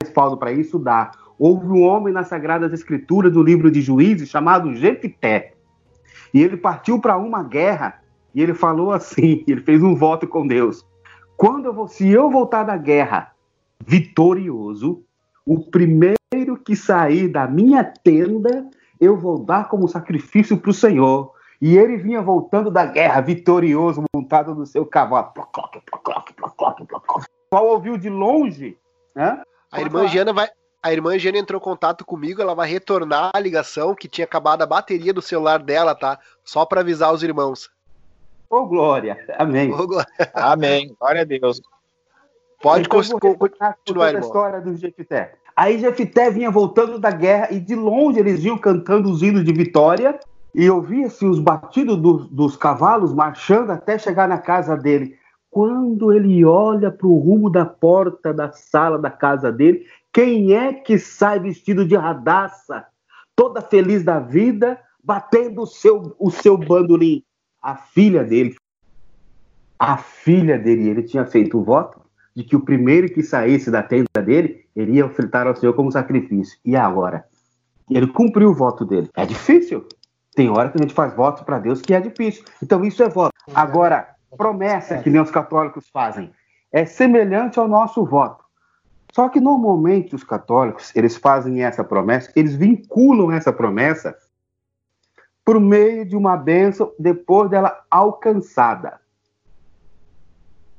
respaldo 0.01 0.37
para 0.37 0.51
isso? 0.51 0.79
Dá. 0.79 1.11
Houve 1.37 1.67
um 1.67 1.83
homem 1.83 2.13
nas 2.13 2.27
Sagradas 2.27 2.71
Escrituras 2.71 3.33
do 3.33 3.43
livro 3.43 3.69
de 3.69 3.81
Juízes 3.81 4.29
chamado 4.29 4.73
Jefité. 4.73 5.53
E 6.33 6.41
ele 6.41 6.55
partiu 6.55 6.99
para 6.99 7.17
uma 7.17 7.43
guerra 7.43 8.01
e 8.33 8.41
ele 8.41 8.53
falou 8.53 8.91
assim, 8.91 9.43
ele 9.47 9.61
fez 9.61 9.83
um 9.83 9.95
voto 9.95 10.27
com 10.27 10.47
Deus. 10.47 10.85
Quando 11.35 11.65
eu 11.65 11.73
vou, 11.73 11.87
se 11.87 12.07
eu 12.07 12.29
voltar 12.29 12.63
da 12.63 12.77
guerra 12.77 13.31
vitorioso, 13.85 15.03
o 15.45 15.59
primeiro 15.69 16.17
que 16.63 16.75
sair 16.75 17.27
da 17.27 17.47
minha 17.47 17.83
tenda, 17.83 18.69
eu 18.99 19.17
vou 19.17 19.37
dar 19.37 19.67
como 19.67 19.87
sacrifício 19.87 20.57
para 20.57 20.71
o 20.71 20.73
Senhor. 20.73 21.31
E 21.65 21.75
ele 21.75 21.97
vinha 21.97 22.21
voltando 22.21 22.69
da 22.69 22.85
guerra 22.85 23.21
vitorioso, 23.21 24.03
montado 24.13 24.53
no 24.53 24.67
seu 24.67 24.85
cavalo. 24.85 25.31
Plocloc. 25.33 25.77
Só 27.51 27.65
ouviu 27.65 27.97
de 27.97 28.07
longe, 28.07 28.77
né? 29.15 29.41
A 29.71 29.81
irmã 29.81 30.07
Giana 30.07 30.31
vai. 30.31 30.47
A 30.83 30.93
irmã 30.93 31.17
Giana 31.17 31.39
entrou 31.39 31.59
em 31.59 31.63
contato 31.63 32.05
comigo, 32.05 32.39
ela 32.39 32.53
vai 32.53 32.69
retornar 32.69 33.31
a 33.33 33.39
ligação 33.39 33.95
que 33.95 34.07
tinha 34.07 34.25
acabado 34.25 34.61
a 34.61 34.67
bateria 34.67 35.11
do 35.11 35.23
celular 35.23 35.57
dela, 35.57 35.95
tá? 35.95 36.19
Só 36.43 36.67
pra 36.67 36.81
avisar 36.81 37.11
os 37.11 37.23
irmãos. 37.23 37.71
Ô, 38.47 38.67
Glória, 38.67 39.17
amém. 39.39 39.73
Ô, 39.73 39.87
Glória, 39.87 40.07
Amém. 40.35 40.95
Glória 40.99 41.21
a 41.21 41.25
Deus. 41.25 41.59
Pode 42.61 42.85
Então, 42.85 42.99
cons- 42.99 43.09
eu 43.09 43.17
vou 43.19 43.19
co- 43.19 43.45
retornar 43.45 43.73
com 43.73 43.77
continuar, 43.79 43.83
toda 43.85 44.05
a 44.05 44.09
irmão. 44.11 44.27
história 44.27 44.61
do 44.61 44.75
Jefité. 44.77 45.33
Aí 45.55 45.79
Jefité 45.79 46.29
vinha 46.29 46.51
voltando 46.51 46.99
da 46.99 47.09
guerra 47.09 47.47
e 47.51 47.59
de 47.59 47.73
longe 47.73 48.19
eles 48.19 48.43
iam 48.43 48.57
cantando 48.59 49.09
os 49.09 49.23
hinos 49.23 49.43
de 49.43 49.51
vitória 49.51 50.19
e 50.57 50.69
ouvia-se 50.69 51.25
os 51.25 51.37
batidos 51.37 51.97
dos, 51.97 52.29
dos 52.29 52.55
cavalos 52.55 53.13
marchando 53.13 53.71
até 53.71 53.99
chegar 53.99 54.27
na 54.27 54.37
casa 54.37 54.77
dele. 54.77 55.17
Quando 55.51 56.13
ele 56.13 56.45
olha 56.45 56.89
para 56.89 57.07
o 57.07 57.17
rumo 57.17 57.49
da 57.49 57.65
porta 57.65 58.33
da 58.33 58.49
sala 58.53 58.97
da 58.97 59.09
casa 59.09 59.51
dele, 59.51 59.85
quem 60.13 60.53
é 60.53 60.71
que 60.71 60.97
sai 60.97 61.41
vestido 61.41 61.85
de 61.85 61.97
radaça, 61.97 62.85
toda 63.35 63.61
feliz 63.61 64.01
da 64.01 64.17
vida, 64.19 64.79
batendo 65.03 65.63
o 65.63 65.67
seu, 65.67 66.15
o 66.17 66.31
seu 66.31 66.57
bandolim? 66.57 67.21
A 67.61 67.75
filha 67.75 68.23
dele. 68.23 68.55
A 69.77 69.97
filha 69.97 70.57
dele, 70.57 70.87
ele 70.87 71.03
tinha 71.03 71.25
feito 71.25 71.59
o 71.59 71.63
voto 71.63 71.99
de 72.33 72.45
que 72.45 72.55
o 72.55 72.61
primeiro 72.61 73.09
que 73.09 73.23
saísse 73.23 73.69
da 73.69 73.83
tenda 73.83 74.21
dele 74.23 74.65
iria 74.73 75.05
ofertar 75.05 75.47
ao 75.47 75.55
Senhor 75.55 75.73
como 75.73 75.91
sacrifício. 75.91 76.57
E 76.63 76.77
agora? 76.77 77.25
Ele 77.89 78.07
cumpriu 78.07 78.49
o 78.49 78.53
voto 78.53 78.85
dele. 78.85 79.09
É 79.15 79.25
difícil. 79.25 79.85
Tem 80.35 80.49
hora 80.49 80.69
que 80.69 80.77
a 80.77 80.81
gente 80.81 80.93
faz 80.93 81.13
voto 81.13 81.45
para 81.45 81.59
Deus 81.59 81.81
que 81.81 81.93
é 81.93 81.99
difícil. 81.99 82.43
Então 82.61 82.83
isso 82.83 83.01
é 83.01 83.09
voto. 83.09 83.33
Agora, 83.53 84.15
promessa 84.37 84.97
que 84.97 85.09
nem 85.09 85.21
os 85.21 85.31
católicos 85.31 85.87
fazem 85.89 86.31
é 86.71 86.85
semelhante 86.85 87.57
ao 87.57 87.67
nosso 87.67 88.05
voto. 88.05 88.43
Só 89.13 89.29
que 89.29 89.39
normalmente 89.39 90.13
os 90.13 90.25
católicos, 90.25 90.93
eles 90.93 91.15
fazem 91.15 91.63
essa 91.63 91.85
promessa, 91.85 92.29
eles 92.35 92.53
vinculam 92.53 93.31
essa 93.31 93.53
promessa 93.53 94.13
por 95.45 95.57
meio 95.57 96.05
de 96.05 96.17
uma 96.17 96.35
bênção 96.35 96.91
depois 96.99 97.49
dela 97.49 97.81
alcançada. 97.89 98.99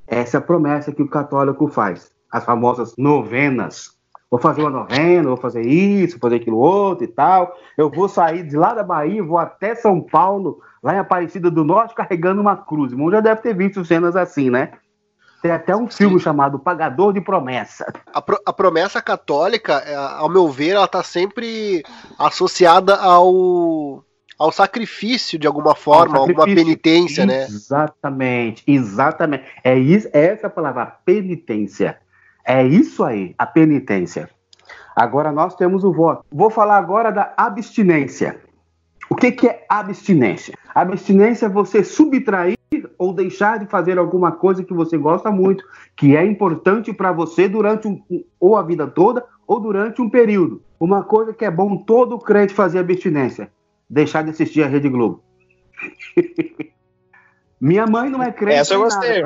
Essa 0.06 0.36
é 0.36 0.38
a 0.38 0.42
promessa 0.42 0.92
que 0.92 1.02
o 1.02 1.08
católico 1.08 1.66
faz. 1.68 2.12
As 2.30 2.44
famosas 2.44 2.94
novenas. 2.98 3.95
Vou 4.30 4.40
fazer 4.40 4.62
uma 4.62 4.70
novena, 4.70 5.28
vou 5.28 5.36
fazer 5.36 5.62
isso, 5.62 6.18
vou 6.18 6.28
fazer 6.28 6.42
aquilo 6.42 6.56
outro 6.58 7.04
e 7.04 7.08
tal. 7.08 7.56
Eu 7.78 7.88
vou 7.88 8.08
sair 8.08 8.42
de 8.42 8.56
lá 8.56 8.74
da 8.74 8.82
Bahia, 8.82 9.22
vou 9.22 9.38
até 9.38 9.74
São 9.74 10.00
Paulo, 10.00 10.60
lá 10.82 10.94
em 10.94 10.98
Aparecida 10.98 11.50
do 11.50 11.64
Norte, 11.64 11.94
carregando 11.94 12.40
uma 12.40 12.56
cruz. 12.56 12.92
O 12.92 12.98
mundo 12.98 13.12
já 13.12 13.20
deve 13.20 13.40
ter 13.40 13.54
visto 13.54 13.84
cenas 13.84 14.16
assim, 14.16 14.50
né? 14.50 14.72
Tem 15.40 15.52
até 15.52 15.76
um 15.76 15.86
filme 15.88 16.18
chamado 16.18 16.58
Pagador 16.58 17.12
de 17.12 17.20
Promessa. 17.20 17.86
A, 18.12 18.20
pro- 18.20 18.40
a 18.44 18.52
promessa 18.52 19.00
católica, 19.00 19.74
é, 19.86 19.94
ao 19.94 20.28
meu 20.28 20.48
ver, 20.48 20.70
ela 20.70 20.88
tá 20.88 21.04
sempre 21.04 21.84
associada 22.18 22.96
ao, 22.96 24.02
ao 24.36 24.50
sacrifício 24.50 25.38
de 25.38 25.46
alguma 25.46 25.74
forma, 25.76 26.18
alguma 26.18 26.46
penitência, 26.64 27.24
né? 27.26 27.44
Exatamente, 27.44 28.64
exatamente. 28.66 29.44
É 29.62 29.78
isso, 29.78 30.08
é 30.12 30.24
essa 30.26 30.50
palavra, 30.50 30.86
penitência. 31.04 32.00
É 32.46 32.64
isso 32.64 33.02
aí, 33.02 33.34
a 33.36 33.44
penitência. 33.44 34.30
Agora 34.94 35.32
nós 35.32 35.56
temos 35.56 35.82
o 35.82 35.92
voto. 35.92 36.24
Vou 36.30 36.48
falar 36.48 36.76
agora 36.76 37.10
da 37.10 37.34
abstinência. 37.36 38.40
O 39.10 39.14
que, 39.14 39.32
que 39.32 39.48
é 39.48 39.64
abstinência? 39.68 40.54
Abstinência 40.74 41.46
é 41.46 41.48
você 41.48 41.82
subtrair 41.82 42.56
ou 42.98 43.12
deixar 43.12 43.58
de 43.58 43.66
fazer 43.66 43.98
alguma 43.98 44.32
coisa 44.32 44.64
que 44.64 44.72
você 44.72 44.96
gosta 44.96 45.30
muito, 45.30 45.64
que 45.96 46.16
é 46.16 46.24
importante 46.24 46.92
para 46.92 47.12
você 47.12 47.48
durante 47.48 47.86
um, 47.86 48.02
ou 48.38 48.56
a 48.56 48.62
vida 48.62 48.86
toda 48.86 49.24
ou 49.46 49.60
durante 49.60 50.00
um 50.00 50.08
período. 50.08 50.62
Uma 50.78 51.02
coisa 51.02 51.32
que 51.32 51.44
é 51.44 51.50
bom 51.50 51.76
todo 51.76 52.18
crente 52.18 52.54
fazer 52.54 52.78
abstinência: 52.78 53.50
deixar 53.88 54.22
de 54.22 54.30
assistir 54.30 54.62
a 54.62 54.66
Rede 54.66 54.88
Globo. 54.88 55.22
Minha 57.60 57.86
mãe 57.86 58.10
não 58.10 58.22
é 58.22 58.30
crente. 58.30 58.58
Essa 58.58 58.74
eu 58.74 58.80
gostei. 58.80 59.24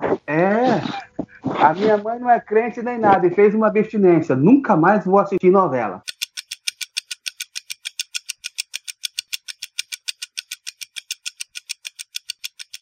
nada. 0.00 0.20
É. 0.26 1.07
A 1.44 1.72
minha 1.74 1.96
mãe 1.96 2.18
não 2.18 2.30
é 2.30 2.40
crente 2.40 2.82
nem 2.82 2.98
nada 2.98 3.26
e 3.26 3.30
fez 3.30 3.54
uma 3.54 3.68
abstinência. 3.68 4.34
Nunca 4.34 4.76
mais 4.76 5.04
vou 5.04 5.18
assistir 5.18 5.50
novela. 5.50 6.02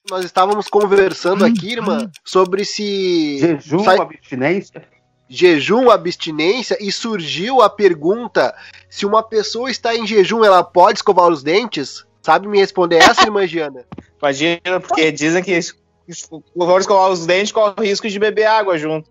Nós 0.09 0.25
estávamos 0.25 0.69
conversando 0.69 1.45
aqui, 1.45 1.73
irmã, 1.73 2.11
sobre 2.25 2.65
se. 2.65 3.39
Jejum, 3.39 3.81
sai- 3.81 3.99
abstinência. 3.99 4.89
jejum, 5.29 5.91
abstinência 5.91 6.79
e 6.81 6.93
surgiu 6.93 7.61
a 7.61 7.69
pergunta 7.69 8.55
se 8.89 9.05
uma 9.05 9.23
pessoa 9.23 9.69
está 9.71 9.97
em 9.97 10.07
jejum, 10.07 10.45
ela 10.45 10.63
pode 10.63 10.99
escovar 11.01 11.29
os 11.29 11.43
dentes? 11.43 12.05
Sabe 12.23 12.47
me 12.47 12.59
responder 12.59 12.97
essa, 12.99 13.23
irmã 13.23 13.47
Giana? 13.47 13.85
Imagina, 14.23 14.81
porque 14.81 15.11
dizem 15.11 15.43
que 15.43 15.59
for 16.15 16.81
escovar 16.81 17.11
os 17.11 17.27
dentes, 17.27 17.53
corre 17.53 17.75
o 17.79 17.83
risco 17.83 18.09
de 18.09 18.19
beber 18.19 18.47
água 18.47 18.79
junto. 18.79 19.09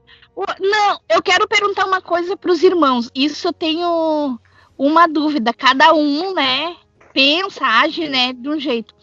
Não, 0.59 0.99
eu 1.09 1.21
quero 1.21 1.47
perguntar 1.47 1.85
uma 1.85 2.01
coisa 2.01 2.35
para 2.35 2.51
os 2.51 2.61
irmãos. 2.61 3.09
Isso 3.15 3.47
eu 3.47 3.53
tenho 3.53 4.37
uma 4.77 5.07
dúvida. 5.07 5.53
Cada 5.53 5.93
um, 5.93 6.33
né, 6.33 6.75
pensa, 7.13 7.65
age, 7.65 8.09
né, 8.09 8.33
de 8.33 8.49
um 8.49 8.59
jeito. 8.59 8.93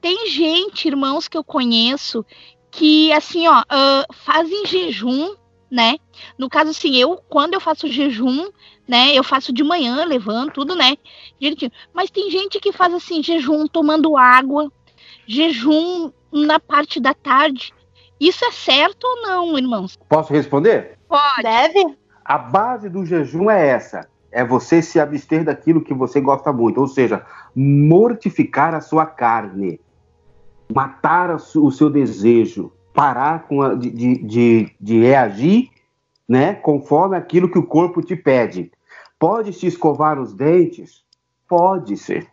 Tem 0.00 0.28
gente, 0.28 0.86
irmãos, 0.86 1.26
que 1.28 1.36
eu 1.36 1.42
conheço 1.42 2.24
que, 2.70 3.12
assim, 3.12 3.46
ó, 3.48 3.60
uh, 3.60 4.14
fazem 4.24 4.66
jejum, 4.66 5.34
né? 5.70 5.96
No 6.36 6.50
caso, 6.50 6.70
assim, 6.70 6.94
eu, 6.96 7.16
quando 7.28 7.54
eu 7.54 7.60
faço 7.60 7.88
jejum, 7.88 8.48
né, 8.86 9.16
eu 9.16 9.24
faço 9.24 9.52
de 9.52 9.64
manhã, 9.64 10.04
levanto, 10.04 10.54
tudo, 10.54 10.74
né? 10.74 10.96
Gente, 11.40 11.72
mas 11.94 12.10
tem 12.10 12.30
gente 12.30 12.60
que 12.60 12.72
faz, 12.72 12.92
assim, 12.92 13.22
jejum 13.22 13.66
tomando 13.66 14.16
água, 14.16 14.70
jejum 15.26 16.12
na 16.34 16.58
parte 16.58 17.00
da 17.00 17.14
tarde. 17.14 17.72
Isso 18.20 18.44
é 18.44 18.50
certo 18.50 19.04
ou 19.04 19.22
não, 19.22 19.56
irmãos? 19.56 19.96
Posso 20.08 20.32
responder? 20.32 20.98
Pode. 21.08 21.42
Deve? 21.42 21.96
A 22.24 22.38
base 22.38 22.88
do 22.88 23.06
jejum 23.06 23.50
é 23.50 23.68
essa: 23.68 24.08
é 24.32 24.44
você 24.44 24.82
se 24.82 24.98
abster 24.98 25.44
daquilo 25.44 25.82
que 25.82 25.94
você 25.94 26.20
gosta 26.20 26.52
muito, 26.52 26.80
ou 26.80 26.88
seja, 26.88 27.24
mortificar 27.54 28.74
a 28.74 28.80
sua 28.80 29.06
carne, 29.06 29.80
matar 30.72 31.30
o 31.34 31.70
seu 31.70 31.88
desejo, 31.88 32.72
parar 32.92 33.44
com 33.46 33.62
a, 33.62 33.74
de, 33.74 33.90
de, 33.90 34.72
de 34.80 35.00
reagir 35.00 35.70
né, 36.28 36.54
conforme 36.54 37.16
aquilo 37.16 37.50
que 37.50 37.58
o 37.58 37.66
corpo 37.66 38.02
te 38.02 38.16
pede. 38.16 38.72
Pode 39.18 39.52
se 39.52 39.66
escovar 39.66 40.18
os 40.18 40.32
dentes? 40.32 41.04
Pode 41.48 41.96
ser. 41.96 42.26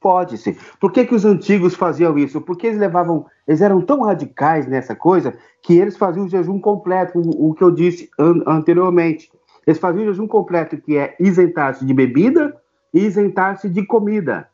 Pode 0.00 0.38
ser. 0.38 0.56
Por 0.80 0.90
que, 0.90 1.04
que 1.04 1.14
os 1.14 1.26
antigos 1.26 1.74
faziam 1.74 2.16
isso? 2.18 2.40
Porque 2.40 2.68
eles 2.68 2.78
levavam, 2.78 3.26
eles 3.46 3.60
eram 3.60 3.82
tão 3.82 4.00
radicais 4.00 4.66
nessa 4.66 4.96
coisa 4.96 5.34
que 5.62 5.76
eles 5.76 5.98
faziam 5.98 6.24
o 6.24 6.28
jejum 6.28 6.58
completo, 6.58 7.18
o, 7.18 7.50
o 7.50 7.54
que 7.54 7.62
eu 7.62 7.70
disse 7.70 8.08
an 8.18 8.42
anteriormente. 8.46 9.30
Eles 9.66 9.78
faziam 9.78 10.04
o 10.04 10.06
jejum 10.06 10.26
completo, 10.26 10.78
que 10.78 10.96
é 10.96 11.14
isentar-se 11.20 11.84
de 11.84 11.92
bebida 11.92 12.56
e 12.94 13.00
isentar-se 13.00 13.68
de 13.68 13.84
comida. 13.84 14.48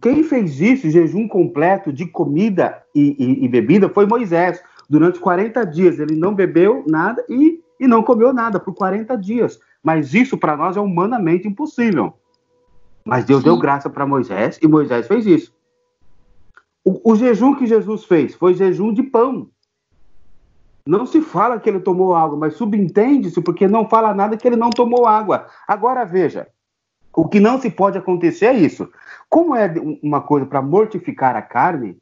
Quem 0.00 0.22
fez 0.22 0.58
isso, 0.60 0.90
jejum 0.90 1.28
completo 1.28 1.92
de 1.92 2.06
comida 2.06 2.82
e, 2.94 3.16
e, 3.18 3.44
e, 3.44 3.48
bebida, 3.48 3.88
foi 3.90 4.06
Moisés. 4.06 4.62
Durante 4.88 5.18
40 5.18 5.64
dias 5.66 5.98
ele 5.98 6.14
não 6.14 6.34
bebeu 6.34 6.82
nada 6.86 7.24
e, 7.28 7.60
e 7.78 7.86
não 7.86 8.02
comeu 8.02 8.32
nada 8.32 8.58
por 8.58 8.74
40 8.74 9.16
dias. 9.16 9.58
Mas 9.82 10.14
isso 10.14 10.38
para 10.38 10.56
nós 10.56 10.76
é 10.76 10.80
humanamente 10.80 11.46
impossível. 11.46 12.14
Mas 13.06 13.24
Deus 13.24 13.42
Sim. 13.42 13.44
deu 13.44 13.56
graça 13.56 13.88
para 13.88 14.04
Moisés 14.04 14.58
e 14.60 14.66
Moisés 14.66 15.06
fez 15.06 15.24
isso. 15.24 15.54
O, 16.84 17.12
o, 17.12 17.16
jejum 17.16 17.54
que 17.54 17.64
Jesus 17.64 18.04
fez 18.04 18.34
foi 18.34 18.52
jejum 18.52 18.92
de 18.92 19.04
pão. 19.04 19.48
Não 20.84 21.06
se 21.06 21.20
fala 21.20 21.60
que 21.60 21.70
ele 21.70 21.78
tomou 21.78 22.16
água, 22.16 22.36
mas 22.36 22.54
subentende-se 22.54 23.40
porque 23.40 23.68
não 23.68 23.88
fala 23.88 24.12
nada 24.12 24.36
que 24.36 24.46
ele 24.46 24.56
não 24.56 24.70
tomou 24.70 25.06
água. 25.06 25.46
Agora 25.68 26.04
veja, 26.04 26.48
o 27.14 27.28
que 27.28 27.38
não 27.38 27.60
se 27.60 27.70
pode 27.70 27.96
acontecer 27.96 28.46
é 28.46 28.54
isso. 28.54 28.88
Como 29.28 29.54
é 29.54 29.72
uma 30.02 30.20
coisa 30.20 30.44
para 30.44 30.60
mortificar 30.60 31.36
a 31.36 31.42
carne, 31.42 31.96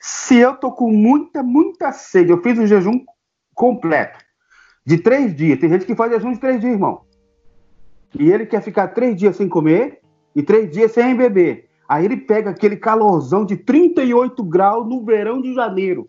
se 0.00 0.36
eu 0.36 0.56
tô 0.56 0.72
com 0.72 0.90
muita, 0.90 1.44
muita 1.44 1.92
sede, 1.92 2.30
eu 2.30 2.42
fiz 2.42 2.58
um 2.58 2.66
jejum 2.66 3.04
completo 3.54 4.18
de 4.84 4.98
três 4.98 5.34
dias. 5.34 5.60
Tem 5.60 5.70
gente 5.70 5.86
que 5.86 5.94
faz 5.94 6.10
jejum 6.12 6.32
de 6.32 6.40
três 6.40 6.60
dias, 6.60 6.72
irmão. 6.72 7.02
E 8.18 8.30
ele 8.30 8.46
quer 8.46 8.62
ficar 8.62 8.88
três 8.88 9.16
dias 9.16 9.36
sem 9.36 9.48
comer 9.48 9.99
e 10.34 10.42
três 10.42 10.70
dias 10.70 10.92
sem 10.92 11.16
beber. 11.16 11.68
Aí 11.88 12.04
ele 12.04 12.16
pega 12.16 12.50
aquele 12.50 12.76
calorzão 12.76 13.44
de 13.44 13.56
38 13.56 14.42
graus 14.44 14.86
no 14.86 15.04
verão 15.04 15.40
de 15.40 15.52
janeiro. 15.54 16.08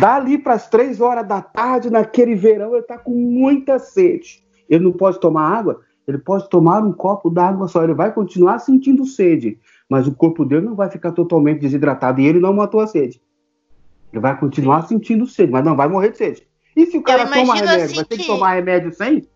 Dali 0.00 0.36
para 0.36 0.54
as 0.54 0.68
três 0.68 1.00
horas 1.00 1.26
da 1.26 1.40
tarde, 1.40 1.88
naquele 1.88 2.34
verão, 2.34 2.72
ele 2.72 2.80
está 2.80 2.98
com 2.98 3.12
muita 3.12 3.78
sede. 3.78 4.44
Ele 4.68 4.84
não 4.84 4.92
pode 4.92 5.18
tomar 5.18 5.48
água? 5.48 5.80
Ele 6.06 6.18
pode 6.18 6.48
tomar 6.48 6.82
um 6.82 6.92
copo 6.92 7.30
d'água 7.30 7.68
só. 7.68 7.84
Ele 7.84 7.94
vai 7.94 8.12
continuar 8.12 8.58
sentindo 8.58 9.06
sede, 9.06 9.58
mas 9.88 10.06
o 10.06 10.14
corpo 10.14 10.44
dele 10.44 10.66
não 10.66 10.74
vai 10.74 10.90
ficar 10.90 11.12
totalmente 11.12 11.60
desidratado 11.60 12.20
e 12.20 12.26
ele 12.26 12.40
não 12.40 12.52
matou 12.52 12.80
a 12.80 12.86
sede. 12.86 13.22
Ele 14.12 14.20
vai 14.20 14.38
continuar 14.38 14.82
sentindo 14.88 15.26
sede, 15.26 15.52
mas 15.52 15.64
não 15.64 15.76
vai 15.76 15.88
morrer 15.88 16.10
de 16.10 16.18
sede. 16.18 16.48
E 16.74 16.86
se 16.86 16.96
o 16.96 17.02
cara 17.02 17.26
toma 17.26 17.54
remédio, 17.54 17.84
assim 17.84 17.94
vai 17.94 18.04
ter 18.04 18.16
que... 18.16 18.22
que 18.22 18.28
tomar 18.28 18.54
remédio 18.54 18.92
sem? 18.92 19.26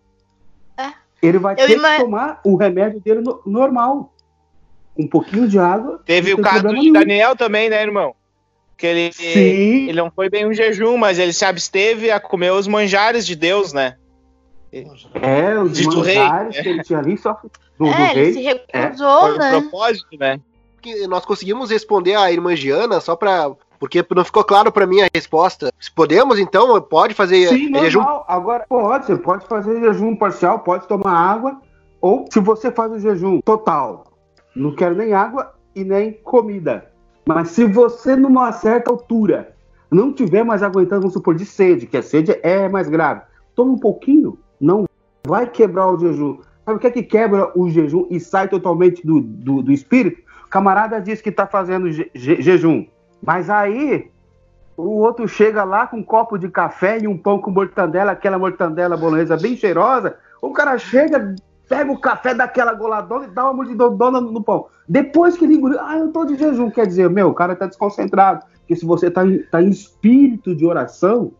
Ele 1.22 1.38
vai 1.38 1.54
eu 1.54 1.66
ter 1.66 1.76
ima... 1.76 1.96
que 1.96 2.02
tomar 2.02 2.40
o 2.44 2.56
remédio 2.56 3.00
dele 3.00 3.20
no, 3.20 3.40
normal. 3.46 4.12
Um 4.98 5.06
pouquinho 5.06 5.48
de 5.48 5.58
água. 5.58 6.02
Teve 6.04 6.34
o 6.34 6.42
caso 6.42 6.66
de 6.66 6.74
nenhum. 6.74 6.92
Daniel 6.92 7.36
também, 7.36 7.70
né, 7.70 7.80
irmão? 7.80 8.14
Que 8.76 8.86
ele, 8.86 9.12
Sim. 9.12 9.88
ele 9.88 9.92
não 9.92 10.10
foi 10.10 10.28
bem 10.28 10.46
um 10.46 10.52
jejum, 10.52 10.96
mas 10.96 11.18
ele 11.18 11.32
se 11.32 11.44
absteve 11.44 12.10
a 12.10 12.18
comer 12.18 12.52
os 12.52 12.66
manjares 12.66 13.24
de 13.24 13.36
Deus, 13.36 13.72
né? 13.72 13.96
É, 14.72 15.58
os 15.58 15.72
de 15.72 15.86
manjares 15.86 16.54
rei. 16.54 16.62
que 16.62 16.68
ele 16.68 16.82
tinha 16.82 16.98
ali 16.98 17.16
só 17.16 17.38
do, 17.78 17.86
é, 17.86 18.08
do 18.08 18.14
rei. 18.14 18.24
ele 18.24 18.32
se 18.32 18.42
recusou, 18.42 19.34
é. 19.34 19.38
né? 19.38 19.50
Foi 19.50 19.58
um 19.58 19.62
propósito, 19.62 20.18
né? 20.18 20.40
Nós 21.08 21.24
conseguimos 21.24 21.70
responder 21.70 22.16
a 22.16 22.32
irmã 22.32 22.56
Giana 22.56 23.00
só 23.00 23.14
para 23.14 23.52
porque 23.82 24.06
não 24.14 24.24
ficou 24.24 24.44
claro 24.44 24.70
para 24.70 24.86
mim 24.86 25.00
a 25.00 25.08
resposta. 25.12 25.72
Se 25.80 25.92
podemos, 25.92 26.38
então, 26.38 26.80
pode 26.82 27.14
fazer 27.14 27.48
Sim, 27.48 27.64
normal. 27.64 27.82
jejum? 27.82 28.04
Agora, 28.28 28.64
pode, 28.68 29.06
você 29.06 29.16
pode 29.16 29.44
fazer 29.48 29.80
jejum 29.80 30.14
parcial, 30.14 30.60
pode 30.60 30.86
tomar 30.86 31.10
água, 31.10 31.60
ou 32.00 32.24
se 32.30 32.38
você 32.38 32.70
faz 32.70 32.92
o 32.92 33.00
jejum 33.00 33.40
total, 33.40 34.04
não 34.54 34.72
quero 34.72 34.94
nem 34.94 35.12
água 35.12 35.52
e 35.74 35.82
nem 35.82 36.12
comida. 36.12 36.92
Mas 37.26 37.48
se 37.48 37.64
você, 37.64 38.14
numa 38.14 38.52
certa 38.52 38.88
altura, 38.88 39.52
não 39.90 40.12
tiver 40.12 40.44
mais 40.44 40.62
aguentando, 40.62 41.00
vamos 41.00 41.14
supor, 41.14 41.34
de 41.34 41.44
sede, 41.44 41.88
que 41.88 41.96
a 41.96 42.02
sede 42.04 42.38
é 42.40 42.68
mais 42.68 42.88
grave, 42.88 43.22
toma 43.52 43.72
um 43.72 43.78
pouquinho, 43.78 44.38
não 44.60 44.84
vai 45.26 45.44
quebrar 45.44 45.90
o 45.90 45.98
jejum. 45.98 46.38
Sabe 46.64 46.76
o 46.76 46.80
que 46.80 46.86
é 46.86 46.90
que 46.92 47.02
quebra 47.02 47.50
o 47.58 47.68
jejum 47.68 48.06
e 48.08 48.20
sai 48.20 48.46
totalmente 48.46 49.04
do, 49.04 49.20
do, 49.20 49.60
do 49.60 49.72
espírito? 49.72 50.22
O 50.46 50.48
camarada 50.48 51.00
diz 51.00 51.20
que 51.20 51.30
está 51.30 51.48
fazendo 51.48 51.90
je, 51.90 52.08
je, 52.14 52.40
jejum. 52.40 52.86
Mas 53.24 53.48
aí 53.48 54.10
o 54.76 54.98
outro 54.98 55.28
chega 55.28 55.62
lá 55.62 55.86
com 55.86 55.98
um 55.98 56.02
copo 56.02 56.36
de 56.36 56.48
café 56.48 56.98
e 56.98 57.06
um 57.06 57.16
pão 57.16 57.38
com 57.38 57.50
mortandela, 57.50 58.12
aquela 58.12 58.38
mortandela 58.38 58.96
bolonesa 58.96 59.36
bem 59.36 59.56
cheirosa. 59.56 60.16
O 60.40 60.52
cara 60.52 60.76
chega, 60.76 61.36
pega 61.68 61.92
o 61.92 62.00
café 62.00 62.34
daquela 62.34 62.72
goladona 62.72 63.26
e 63.26 63.30
dá 63.30 63.44
uma 63.44 63.54
mordidona 63.54 64.20
no 64.20 64.42
pão. 64.42 64.66
Depois 64.88 65.36
que 65.36 65.44
ele 65.44 65.54
engoliu, 65.54 65.78
ah, 65.80 65.98
eu 65.98 66.08
tô 66.08 66.24
de 66.24 66.36
jejum. 66.36 66.70
Quer 66.70 66.86
dizer, 66.86 67.08
meu, 67.08 67.28
o 67.28 67.34
cara 67.34 67.54
tá 67.54 67.66
desconcentrado. 67.66 68.44
Porque 68.58 68.74
se 68.74 68.84
você 68.84 69.10
tá, 69.10 69.22
tá 69.50 69.62
em 69.62 69.70
espírito 69.70 70.54
de 70.54 70.66
oração, 70.66 71.32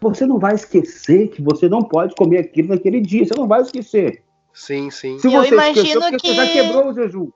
você 0.00 0.26
não 0.26 0.38
vai 0.38 0.54
esquecer 0.54 1.28
que 1.28 1.40
você 1.40 1.68
não 1.68 1.82
pode 1.82 2.14
comer 2.14 2.38
aquilo 2.38 2.68
naquele 2.68 3.00
dia. 3.00 3.24
Você 3.24 3.34
não 3.34 3.48
vai 3.48 3.62
esquecer. 3.62 4.22
Sim, 4.52 4.90
sim. 4.90 5.18
Se 5.18 5.28
você 5.28 5.48
eu 5.48 5.54
imagino 5.54 5.86
esqueceu, 5.86 6.18
que... 6.18 6.28
você 6.28 6.34
já 6.34 6.46
quebrou 6.46 6.90
o 6.90 6.94
jejum 6.94 7.30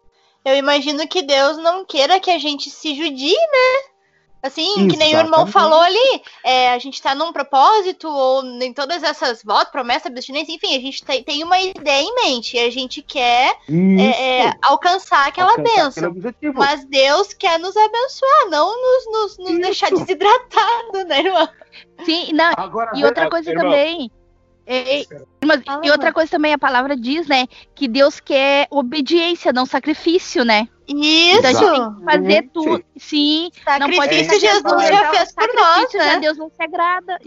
eu 0.47 0.57
imagino 0.57 1.09
que 1.09 1.23
Deus 1.23 1.57
não 1.59 1.85
queira 1.85 2.21
que 2.21 2.31
a 2.31 2.39
gente 2.39 2.71
se 2.71 2.95
judie, 2.95 3.35
né? 3.35 3.91
Assim, 4.41 4.63
Exatamente. 4.63 4.93
que 4.93 4.97
nem 4.97 5.17
o 5.17 5.19
irmão 5.19 5.45
falou 5.49 5.81
ali, 5.81 6.23
é, 6.45 6.71
a 6.71 6.79
gente 6.79 7.03
tá 7.03 7.17
num 7.17 7.33
propósito, 7.33 8.09
ou 8.09 8.45
em 8.63 8.73
todas 8.73 9.03
essas 9.03 9.43
votos, 9.43 9.73
promessa, 9.73 10.07
abstinência, 10.07 10.55
enfim, 10.55 10.77
a 10.77 10.81
gente 10.81 11.05
tem, 11.05 11.25
tem 11.25 11.43
uma 11.43 11.59
ideia 11.59 12.01
em 12.01 12.15
mente 12.15 12.57
e 12.57 12.61
a 12.61 12.71
gente 12.71 13.03
quer 13.03 13.57
é, 13.99 14.45
é, 14.45 14.53
alcançar 14.63 15.27
aquela 15.27 15.51
alcançar 15.51 16.11
bênção. 16.13 16.55
Mas 16.55 16.85
Deus 16.85 17.35
quer 17.35 17.59
nos 17.59 17.77
abençoar, 17.77 18.49
não 18.49 18.71
nos, 18.81 19.07
nos, 19.07 19.39
nos 19.39 19.61
deixar 19.61 19.91
desidratado, 19.91 21.05
né, 21.09 21.19
irmão? 21.19 21.49
Sim, 22.05 22.33
não, 22.33 22.53
Agora, 22.57 22.93
e 22.95 23.05
outra 23.05 23.29
coisa 23.29 23.51
irmão, 23.51 23.65
também, 23.65 24.13
e, 24.67 25.07
mas, 25.45 25.63
e 25.85 25.91
outra 25.91 26.13
coisa 26.13 26.31
também, 26.31 26.53
a 26.53 26.59
palavra 26.59 26.97
diz, 26.97 27.29
né, 27.29 27.47
que 27.75 27.87
Deus 27.87 28.19
quer 28.19 28.67
obediência, 28.71 29.53
não 29.53 29.65
sacrifício, 29.65 30.45
né? 30.45 30.69
Isso! 30.89 31.39
Então 31.39 31.51
a 31.51 31.53
gente 31.53 31.73
tem 31.73 31.95
que 31.95 32.05
fazer 32.05 32.51
tudo. 32.53 32.85
Sim, 32.97 33.51
sacrifício 33.65 33.79
não 33.79 33.91
pode 33.97 34.41
Jesus 34.41 34.89
já 34.89 35.11
fez 35.11 35.33
por 35.33 35.55
nós, 35.55 35.95
né? 35.95 36.19
Deus 36.21 36.39
não 36.39 36.49
se 36.49 36.63
agrada. 36.63 37.19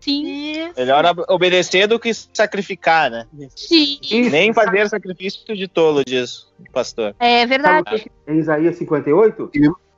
Sim. 0.00 0.26
Isso. 0.26 0.74
Melhor 0.76 1.04
obedecer 1.28 1.86
do 1.86 1.98
que 1.98 2.12
sacrificar, 2.14 3.10
né? 3.10 3.26
Sim. 3.54 3.98
Nem 4.30 4.52
fazer 4.52 4.88
sacrifício 4.88 5.56
de 5.56 5.68
tolo, 5.68 6.04
diz 6.04 6.46
o 6.58 6.70
pastor. 6.72 7.14
É 7.18 7.44
verdade. 7.46 8.10
Em 8.26 8.38
Isaías 8.38 8.76
58, 8.76 9.50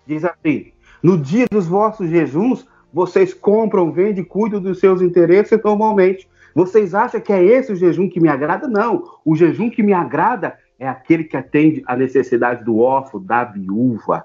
diz 0.06 0.24
assim: 0.24 0.72
No 1.02 1.18
dia 1.18 1.46
dos 1.50 1.66
vossos 1.66 2.08
jejuns, 2.08 2.66
vocês 2.92 3.32
compram, 3.32 3.92
vendem 3.92 4.22
e 4.22 4.26
cuidam 4.26 4.60
dos 4.60 4.80
seus 4.80 5.00
interesses 5.00 5.58
normalmente 5.62 6.28
vocês 6.54 6.94
acham 6.94 7.20
que 7.20 7.32
é 7.32 7.42
esse 7.42 7.72
o 7.72 7.76
jejum 7.76 8.08
que 8.08 8.20
me 8.20 8.28
agrada? 8.28 8.66
Não. 8.68 9.04
O 9.24 9.34
jejum 9.34 9.70
que 9.70 9.82
me 9.82 9.92
agrada 9.92 10.58
é 10.78 10.88
aquele 10.88 11.24
que 11.24 11.36
atende 11.36 11.82
à 11.86 11.96
necessidade 11.96 12.64
do 12.64 12.78
órfão, 12.78 13.22
da 13.22 13.44
viúva. 13.44 14.24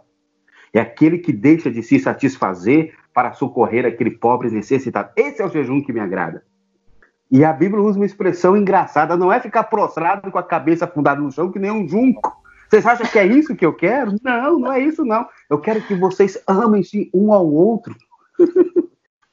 É 0.74 0.80
aquele 0.80 1.20
que 1.20 1.32
deixa 1.32 1.70
de 1.70 1.82
se 1.84 2.00
satisfazer 2.00 2.94
para 3.14 3.34
socorrer 3.34 3.86
aquele 3.86 4.12
pobre 4.12 4.50
necessitado. 4.50 5.10
Esse 5.16 5.42
é 5.42 5.46
o 5.46 5.50
jejum 5.50 5.82
que 5.82 5.94
me 5.94 6.00
agrada. 6.00 6.44
E 7.32 7.44
a 7.44 7.52
Bíblia 7.52 7.82
usa 7.82 7.98
uma 7.98 8.06
expressão 8.06 8.56
engraçada, 8.56 9.18
não 9.18 9.32
é 9.32 9.40
ficar 9.40 9.64
prostrado 9.64 10.32
com 10.32 10.38
a 10.38 10.44
cabeça 10.44 10.86
afundada 10.86 11.20
no 11.20 11.32
chão 11.32 11.52
que 11.52 11.60
nem 11.60 11.72
um 11.72 11.88
junco. 11.88 12.44
Vocês 12.70 12.86
acham 12.86 13.08
que 13.08 13.20
é 13.20 13.26
isso 13.26 13.56
que 13.56 13.66
eu 13.66 13.74
quero? 13.74 14.16
Não, 14.24 14.60
não 14.60 14.72
é 14.72 14.80
isso 14.80 15.06
não. 15.06 15.28
Eu 15.50 15.60
quero 15.60 15.82
que 15.82 15.96
vocês 15.96 16.42
amem-se 16.48 17.10
um 17.14 17.32
ao 17.32 17.50
outro. 17.50 17.96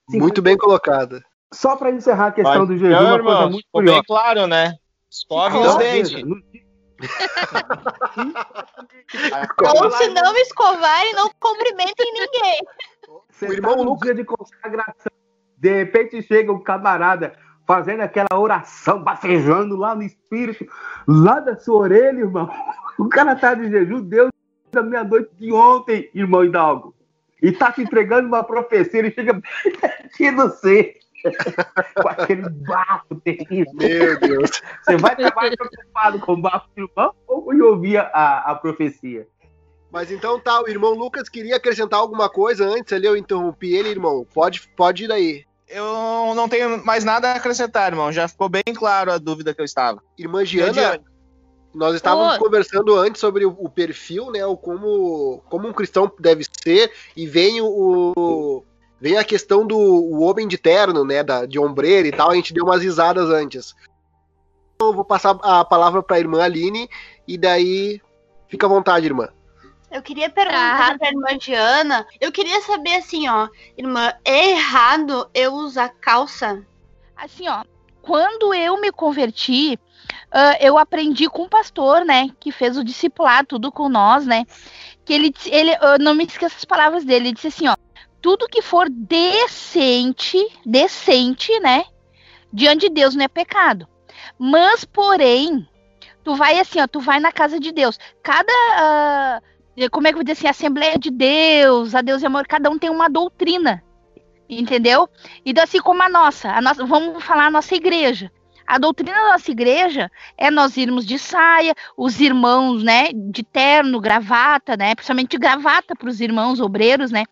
Muito 0.09 0.43
bem 0.43 0.57
colocada. 0.57 1.24
Só 1.53 1.76
para 1.76 1.90
encerrar 1.90 2.28
a 2.28 2.32
questão 2.32 2.61
Mas, 2.61 2.68
do 2.68 2.76
jejum, 2.78 2.94
não, 2.94 3.05
uma 3.07 3.14
irmão, 3.16 3.32
coisa 3.36 3.50
muito 3.50 3.64
ficou 3.66 3.80
curiosa. 3.80 3.98
bem 4.00 4.05
claro, 4.07 4.46
né? 4.46 4.74
Escove 5.11 5.55
Não, 5.59 5.62
os 5.68 5.76
dentes. 5.76 6.24
no- 6.24 6.42
Ou 9.82 9.90
se 9.92 10.09
não 10.09 10.36
escovarem, 10.36 11.12
não 11.14 11.30
cumprimentem 11.38 12.12
ninguém. 12.12 12.61
Você 13.28 13.46
O 13.48 13.53
irmão 13.53 13.72
tá 13.72 13.76
no 13.78 13.82
Lucas- 13.84 14.07
dia 14.07 14.14
de 14.14 14.24
consagração, 14.24 15.12
de 15.59 15.72
repente 15.78 16.22
chega 16.22 16.53
um 16.53 16.62
camarada 16.62 17.34
fazendo 17.66 18.00
aquela 18.00 18.28
oração, 18.38 19.03
bafejando 19.03 19.76
lá 19.76 19.94
no 19.94 20.03
espírito, 20.03 20.66
lá 21.07 21.40
da 21.40 21.57
sua 21.59 21.78
orelha, 21.78 22.20
irmão. 22.20 22.50
O 22.98 23.09
cara 23.09 23.34
tá 23.36 23.55
de 23.55 23.70
jejum, 23.70 24.00
Deus 24.03 24.30
da 24.72 24.82
meia-noite 24.82 25.30
de 25.38 25.53
ontem, 25.53 26.11
irmão 26.14 26.44
Hidalgo. 26.44 26.94
E 27.42 27.53
tá 27.53 27.70
te 27.72 27.82
entregando 27.82 28.28
uma 28.28 28.42
profecia, 28.44 29.00
ele 29.00 29.11
chega 29.11 29.40
pertinho 29.80 30.30
de 30.30 30.36
você. 30.36 30.96
Com 32.03 32.09
aquele 32.09 32.49
bafo 32.49 33.14
terrível. 33.25 33.73
Meu 33.75 34.20
Deus. 34.20 34.62
Você 34.83 34.97
vai 34.97 35.16
mais 35.16 35.55
preocupado 35.55 36.20
com 36.20 36.33
o 36.33 36.41
bafo 36.41 36.68
do 36.77 36.83
irmão 36.83 37.14
ou 37.27 37.62
ouvir 37.70 37.99
a, 37.99 38.45
a 38.47 38.55
profecia? 38.55 39.27
Mas 39.91 40.11
então 40.11 40.41
tá, 40.41 40.62
o 40.62 40.68
irmão 40.68 40.95
Lucas 40.95 41.29
queria 41.29 41.57
acrescentar 41.57 42.01
alguma 42.01 42.29
coisa 42.29 42.64
antes 42.64 42.93
ali, 42.93 43.07
eu 43.07 43.16
interrompi 43.16 43.75
ele, 43.75 43.91
irmão. 43.91 44.27
Pode, 44.33 44.66
pode 44.75 45.05
ir 45.05 45.09
daí. 45.09 45.45
Eu 45.68 46.35
não 46.35 46.49
tenho 46.49 46.85
mais 46.85 47.05
nada 47.05 47.31
a 47.33 47.37
acrescentar, 47.37 47.93
irmão. 47.93 48.11
Já 48.11 48.27
ficou 48.27 48.49
bem 48.49 48.62
claro 48.75 49.12
a 49.12 49.18
dúvida 49.18 49.55
que 49.55 49.61
eu 49.61 49.64
estava. 49.64 50.03
Irmã 50.18 50.45
Giana, 50.45 51.01
nós 51.75 51.95
estávamos 51.95 52.37
Ô. 52.37 52.39
conversando 52.39 52.97
antes 52.97 53.20
sobre 53.20 53.45
o, 53.45 53.57
o 53.59 53.68
perfil, 53.68 54.31
né? 54.31 54.45
O 54.45 54.57
como, 54.57 55.43
como 55.49 55.68
um 55.68 55.73
cristão 55.73 56.11
deve 56.18 56.45
ser, 56.62 56.93
e 57.16 57.27
vem 57.27 57.61
o. 57.61 58.64
o- 59.03 59.09
Vem 59.09 59.18
a 59.18 59.24
questão 59.24 59.66
do 59.66 59.76
o 59.78 60.20
homem 60.22 60.46
de 60.46 60.57
terno, 60.57 61.05
né? 61.05 61.22
Da, 61.22 61.44
de 61.46 61.59
ombreira 61.59 62.07
e 62.07 62.12
tal, 62.12 62.30
a 62.30 62.34
gente 62.34 62.55
deu 62.55 62.64
umas 62.64 62.82
risadas 62.82 63.28
antes. 63.30 63.74
Então, 64.76 64.88
Eu 64.88 64.94
vou 64.94 65.05
passar 65.05 65.38
a 65.42 65.64
palavra 65.64 66.03
para 66.03 66.16
a 66.16 66.20
irmã 66.20 66.42
Aline, 66.42 66.88
e 67.26 67.38
daí 67.38 68.00
fica 68.48 68.66
à 68.66 68.68
vontade, 68.68 69.07
irmã. 69.07 69.28
Eu 69.90 70.03
queria 70.03 70.30
perguntar 70.30 70.92
Ah. 70.92 70.98
pra 70.98 71.09
irmã 71.09 71.36
Diana. 71.38 72.07
Eu 72.20 72.32
queria 72.32 72.61
saber 72.62 72.96
assim, 72.96 73.28
ó, 73.28 73.48
irmã, 73.76 74.12
é 74.24 74.50
errado 74.50 75.28
eu 75.34 75.53
usar 75.53 75.90
calça? 76.00 76.64
Assim, 77.16 77.46
ó, 77.48 77.62
quando 78.00 78.55
eu 78.55 78.80
me 78.80 78.90
converti, 78.90 79.78
ah, 80.32 80.57
eu 80.61 80.78
aprendi 80.78 81.28
com 81.28 81.42
um 81.42 81.48
pastor, 81.48 82.05
né, 82.05 82.30
que 82.40 82.50
fez 82.50 82.76
o 82.76 82.82
discipulado 82.82 83.48
tudo 83.48 83.70
com 83.70 83.88
nós, 83.88 84.26
né, 84.26 84.44
que 85.05 85.12
ele, 85.12 85.30
disse- 85.30 85.50
ele 85.50 85.70
eu 85.72 85.98
não 86.00 86.14
me 86.14 86.24
esqueço 86.24 86.57
as 86.57 86.64
palavras 86.64 87.05
dele, 87.05 87.28
ele 87.28 87.34
disse 87.34 87.48
assim, 87.48 87.68
ó, 87.68 87.76
tudo 88.23 88.49
que 88.49 88.62
for 88.62 88.89
decente, 88.89 90.39
decente, 90.64 91.59
né, 91.59 91.85
diante 92.53 92.89
de 92.89 92.95
Deus 92.95 93.16
não 93.16 93.25
é 93.25 93.29
pecado. 93.29 93.87
Mas, 94.39 94.85
porém, 94.85 95.68
tu 96.23 96.37
vai 96.37 96.59
assim, 96.59 96.81
ó, 96.81 96.87
tu 96.87 97.01
vai 97.01 97.18
na 97.18 97.33
casa 97.33 97.59
de 97.59 97.73
Deus. 97.73 97.99
Cada, 98.23 98.53
ah, 98.79 99.41
como 99.91 100.07
é 100.07 100.11
que 100.11 100.14
eu 100.14 100.18
vou 100.18 100.25
dizer 100.25 100.33
assim, 100.33 100.47
Assembleia 100.49 100.97
de 100.97 101.11
Deus, 101.11 101.95
a 101.95 102.01
Deus 102.01 102.23
e 102.23 102.27
amor, 102.27 102.47
cada 102.47 102.70
um 102.70 102.79
tem 102.79 102.91
uma 102.91 103.09
doutrina, 103.09 103.83
entendeu? 104.49 105.09
Então, 105.45 105.64
assim 105.64 105.81
como 105.81 106.03
a 106.03 106.09
nossa, 106.09 106.51
a 106.51 106.61
nossa, 106.61 106.85
vamos 106.87 107.23
falar 107.25 107.47
a 107.47 107.51
nossa 107.51 107.75
igreja. 107.75 108.31
A 108.64 108.79
doutrina 108.79 109.12
da 109.12 109.33
nossa 109.33 109.51
igreja 109.51 110.11
é 110.39 110.51
nós 110.51 110.77
irmos 110.77 111.05
de 111.05 111.18
saia, 111.18 111.75
os 111.97 112.20
irmãos, 112.20 112.83
né, 112.83 113.09
de 113.12 113.43
terno, 113.43 114.01
gravata, 114.01 114.77
né, 114.77 114.95
principalmente 114.95 115.37
gravata 115.37 115.97
para 115.97 116.09
os 116.09 116.20
irmãos 116.20 116.61
obreiros, 116.61 117.11
né. 117.11 117.25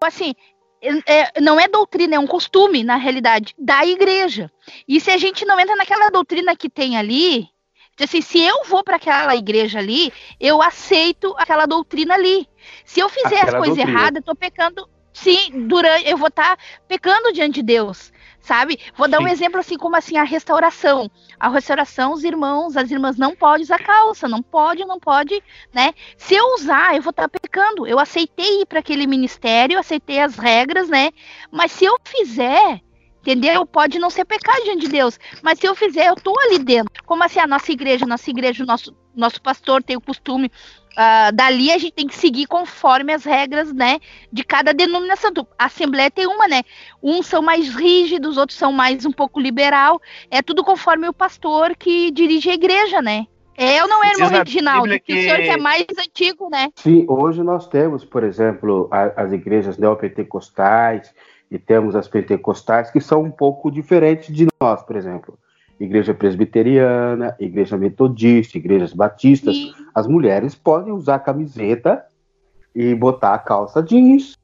Assim, 0.00 0.34
é- 0.80 1.20
é- 1.20 1.40
não 1.40 1.58
é 1.58 1.68
doutrina, 1.68 2.16
é 2.16 2.18
um 2.18 2.26
costume, 2.26 2.84
na 2.84 2.96
realidade, 2.96 3.54
da 3.58 3.84
igreja. 3.84 4.50
E 4.86 5.00
se 5.00 5.10
a 5.10 5.16
gente 5.18 5.44
não 5.44 5.58
entra 5.58 5.74
naquela 5.76 6.10
doutrina 6.10 6.56
que 6.56 6.70
tem 6.70 6.96
ali, 6.96 7.48
assim, 8.00 8.20
se 8.20 8.40
eu 8.40 8.64
vou 8.64 8.84
para 8.84 8.96
aquela 8.96 9.34
igreja 9.34 9.78
ali, 9.78 10.12
eu 10.38 10.62
aceito 10.62 11.34
aquela 11.36 11.66
doutrina 11.66 12.14
ali. 12.14 12.48
Se 12.84 13.00
eu 13.00 13.08
fizer 13.08 13.40
Aquela 13.40 13.58
as 13.58 13.64
coisas 13.64 13.78
erradas, 13.78 14.16
eu 14.16 14.22
tô 14.22 14.34
pecando. 14.34 14.88
Sim, 15.12 15.66
durante, 15.66 16.08
eu 16.08 16.16
vou 16.16 16.28
estar 16.28 16.56
pecando 16.86 17.32
diante 17.32 17.54
de 17.54 17.62
Deus, 17.62 18.12
sabe? 18.40 18.78
Vou 18.96 19.08
dar 19.08 19.18
um 19.20 19.26
Sim. 19.26 19.32
exemplo 19.32 19.58
assim, 19.58 19.76
como 19.76 19.96
assim 19.96 20.16
a 20.16 20.22
restauração. 20.22 21.10
A 21.40 21.48
restauração, 21.48 22.12
os 22.12 22.24
irmãos, 22.24 22.76
as 22.76 22.90
irmãs 22.90 23.16
não 23.16 23.34
podem 23.34 23.62
usar 23.62 23.78
calça, 23.78 24.28
não 24.28 24.42
pode, 24.42 24.84
não 24.84 24.98
pode, 24.98 25.40
né? 25.72 25.92
Se 26.16 26.34
eu 26.34 26.54
usar, 26.54 26.96
eu 26.96 27.02
vou 27.02 27.10
estar 27.10 27.28
pecando. 27.28 27.86
Eu 27.86 27.98
aceitei 27.98 28.62
ir 28.62 28.66
para 28.66 28.80
aquele 28.80 29.06
ministério, 29.06 29.78
aceitei 29.78 30.20
as 30.20 30.36
regras, 30.36 30.88
né? 30.88 31.10
Mas 31.50 31.72
se 31.72 31.84
eu 31.84 31.96
fizer, 32.04 32.80
entendeu? 33.20 33.64
Pode 33.64 33.98
não 33.98 34.10
ser 34.10 34.24
pecado 34.24 34.64
diante 34.64 34.80
de 34.80 34.88
Deus, 34.88 35.18
mas 35.42 35.58
se 35.58 35.66
eu 35.66 35.74
fizer, 35.74 36.08
eu 36.08 36.16
tô 36.16 36.34
ali 36.40 36.58
dentro. 36.58 37.02
Como 37.04 37.22
assim 37.22 37.38
a 37.38 37.46
nossa 37.46 37.70
igreja, 37.70 38.06
nossa 38.06 38.30
igreja, 38.30 38.64
o 38.64 38.66
nosso 38.66 38.92
nosso 39.18 39.40
pastor 39.42 39.82
tem 39.82 39.96
o 39.96 40.00
costume 40.00 40.50
ah, 40.96 41.30
dali 41.30 41.70
a 41.70 41.78
gente 41.78 41.92
tem 41.92 42.06
que 42.08 42.16
seguir 42.16 42.46
conforme 42.46 43.12
as 43.12 43.24
regras, 43.24 43.72
né, 43.72 44.00
de 44.32 44.42
cada 44.42 44.72
denominação. 44.74 45.32
Tu- 45.32 45.46
A 45.56 45.66
Assembleia 45.66 46.10
tem 46.10 46.26
uma, 46.26 46.48
né? 46.48 46.62
Uns 47.00 47.26
são 47.26 47.40
mais 47.40 47.68
rígidos, 47.72 48.36
outros 48.36 48.58
são 48.58 48.72
mais 48.72 49.04
um 49.06 49.12
pouco 49.12 49.38
liberal. 49.38 50.00
É 50.28 50.42
tudo 50.42 50.64
conforme 50.64 51.08
o 51.08 51.12
pastor 51.12 51.76
que 51.76 52.10
dirige 52.10 52.50
a 52.50 52.54
igreja, 52.54 53.00
né? 53.00 53.26
É 53.56 53.80
ou 53.82 53.88
não 53.88 54.02
é, 54.04 54.10
irmão 54.10 54.30
na 54.30 54.38
Reginaldo? 54.38 54.82
Bíblia 54.82 55.00
Que... 55.00 55.12
o 55.12 55.16
que- 55.16 55.22
senhor 55.22 55.36
que 55.38 55.50
é 55.50 55.56
mais 55.56 55.86
antigo, 55.98 56.48
né? 56.50 56.68
Sim, 56.76 57.04
hoje 57.08 57.42
nós 57.44 57.68
temos, 57.68 58.04
por 58.04 58.24
exemplo, 58.24 58.88
a- 58.90 59.12
as 59.22 59.30
igrejas 59.32 59.78
neopentecostais 59.78 61.12
e 61.50 61.58
temos 61.58 61.96
as 61.96 62.08
pentecostais 62.08 62.90
que 62.90 63.00
são 63.00 63.22
um 63.22 63.30
pouco 63.30 63.70
diferentes 63.70 64.34
de 64.34 64.46
nós, 64.60 64.82
por 64.82 64.96
exemplo. 64.96 65.38
Igreja 65.80 66.12
presbiteriana, 66.12 67.36
igreja 67.38 67.76
metodista, 67.76 68.58
igrejas 68.58 68.92
batistas. 68.92 69.54
E- 69.54 69.72
As 69.94 70.06
mulheres 70.06 70.54
podem 70.54 70.92
usar 70.92 71.18
camiseta 71.20 72.04
e 72.74 72.94
botar 72.94 73.34
a 73.34 73.38
calça 73.38 73.82
jeans, 73.82 74.36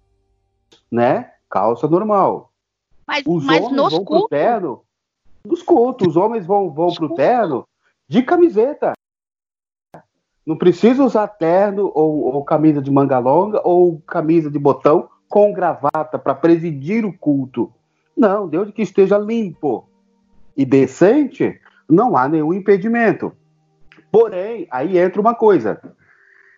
né? 0.90 1.32
Calça 1.50 1.86
normal. 1.88 2.50
Mas, 3.06 3.22
Os 3.26 3.44
mas 3.44 3.62
homens 3.62 3.76
nos 3.76 3.92
vão 3.92 4.04
pro 4.04 4.14
cultos, 4.14 4.28
terno, 4.30 4.82
nos 5.44 5.62
cultos, 5.62 6.08
os 6.08 6.16
homens 6.16 6.46
vão, 6.46 6.70
vão 6.70 6.92
pro 6.94 7.14
terno 7.14 7.64
de 8.08 8.22
camiseta. 8.22 8.92
Não 10.46 10.56
precisa 10.56 11.02
usar 11.04 11.26
terno 11.28 11.90
ou, 11.94 12.34
ou 12.34 12.44
camisa 12.44 12.80
de 12.82 12.90
manga 12.90 13.18
longa 13.18 13.60
ou 13.64 14.00
camisa 14.06 14.50
de 14.50 14.58
botão 14.58 15.08
com 15.28 15.52
gravata 15.52 16.18
para 16.18 16.34
presidir 16.34 17.04
o 17.04 17.16
culto. 17.16 17.72
Não, 18.16 18.46
desde 18.48 18.72
que 18.72 18.82
esteja 18.82 19.18
limpo 19.18 19.88
e 20.56 20.64
decente, 20.64 21.60
não 21.88 22.16
há 22.16 22.28
nenhum 22.28 22.52
impedimento. 22.52 23.32
Porém, 24.10 24.66
aí 24.70 24.98
entra 24.98 25.20
uma 25.20 25.34
coisa, 25.34 25.80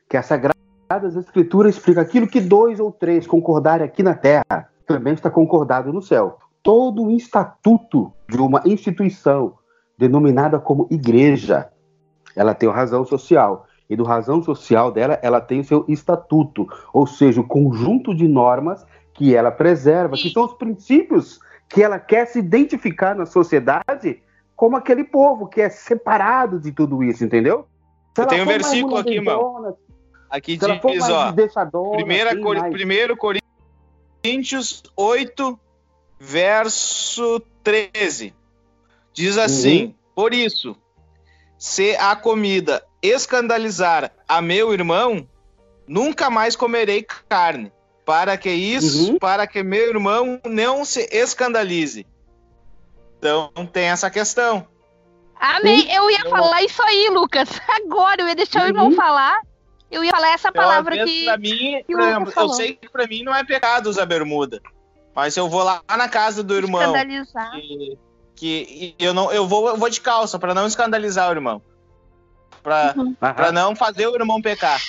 que 0.09 0.17
as 0.17 0.27
Sagradas 0.27 1.17
Escrituras 1.17 1.77
explica 1.77 2.01
aquilo 2.01 2.27
que 2.27 2.41
dois 2.41 2.79
ou 2.79 2.93
três 2.93 3.27
concordarem 3.27 3.87
aqui 3.87 4.03
na 4.03 4.15
terra, 4.15 4.71
também 4.87 5.15
está 5.15 5.31
concordado 5.31 5.93
no 5.93 6.03
céu. 6.03 6.39
Todo 6.63 7.05
o 7.05 7.11
estatuto 7.11 8.13
de 8.29 8.39
uma 8.39 8.63
instituição 8.65 9.55
denominada 9.97 10.59
como 10.59 10.87
igreja, 10.91 11.71
ela 12.35 12.55
tem 12.55 12.69
uma 12.69 12.75
razão 12.77 13.05
social. 13.05 13.67
E 13.89 13.97
do 13.97 14.03
razão 14.03 14.43
social 14.43 14.91
dela, 14.91 15.19
ela 15.23 15.41
tem 15.41 15.61
o 15.61 15.65
seu 15.65 15.85
estatuto, 15.87 16.67
ou 16.93 17.07
seja, 17.07 17.41
o 17.41 17.47
conjunto 17.47 18.15
de 18.15 18.27
normas 18.27 18.85
que 19.15 19.35
ela 19.35 19.51
preserva, 19.51 20.17
que 20.17 20.29
são 20.29 20.45
os 20.45 20.55
princípios 20.55 21.41
que 21.69 21.83
ela 21.83 21.99
quer 21.99 22.27
se 22.27 22.39
identificar 22.39 23.15
na 23.15 23.27
sociedade 23.27 24.23
como 24.55 24.77
aquele 24.77 25.05
povo 25.05 25.47
que 25.49 25.61
é 25.61 25.69
separado 25.69 26.59
de 26.59 26.73
tudo 26.73 27.03
isso, 27.03 27.25
entendeu? 27.25 27.67
Se 28.15 28.23
Eu 28.23 28.27
tenho 28.27 28.43
um 28.45 28.47
versículo 28.47 28.97
aqui, 28.97 29.21
molequezona, 29.21 29.77
Aqui 30.31 30.57
diz, 30.93 31.09
ó, 31.09 31.33
primeira 31.93 32.31
assim, 32.31 32.41
Cor- 32.41 32.71
primeiro 32.71 33.17
Coríntios 33.17 34.83
8, 34.97 35.59
verso 36.19 37.41
13. 37.63 38.35
Diz 39.13 39.39
assim: 39.39 39.95
Por 40.15 40.35
isso, 40.35 40.77
se 41.59 41.95
a 41.97 42.17
comida 42.17 42.85
escandalizar 43.03 44.13
a 44.29 44.41
meu 44.43 44.73
irmão, 44.73 45.29
nunca 45.87 46.29
mais 46.29 46.57
comerei 46.57 47.07
carne, 47.29 47.73
para 48.07 48.37
que 48.39 48.49
isso, 48.49 49.11
Uhum. 49.13 49.19
para 49.19 49.47
que 49.47 49.63
meu 49.63 49.89
irmão 49.89 50.41
não 50.47 50.85
se 50.85 51.07
escandalize. 51.13 52.07
Então 53.19 53.51
tem 53.73 53.87
essa 53.89 54.09
questão. 54.09 54.67
Amém. 55.39 55.93
Eu 55.93 56.09
ia 56.11 56.21
falar 56.31 56.63
isso 56.63 56.81
aí, 56.83 57.11
Lucas. 57.11 57.49
Agora 57.69 58.23
eu 58.23 58.29
ia 58.29 58.35
deixar 58.35 58.63
o 58.63 58.67
irmão 58.69 58.87
Uhum. 58.87 58.95
falar. 58.95 59.39
Eu 59.91 60.03
ia 60.05 60.11
falar 60.13 60.29
essa 60.31 60.49
Então, 60.49 60.63
palavra 60.63 60.95
vezes, 60.97 61.13
que. 61.13 61.25
pra 61.25 61.37
mim, 61.37 61.83
que 61.85 61.93
eu 61.93 62.27
falou. 62.33 62.55
sei 62.55 62.75
que 62.75 62.89
pra 62.89 63.07
mim 63.07 63.23
não 63.23 63.35
é 63.35 63.45
pecado 63.45 63.89
usar 63.89 64.07
bermuda. 64.07 64.63
Mas 65.15 65.37
eu 65.37 65.49
vou 65.49 65.63
lá 65.65 65.83
na 65.97 66.09
casa 66.09 66.43
do 66.43 66.55
irmão. 66.57 66.81
Escandalizar. 66.81 67.53
Que, 67.53 67.99
que 68.37 68.95
eu 68.99 69.13
não 69.15 69.33
eu 69.33 69.47
vou, 69.49 69.69
eu 69.69 69.77
vou 69.77 69.89
de 69.91 70.01
calça 70.01 70.39
para 70.39 70.55
não 70.55 70.67
escandalizar 70.67 71.29
o 71.29 71.33
irmão. 71.33 71.61
Pra, 72.63 72.95
Uhum. 72.97 73.15
pra 73.15 73.51
não 73.53 73.75
fazer 73.77 74.07
o 74.07 74.15
irmão 74.15 74.41
pecar. 74.43 74.81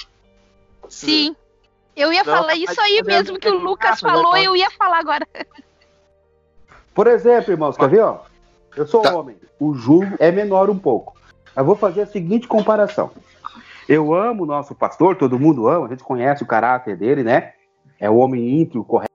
Sim. 0.89 1.36
Eu 1.97 2.13
ia 2.13 2.23
Não, 2.23 2.31
falar 2.31 2.47
mas 2.47 2.59
isso 2.59 2.79
aí 2.79 3.01
mesmo 3.03 3.39
que 3.39 3.49
o 3.49 3.53
pecar, 3.53 3.65
Lucas 3.67 3.89
mas 3.89 4.13
falou, 4.13 4.37
eu 4.37 4.55
ia 4.55 4.69
falar 4.69 4.99
agora. 4.99 5.27
Por 6.93 7.07
exemplo, 7.07 7.51
irmãos, 7.51 7.75
quer 7.75 7.89
ver? 7.89 8.01
Ó? 8.01 8.19
Eu 8.75 8.85
sou 8.85 9.01
Tá. 9.01 9.15
homem, 9.15 9.35
o 9.59 9.73
julgo 9.73 10.15
é 10.19 10.31
menor 10.31 10.69
um 10.69 10.77
pouco. 10.77 11.15
Eu 11.55 11.65
vou 11.65 11.75
fazer 11.75 12.01
a 12.01 12.05
seguinte 12.05 12.47
comparação. 12.47 13.09
Eu 13.89 14.13
amo 14.13 14.43
o 14.43 14.45
nosso 14.45 14.75
pastor, 14.75 15.15
todo 15.15 15.39
mundo 15.39 15.67
ama, 15.67 15.87
a 15.87 15.89
gente 15.89 16.03
conhece 16.03 16.43
o 16.43 16.47
caráter 16.47 16.95
dele, 16.95 17.23
né? 17.23 17.53
É 17.99 18.07
o 18.07 18.17
homem 18.17 18.61
íntimo, 18.61 18.85
correto. 18.85 19.07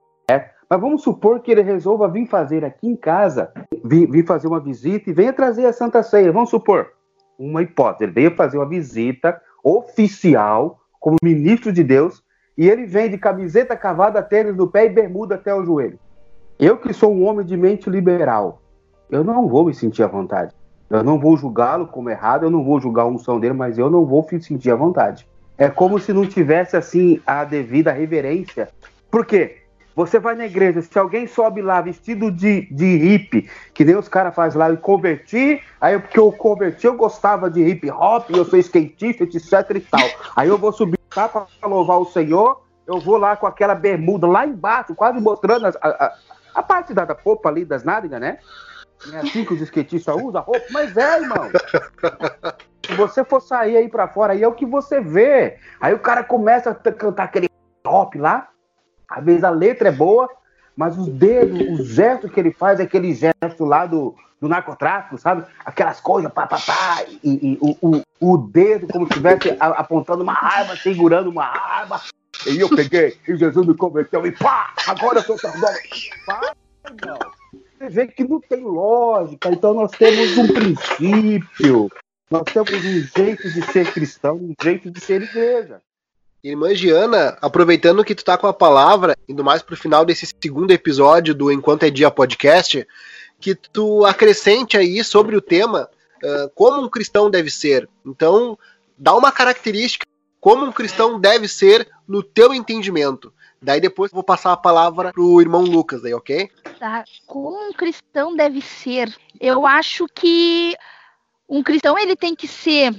Mas 0.69 0.81
vamos 0.81 1.03
supor 1.03 1.39
que 1.39 1.51
ele 1.51 1.61
resolva 1.61 2.07
vir 2.09 2.27
fazer 2.27 2.65
aqui 2.65 2.87
em 2.87 2.95
casa, 2.97 3.53
vir, 3.85 4.09
vir 4.09 4.25
fazer 4.25 4.47
uma 4.47 4.59
visita 4.59 5.09
e 5.09 5.13
venha 5.13 5.31
trazer 5.31 5.65
a 5.67 5.71
Santa 5.71 6.03
Ceia. 6.03 6.31
Vamos 6.33 6.49
supor, 6.49 6.91
uma 7.39 7.61
hipótese, 7.61 8.03
ele 8.05 8.11
veio 8.11 8.35
fazer 8.35 8.57
uma 8.57 8.67
visita 8.67 9.39
oficial 9.63 10.81
como 10.99 11.15
ministro 11.23 11.71
de 11.71 11.83
Deus 11.83 12.23
e 12.57 12.69
ele 12.69 12.85
vem 12.85 13.09
de 13.09 13.17
camiseta 13.17 13.75
cavada, 13.75 14.21
tênis 14.21 14.55
no 14.55 14.67
pé 14.67 14.85
e 14.85 14.89
bermuda 14.89 15.35
até 15.35 15.53
o 15.53 15.63
joelho. 15.63 15.99
Eu 16.59 16.77
que 16.77 16.93
sou 16.93 17.13
um 17.13 17.25
homem 17.25 17.45
de 17.45 17.57
mente 17.57 17.89
liberal, 17.89 18.61
eu 19.09 19.23
não 19.23 19.47
vou 19.47 19.65
me 19.65 19.73
sentir 19.73 20.03
à 20.03 20.07
vontade. 20.07 20.53
Eu 20.89 21.03
não 21.03 21.19
vou 21.19 21.35
julgá-lo 21.35 21.87
como 21.87 22.09
errado, 22.09 22.43
eu 22.43 22.51
não 22.51 22.63
vou 22.63 22.79
julgar 22.79 23.03
a 23.03 23.07
unção 23.07 23.39
dele, 23.39 23.55
mas 23.55 23.77
eu 23.77 23.89
não 23.89 24.05
vou 24.05 24.27
me 24.31 24.41
sentir 24.41 24.69
à 24.69 24.75
vontade. 24.75 25.27
É 25.57 25.67
como 25.67 25.97
se 25.99 26.13
não 26.13 26.25
tivesse 26.25 26.77
assim 26.77 27.19
a 27.25 27.43
devida 27.43 27.91
reverência. 27.91 28.69
Por 29.09 29.25
quê? 29.25 29.62
Você 29.95 30.19
vai 30.19 30.35
na 30.35 30.45
igreja, 30.45 30.81
se 30.81 30.97
alguém 30.97 31.27
sobe 31.27 31.61
lá 31.61 31.79
vestido 31.81 32.31
de, 32.31 32.67
de 32.71 32.97
hippie, 32.97 33.49
que 33.73 33.85
nem 33.85 33.95
os 33.95 34.07
caras 34.07 34.33
fazem 34.33 34.57
lá, 34.57 34.71
e 34.71 34.77
converti, 34.77 35.61
aí 35.79 35.99
porque 35.99 36.19
eu 36.19 36.31
converti, 36.31 36.87
eu 36.87 36.95
gostava 36.95 37.49
de 37.49 37.61
hip 37.61 37.89
hop, 37.91 38.29
eu 38.31 38.43
sou 38.45 38.57
skatista, 38.59 39.23
etc 39.23 39.75
e 39.75 39.79
tal. 39.81 40.09
Aí 40.35 40.49
eu 40.49 40.57
vou 40.57 40.71
subir 40.71 40.99
lá 41.15 41.29
para 41.29 41.45
louvar 41.63 41.99
o 41.99 42.05
Senhor, 42.05 42.63
eu 42.87 42.99
vou 42.99 43.17
lá 43.17 43.35
com 43.35 43.45
aquela 43.45 43.75
bermuda 43.75 44.27
lá 44.27 44.45
embaixo, 44.45 44.95
quase 44.95 45.19
mostrando 45.19 45.67
a, 45.67 45.71
a, 45.81 46.13
a 46.55 46.63
parte 46.63 46.93
da, 46.93 47.05
da 47.05 47.15
popa 47.15 47.49
ali, 47.49 47.63
das 47.63 47.83
nádegas, 47.83 48.19
né? 48.19 48.39
É 49.11 49.17
assim 49.17 49.43
que 49.43 49.53
os 49.53 49.61
skatistas 49.61 50.15
usam 50.15 50.41
a 50.41 50.43
roupa? 50.43 50.65
Mas 50.71 50.95
é, 50.95 51.21
irmão. 51.21 51.49
Se 52.85 52.93
você 52.95 53.23
for 53.23 53.41
sair 53.41 53.77
aí 53.77 53.89
pra 53.89 54.07
fora, 54.07 54.33
aí 54.33 54.43
é 54.43 54.47
o 54.47 54.53
que 54.53 54.65
você 54.65 54.99
vê. 55.01 55.57
Aí 55.79 55.93
o 55.93 55.99
cara 55.99 56.23
começa 56.23 56.69
a 56.69 56.75
cantar 56.75 57.23
aquele 57.23 57.49
top 57.81 58.17
lá. 58.17 58.49
Às 59.09 59.23
vezes 59.23 59.43
a 59.43 59.49
letra 59.49 59.89
é 59.89 59.91
boa, 59.91 60.29
mas 60.75 60.97
os 60.97 61.07
dedos, 61.07 61.79
os 61.79 61.87
gestos 61.87 62.31
que 62.31 62.39
ele 62.39 62.51
faz 62.51 62.79
é 62.79 62.83
aquele 62.83 63.13
gesto 63.13 63.65
lá 63.65 63.85
do, 63.85 64.15
do 64.41 64.49
narcotráfico, 64.49 65.17
sabe? 65.17 65.45
Aquelas 65.63 66.01
coisas, 66.01 66.31
pá, 66.31 66.47
pá, 66.47 66.59
pá, 66.59 67.03
e, 67.23 67.53
e 67.53 67.57
o, 67.61 67.77
o, 67.81 68.01
o 68.19 68.37
dedo 68.37 68.87
como 68.87 69.05
se 69.05 69.11
estivesse 69.11 69.55
apontando 69.59 70.23
uma 70.23 70.33
arma, 70.33 70.75
segurando 70.75 71.29
uma 71.29 71.45
arma. 71.45 72.01
E 72.47 72.59
eu 72.59 72.67
peguei, 72.69 73.17
e 73.27 73.35
Jesus 73.37 73.65
me 73.65 73.75
converteu, 73.75 74.25
e 74.25 74.31
pá, 74.31 74.73
agora 74.87 75.19
eu 75.19 75.23
sou 75.23 75.37
sacerdote. 75.37 76.09
Pá, 76.25 76.53
não. 77.05 77.19
Você 77.77 77.89
vê 77.89 78.07
que 78.07 78.23
não 78.23 78.39
tem 78.39 78.63
lógica, 78.63 79.49
então 79.49 79.73
nós 79.73 79.91
temos 79.91 80.37
um 80.37 80.47
princípio, 80.47 81.91
nós 82.31 82.43
temos 82.43 82.71
um 82.71 83.01
jeito 83.15 83.49
de 83.49 83.61
ser 83.71 83.91
cristão, 83.91 84.35
um 84.35 84.53
jeito 84.61 84.89
de 84.89 84.99
ser 84.99 85.21
igreja. 85.21 85.81
Irmã 86.43 86.75
Giana, 86.75 87.37
aproveitando 87.41 88.03
que 88.03 88.13
tu 88.13 88.25
tá 88.25 88.37
com 88.37 88.47
a 88.47 88.53
palavra, 88.53 89.15
indo 89.29 89.43
mais 89.43 89.61
pro 89.61 89.77
final 89.77 90.03
desse 90.03 90.27
segundo 90.41 90.71
episódio 90.71 91.33
do 91.33 91.49
Enquanto 91.49 91.83
é 91.83 91.89
Dia 91.89 92.11
podcast, 92.11 92.85
que 93.39 93.55
tu 93.55 94.05
acrescente 94.05 94.77
aí 94.77 95.01
sobre 95.05 95.37
o 95.37 95.41
tema 95.41 95.89
ah, 96.21 96.49
como 96.53 96.81
um 96.81 96.89
cristão 96.89 97.29
deve 97.29 97.49
ser. 97.49 97.87
Então, 98.05 98.59
dá 98.97 99.15
uma 99.15 99.31
característica 99.31 100.05
como 100.41 100.65
um 100.65 100.71
cristão 100.73 101.17
deve 101.17 101.47
ser 101.47 101.87
no 102.05 102.21
teu 102.21 102.53
entendimento. 102.53 103.33
Daí 103.61 103.79
depois 103.79 104.11
eu 104.11 104.15
vou 104.15 104.23
passar 104.23 104.51
a 104.51 104.57
palavra 104.57 105.13
pro 105.13 105.39
irmão 105.39 105.61
Lucas 105.61 106.03
aí, 106.03 106.13
ok? 106.13 106.49
Tá? 106.77 107.05
Como 107.25 107.69
um 107.69 107.71
cristão 107.71 108.35
deve 108.35 108.59
ser? 108.59 109.15
Eu 109.39 109.65
acho 109.65 110.05
que 110.13 110.75
um 111.47 111.63
cristão 111.63 111.97
ele 111.97 112.17
tem 112.17 112.35
que 112.35 112.49
ser 112.49 112.93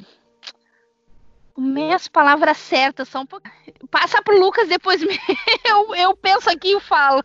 Meias 1.57 2.09
palavras 2.09 2.57
certas, 2.57 3.09
só 3.09 3.21
um 3.21 3.27
pouco. 3.27 3.49
Passa 3.91 4.21
pro 4.23 4.39
Lucas, 4.39 4.69
depois 4.69 5.01
me- 5.07 5.19
eu, 5.65 5.95
eu 5.95 6.17
penso 6.17 6.51
aqui 6.51 6.77
e 6.77 6.81
falo. 6.81 7.23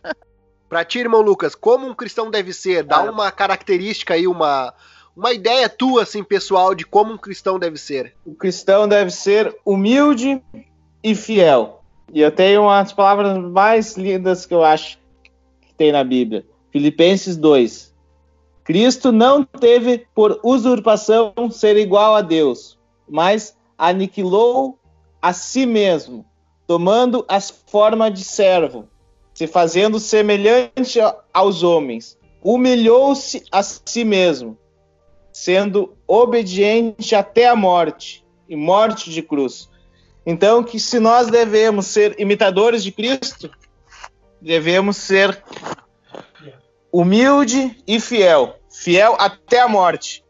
Pra 0.68 0.86
ti, 0.86 1.00
irmão 1.00 1.22
Lucas, 1.22 1.56
como 1.56 1.88
um 1.88 1.96
cristão 1.96 2.30
deve 2.30 2.54
ser? 2.54 2.84
Dá 2.84 3.02
Olha. 3.02 3.12
uma 3.12 3.32
característica 3.32 4.14
aí, 4.14 4.28
uma, 4.28 4.74
uma 5.16 5.34
ideia 5.34 5.68
tua, 5.68 6.04
assim, 6.04 6.24
pessoal, 6.24 6.76
de 6.76 6.86
como 6.86 7.14
um 7.14 7.18
cristão 7.18 7.58
deve 7.58 7.78
ser. 7.78 8.16
O 8.24 8.36
cristão 8.36 8.88
deve 8.88 9.10
ser 9.10 9.56
humilde 9.66 10.42
e 11.04 11.16
fiel. 11.16 11.82
E 12.14 12.22
eu 12.22 12.32
tenho 12.32 12.64
umas 12.64 12.94
palavras 12.94 13.38
mais 13.38 13.98
lindas 13.98 14.46
que 14.46 14.54
eu 14.54 14.64
acho 14.64 15.00
que 15.62 15.74
tem 15.74 15.92
na 15.92 16.04
Bíblia. 16.04 16.46
Filipenses 16.72 17.36
2. 17.36 17.90
Cristo 18.64 19.12
não 19.12 19.44
teve 19.44 20.06
por 20.14 20.40
usurpação 20.44 21.34
ser 21.52 21.78
igual 21.78 22.16
a 22.16 22.22
Deus, 22.22 22.78
mas 23.10 23.58
aniquilou 23.80 24.78
a 25.22 25.32
si 25.32 25.66
mesmo, 25.66 26.26
tomando 26.68 27.24
as 27.30 27.50
forma 27.50 28.12
de 28.12 28.26
servo, 28.26 28.90
se 29.34 29.48
fazendo 29.48 30.00
semelhante 30.00 31.00
aos 31.34 31.64
homens. 31.64 32.20
Humilhou-se 32.44 33.44
a 33.52 33.64
si 33.64 34.04
mesmo, 34.04 34.58
sendo 35.32 35.98
obediente 36.06 37.16
até 37.16 37.48
a 37.48 37.56
morte 37.56 38.26
e 38.48 38.56
morte 38.56 39.10
de 39.10 39.22
cruz. 39.22 39.70
Então, 40.26 40.64
que 40.64 40.80
se 40.80 41.00
nós 41.00 41.28
devemos 41.28 41.88
ser 41.88 42.20
imitadores 42.20 42.84
de 42.84 42.92
Cristo, 42.92 43.50
devemos 44.42 44.98
ser 44.98 45.42
humilde 46.92 47.82
e 47.88 48.00
fiel, 48.00 48.58
fiel 48.70 49.16
até 49.18 49.62
a 49.62 49.68
morte. 49.68 50.24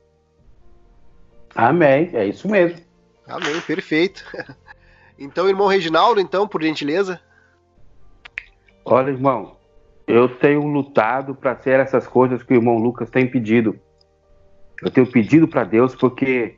Amém, 1.56 2.10
é 2.14 2.26
isso 2.26 2.48
mesmo. 2.48 2.89
Amém, 3.30 3.62
perfeito. 3.62 4.24
Então, 5.22 5.50
irmão 5.50 5.68
Reginaldo, 5.68 6.22
então, 6.22 6.48
por 6.48 6.64
gentileza. 6.64 7.20
Olha, 8.86 9.10
irmão, 9.10 9.58
eu 10.08 10.30
tenho 10.30 10.66
lutado 10.66 11.36
para 11.36 11.58
ser 11.58 11.78
essas 11.78 12.08
coisas 12.08 12.42
que 12.42 12.54
o 12.54 12.56
irmão 12.56 12.78
Lucas 12.78 13.10
tem 13.10 13.30
pedido. 13.30 13.78
Eu 14.82 14.90
tenho 14.90 15.06
pedido 15.06 15.46
para 15.46 15.66
Deus 15.66 15.94
porque 15.94 16.56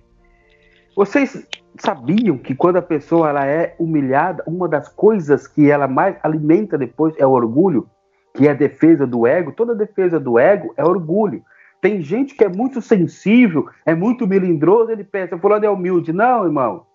vocês 0.95 1.47
sabiam 1.79 2.37
que 2.37 2.53
quando 2.53 2.77
a 2.77 2.81
pessoa 2.81 3.29
ela 3.29 3.47
é 3.47 3.75
humilhada, 3.79 4.43
uma 4.45 4.67
das 4.67 4.87
coisas 4.89 5.47
que 5.47 5.71
ela 5.71 5.87
mais 5.87 6.15
alimenta 6.21 6.77
depois 6.77 7.15
é 7.17 7.25
o 7.25 7.31
orgulho, 7.31 7.89
que 8.35 8.47
é 8.47 8.51
a 8.51 8.53
defesa 8.53 9.07
do 9.07 9.25
ego. 9.25 9.53
Toda 9.53 9.73
defesa 9.73 10.19
do 10.19 10.37
ego 10.37 10.73
é 10.77 10.83
orgulho. 10.83 11.43
Tem 11.81 11.99
gente 11.99 12.35
que 12.35 12.43
é 12.43 12.47
muito 12.47 12.79
sensível, 12.79 13.67
é 13.83 13.95
muito 13.95 14.27
melindroso, 14.27 14.91
ele 14.91 15.03
pensa, 15.03 15.37
fulano 15.37 15.65
é 15.65 15.69
humilde. 15.69 16.13
Não, 16.13 16.45
irmão. 16.45 16.85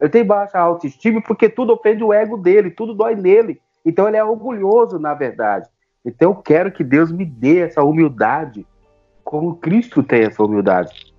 Ele 0.00 0.08
tem 0.08 0.24
baixa 0.24 0.58
autoestima 0.58 1.20
porque 1.20 1.48
tudo 1.48 1.72
ofende 1.72 2.04
o 2.04 2.12
ego 2.12 2.36
dele, 2.36 2.70
tudo 2.70 2.94
dói 2.94 3.16
nele. 3.16 3.60
Então 3.84 4.06
ele 4.06 4.16
é 4.16 4.24
orgulhoso, 4.24 4.98
na 4.98 5.12
verdade. 5.12 5.68
Então 6.04 6.30
eu 6.30 6.36
quero 6.36 6.70
que 6.70 6.84
Deus 6.84 7.10
me 7.10 7.24
dê 7.24 7.58
essa 7.58 7.82
humildade, 7.82 8.64
como 9.24 9.56
Cristo 9.56 10.04
tem 10.04 10.22
essa 10.22 10.42
humildade. 10.42 11.12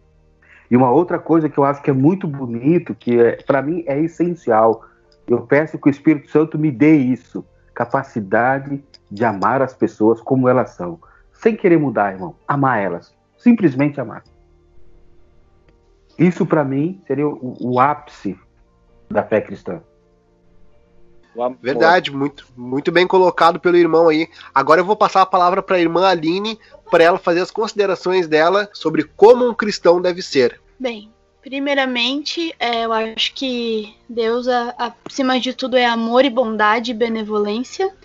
E 0.71 0.77
uma 0.77 0.89
outra 0.89 1.19
coisa 1.19 1.49
que 1.49 1.57
eu 1.57 1.63
acho 1.65 1.81
que 1.81 1.89
é 1.89 1.93
muito 1.93 2.25
bonito, 2.27 2.95
que 2.95 3.19
é, 3.19 3.35
para 3.43 3.61
mim 3.61 3.83
é 3.85 3.99
essencial, 3.99 4.85
eu 5.27 5.41
peço 5.41 5.77
que 5.77 5.89
o 5.89 5.91
Espírito 5.91 6.29
Santo 6.29 6.57
me 6.57 6.71
dê 6.71 6.95
isso, 6.95 7.45
capacidade 7.73 8.83
de 9.11 9.25
amar 9.25 9.61
as 9.61 9.73
pessoas 9.73 10.21
como 10.21 10.47
elas 10.47 10.71
são, 10.71 10.99
sem 11.41 11.55
querer 11.55 11.77
mudar, 11.79 12.13
irmão, 12.13 12.35
amar 12.47 12.79
elas, 12.81 13.15
simplesmente 13.37 13.99
amar. 13.99 14.23
Isso 16.17 16.45
para 16.45 16.63
mim 16.65 17.01
seria 17.07 17.27
o, 17.27 17.55
o 17.59 17.79
ápice 17.79 18.37
da 19.09 19.23
fé 19.23 19.39
cristã. 19.41 19.81
Verdade, 21.61 22.11
muito, 22.11 22.45
muito 22.57 22.91
bem 22.91 23.07
colocado 23.07 23.59
pelo 23.59 23.77
irmão 23.77 24.09
aí. 24.09 24.27
Agora 24.53 24.81
eu 24.81 24.85
vou 24.85 24.95
passar 24.97 25.21
a 25.21 25.25
palavra 25.25 25.61
para 25.63 25.77
a 25.77 25.79
irmã 25.79 26.05
Aline, 26.05 26.59
para 26.91 27.03
ela 27.03 27.17
fazer 27.17 27.39
as 27.39 27.51
considerações 27.51 28.27
dela 28.27 28.69
sobre 28.73 29.03
como 29.03 29.47
um 29.47 29.53
cristão 29.53 30.01
deve 30.01 30.21
ser. 30.21 30.59
Bem, 30.77 31.09
primeiramente, 31.41 32.53
é, 32.59 32.83
eu 32.83 32.91
acho 32.91 33.33
que 33.33 33.95
Deus, 34.09 34.49
a- 34.49 34.75
a- 34.77 34.93
acima 35.05 35.39
de 35.39 35.53
tudo, 35.53 35.77
é 35.77 35.85
amor 35.85 36.25
e 36.25 36.29
bondade 36.29 36.91
e 36.91 36.95
benevolência. 36.95 37.95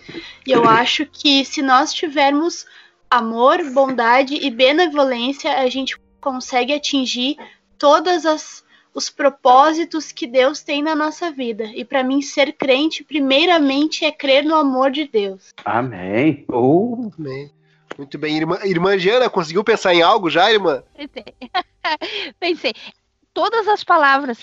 E 0.47 0.51
eu 0.53 0.63
acho 0.69 1.05
que 1.05 1.43
se 1.43 1.61
nós 1.61 1.93
tivermos 1.93 2.65
amor, 3.09 3.63
bondade 3.71 4.35
e 4.35 4.49
benevolência, 4.49 5.59
a 5.59 5.69
gente 5.69 5.97
consegue 6.19 6.73
atingir 6.73 7.37
todas 7.77 8.25
as 8.25 8.65
os 8.95 9.09
propósitos 9.09 10.13
que 10.13 10.25
Deus 10.25 10.63
tem 10.63 10.81
na 10.81 10.95
nossa 10.95 11.29
vida. 11.29 11.65
E 11.65 11.83
para 11.83 12.01
mim, 12.01 12.21
ser 12.21 12.53
crente, 12.53 13.03
primeiramente, 13.03 14.05
é 14.05 14.11
crer 14.11 14.45
no 14.45 14.55
amor 14.55 14.89
de 14.89 15.05
Deus. 15.05 15.53
Amém. 15.65 16.45
Oh. 16.47 17.11
Amém. 17.19 17.51
Muito 17.97 18.17
bem. 18.17 18.37
Irmã, 18.37 18.57
irmã 18.63 18.97
Giana, 18.97 19.29
conseguiu 19.29 19.65
pensar 19.65 19.93
em 19.93 20.01
algo 20.01 20.29
já, 20.29 20.49
irmã? 20.49 20.81
Pensei. 20.95 21.25
Pensei. 22.39 22.73
Todas 23.33 23.67
as 23.67 23.83
palavras 23.83 24.39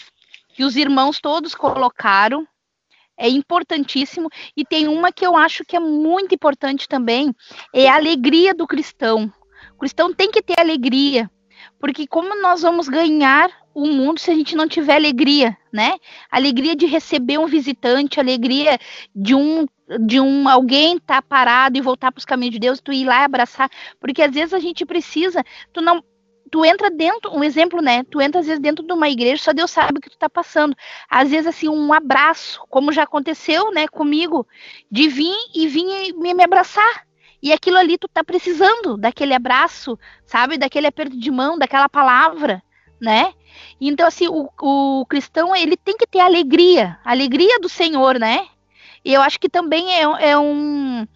que 0.54 0.64
os 0.64 0.76
irmãos 0.76 1.18
todos 1.18 1.54
colocaram 1.54 2.46
é 3.16 3.28
importantíssimo 3.28 4.28
e 4.56 4.64
tem 4.64 4.88
uma 4.88 5.12
que 5.12 5.26
eu 5.26 5.36
acho 5.36 5.64
que 5.64 5.76
é 5.76 5.80
muito 5.80 6.34
importante 6.34 6.88
também, 6.88 7.34
é 7.74 7.88
a 7.88 7.96
alegria 7.96 8.54
do 8.54 8.66
cristão. 8.66 9.32
O 9.74 9.78
cristão 9.78 10.12
tem 10.12 10.30
que 10.30 10.42
ter 10.42 10.58
alegria, 10.58 11.30
porque 11.80 12.06
como 12.06 12.40
nós 12.40 12.62
vamos 12.62 12.88
ganhar 12.88 13.50
o 13.74 13.86
mundo 13.86 14.20
se 14.20 14.30
a 14.30 14.34
gente 14.34 14.54
não 14.54 14.68
tiver 14.68 14.96
alegria, 14.96 15.56
né? 15.72 15.94
Alegria 16.30 16.76
de 16.76 16.86
receber 16.86 17.38
um 17.38 17.46
visitante, 17.46 18.20
alegria 18.20 18.78
de 19.14 19.34
um 19.34 19.66
de 20.00 20.18
um 20.18 20.48
alguém 20.48 20.96
estar 20.96 21.20
tá 21.20 21.22
parado 21.22 21.76
e 21.76 21.82
voltar 21.82 22.10
para 22.10 22.18
os 22.18 22.24
caminhos 22.24 22.54
de 22.54 22.58
Deus, 22.58 22.80
tu 22.80 22.92
ir 22.92 23.04
lá 23.04 23.22
e 23.22 23.24
abraçar, 23.24 23.68
porque 24.00 24.22
às 24.22 24.32
vezes 24.32 24.54
a 24.54 24.58
gente 24.58 24.86
precisa, 24.86 25.44
tu 25.72 25.82
não 25.82 26.02
tu 26.53 26.66
entra 26.66 26.90
dentro, 26.90 27.34
um 27.34 27.42
exemplo, 27.42 27.80
né? 27.80 28.05
Tu 28.11 28.20
entra 28.20 28.42
às 28.42 28.46
vezes 28.46 28.61
dentro 28.61 28.86
de 28.86 28.92
uma 28.92 29.09
igreja, 29.09 29.42
só 29.42 29.55
Deus 29.55 29.70
sabe 29.70 29.98
o 29.98 30.00
que 30.03 30.11
tu 30.11 30.18
tá 30.18 30.28
passando. 30.28 30.76
Às 31.09 31.30
vezes, 31.30 31.46
assim, 31.46 31.66
um 31.66 31.94
abraço, 31.94 32.62
como 32.68 32.92
já 32.92 33.05
aconteceu, 33.05 33.72
né, 33.72 33.88
comigo, 33.88 34.46
de 34.90 35.09
vir 35.09 35.34
e 35.55 35.66
vir 35.66 36.11
e 36.11 36.34
me 36.34 36.44
abraçar. 36.44 37.07
E 37.42 37.55
aquilo 37.55 37.78
ali 37.78 37.96
tu 37.96 38.07
tá 38.07 38.22
precisando 38.22 38.98
daquele 38.98 39.32
abraço, 39.32 39.98
sabe? 40.26 40.59
Daquele 40.59 40.86
aperto 40.86 41.18
de 41.18 41.30
mão, 41.30 41.59
daquela 41.59 41.88
palavra, 41.88 42.62
né? 43.00 43.32
Então, 43.80 44.07
assim, 44.07 44.28
o, 44.28 44.50
o 44.61 45.07
cristão, 45.07 45.57
ele 45.57 45.76
tem 45.76 45.96
que 45.96 46.07
ter 46.07 46.20
alegria, 46.20 46.98
alegria 47.03 47.59
do 47.61 47.68
Senhor, 47.68 48.18
né? 48.18 48.46
E 49.03 49.14
eu 49.14 49.22
acho 49.22 49.40
que 49.40 49.48
também 49.48 49.90
é, 49.90 50.03
é 50.03 50.38
um 50.38 51.09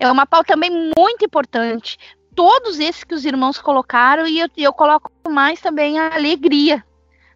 é 0.00 0.10
uma 0.10 0.26
pauta 0.26 0.54
também 0.54 0.70
muito 0.70 1.24
importante 1.24 1.96
todos 2.34 2.78
esses 2.78 3.04
que 3.04 3.14
os 3.14 3.24
irmãos 3.24 3.60
colocaram 3.60 4.26
e 4.26 4.38
eu, 4.40 4.48
eu 4.56 4.72
coloco 4.72 5.10
mais 5.28 5.60
também 5.60 5.98
a 5.98 6.14
alegria. 6.14 6.84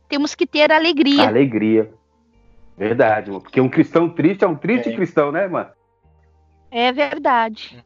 Temos 0.09 0.35
que 0.35 0.47
ter 0.47 0.71
alegria. 0.71 1.27
Alegria. 1.27 1.93
Verdade, 2.77 3.31
porque 3.31 3.61
um 3.61 3.69
cristão 3.69 4.09
triste 4.09 4.45
é 4.45 4.49
um 4.49 4.57
triste 4.57 4.89
é. 4.89 4.95
cristão, 4.95 5.31
né, 5.31 5.47
mano? 5.47 5.71
É 6.71 6.91
verdade. 6.93 7.85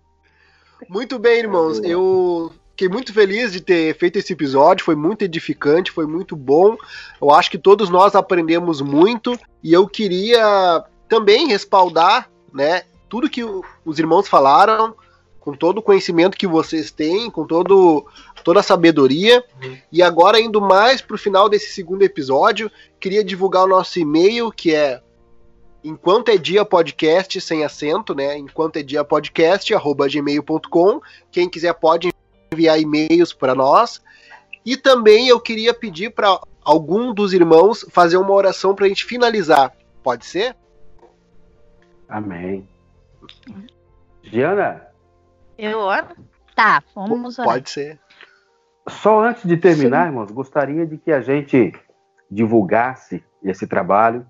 Muito 0.89 1.19
bem, 1.19 1.41
irmãos. 1.41 1.79
Eu 1.85 2.53
fiquei 2.71 2.89
muito 2.89 3.13
feliz 3.13 3.53
de 3.53 3.61
ter 3.61 3.95
feito 3.97 4.19
esse 4.19 4.33
episódio. 4.33 4.85
Foi 4.85 4.95
muito 4.95 5.23
edificante, 5.23 5.91
foi 5.91 6.07
muito 6.07 6.35
bom. 6.35 6.77
Eu 7.21 7.31
acho 7.31 7.51
que 7.51 7.59
todos 7.59 7.91
nós 7.91 8.15
aprendemos 8.15 8.81
muito 8.81 9.39
e 9.63 9.73
eu 9.73 9.87
queria 9.87 10.83
também 11.09 11.49
respaldar, 11.49 12.31
né, 12.53 12.83
tudo 13.09 13.31
que 13.31 13.43
os 13.43 13.99
irmãos 13.99 14.29
falaram 14.29 14.95
com 15.49 15.57
todo 15.57 15.79
o 15.79 15.83
conhecimento 15.83 16.37
que 16.37 16.47
vocês 16.47 16.91
têm, 16.91 17.31
com 17.31 17.47
todo, 17.47 18.07
toda 18.45 18.61
a 18.61 18.63
sabedoria. 18.63 19.43
Uhum. 19.63 19.79
E 19.91 20.03
agora, 20.03 20.39
indo 20.39 20.61
mais 20.61 21.01
para 21.01 21.15
o 21.15 21.19
final 21.19 21.49
desse 21.49 21.73
segundo 21.73 22.03
episódio, 22.03 22.71
queria 23.01 23.25
divulgar 23.25 23.65
o 23.65 23.67
nosso 23.67 23.99
e-mail, 23.99 24.53
que 24.53 24.75
é 24.75 25.01
enquanto 25.83 26.29
é 26.29 26.37
dia 26.37 26.67
podcast 26.67 27.41
sem 27.41 27.65
acento, 27.65 28.15
né? 28.15 28.37
Enquanto 28.37 28.77
é 28.77 28.83
dia 28.83 29.03
podcast 29.03 29.73
arroba 29.73 30.07
gmail.com. 30.07 31.01
Quem 31.31 31.49
quiser 31.49 31.73
pode 31.73 32.13
enviar 32.53 32.79
e-mails 32.79 33.33
para 33.33 33.55
nós. 33.55 34.03
E 34.67 34.77
também 34.77 35.29
eu 35.29 35.41
queria 35.41 35.73
pedir 35.73 36.11
para 36.11 36.39
algum 36.63 37.15
dos 37.15 37.33
irmãos 37.33 37.87
fazer 37.91 38.19
uma 38.19 38.35
oração 38.35 38.75
para 38.75 38.85
a 38.85 38.89
gente 38.89 39.07
finalizar. 39.07 39.75
Pode 40.03 40.27
ser? 40.27 40.55
Amém. 42.07 42.69
Giana, 44.23 44.88
eu 45.59 45.81
oro? 45.81 46.07
Tá, 46.55 46.83
vamos 46.95 47.39
orar. 47.39 47.55
Pode 47.55 47.71
ser. 47.71 47.99
Só 48.89 49.23
antes 49.23 49.45
de 49.45 49.57
terminar, 49.57 50.05
Sim. 50.05 50.09
irmãos, 50.09 50.31
gostaria 50.31 50.87
de 50.87 50.97
que 50.97 51.13
a 51.13 51.21
gente 51.21 51.73
divulgasse 52.31 53.23
esse 53.43 53.67
trabalho. 53.67 54.25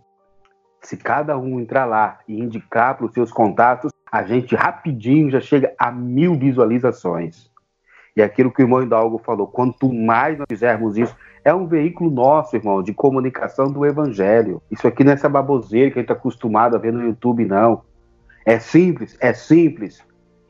Se 0.80 0.96
cada 0.96 1.36
um 1.36 1.60
entrar 1.60 1.84
lá 1.84 2.18
e 2.26 2.40
indicar 2.40 2.96
para 2.96 3.06
os 3.06 3.12
seus 3.12 3.30
contatos, 3.30 3.92
a 4.10 4.22
gente 4.22 4.54
rapidinho 4.56 5.30
já 5.30 5.40
chega 5.40 5.74
a 5.78 5.92
mil 5.92 6.34
visualizações. 6.34 7.50
E 8.16 8.22
aquilo 8.22 8.50
que 8.50 8.62
o 8.62 8.64
irmão 8.64 8.82
Hidalgo 8.82 9.18
falou, 9.18 9.46
quanto 9.46 9.92
mais 9.92 10.38
nós 10.38 10.46
fizermos 10.48 10.96
isso, 10.96 11.14
é 11.44 11.54
um 11.54 11.66
veículo 11.66 12.10
nosso, 12.10 12.56
irmão, 12.56 12.82
de 12.82 12.92
comunicação 12.92 13.70
do 13.70 13.86
evangelho. 13.86 14.60
Isso 14.70 14.88
aqui 14.88 15.04
não 15.04 15.12
é 15.12 15.14
essa 15.14 15.28
baboseira 15.28 15.90
que 15.90 15.98
a 15.98 16.02
gente 16.02 16.10
está 16.10 16.14
acostumado 16.14 16.74
a 16.74 16.78
ver 16.78 16.92
no 16.92 17.02
YouTube, 17.02 17.44
não. 17.44 17.82
É 18.44 18.58
simples, 18.58 19.16
é 19.20 19.32
simples 19.32 20.02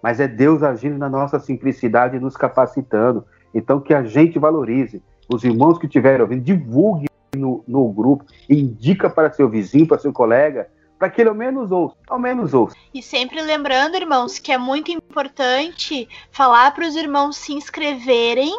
mas 0.02 0.20
é 0.20 0.28
Deus 0.28 0.62
agindo 0.62 0.98
na 0.98 1.08
nossa 1.08 1.38
simplicidade 1.38 2.16
e 2.16 2.20
nos 2.20 2.36
capacitando. 2.36 3.24
Então, 3.54 3.80
que 3.80 3.94
a 3.94 4.02
gente 4.02 4.38
valorize. 4.38 5.02
Os 5.32 5.44
irmãos 5.44 5.78
que 5.78 5.86
estiverem 5.86 6.22
ouvindo, 6.22 6.42
divulgue 6.42 7.06
no, 7.36 7.62
no 7.66 7.90
grupo, 7.92 8.24
indica 8.48 9.10
para 9.10 9.30
seu 9.30 9.48
vizinho, 9.48 9.86
para 9.86 9.98
seu 9.98 10.12
colega, 10.12 10.68
para 10.98 11.08
que 11.10 11.20
ele 11.20 11.28
ao 11.28 11.34
menos 11.34 11.70
ouça, 11.70 11.96
ao 12.08 12.18
menos 12.18 12.52
ouça. 12.54 12.74
E 12.92 13.02
sempre 13.02 13.40
lembrando, 13.40 13.96
irmãos, 13.96 14.38
que 14.38 14.50
é 14.50 14.58
muito 14.58 14.90
importante 14.90 16.08
falar 16.30 16.74
para 16.74 16.86
os 16.86 16.96
irmãos 16.96 17.36
se 17.36 17.52
inscreverem 17.52 18.52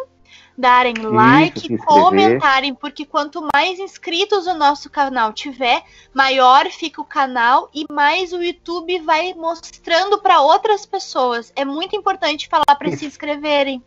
darem 0.60 0.94
Isso, 0.98 1.10
like, 1.10 1.78
comentarem, 1.78 2.76
porque 2.76 3.06
quanto 3.06 3.48
mais 3.54 3.80
inscritos 3.80 4.46
o 4.46 4.54
nosso 4.54 4.90
canal 4.90 5.32
tiver, 5.32 5.82
maior 6.14 6.66
fica 6.70 7.02
o 7.02 7.06
canal 7.06 7.70
e 7.74 7.86
mais 7.92 8.34
o 8.34 8.44
YouTube 8.44 9.00
vai 9.00 9.34
mostrando 9.34 10.20
para 10.20 10.42
outras 10.42 10.86
pessoas. 10.86 11.54
É 11.56 11.64
muito 11.64 11.96
importante 11.96 12.50
falar 12.50 12.76
para 12.78 12.92
se 12.92 13.06
inscreverem. 13.06 13.82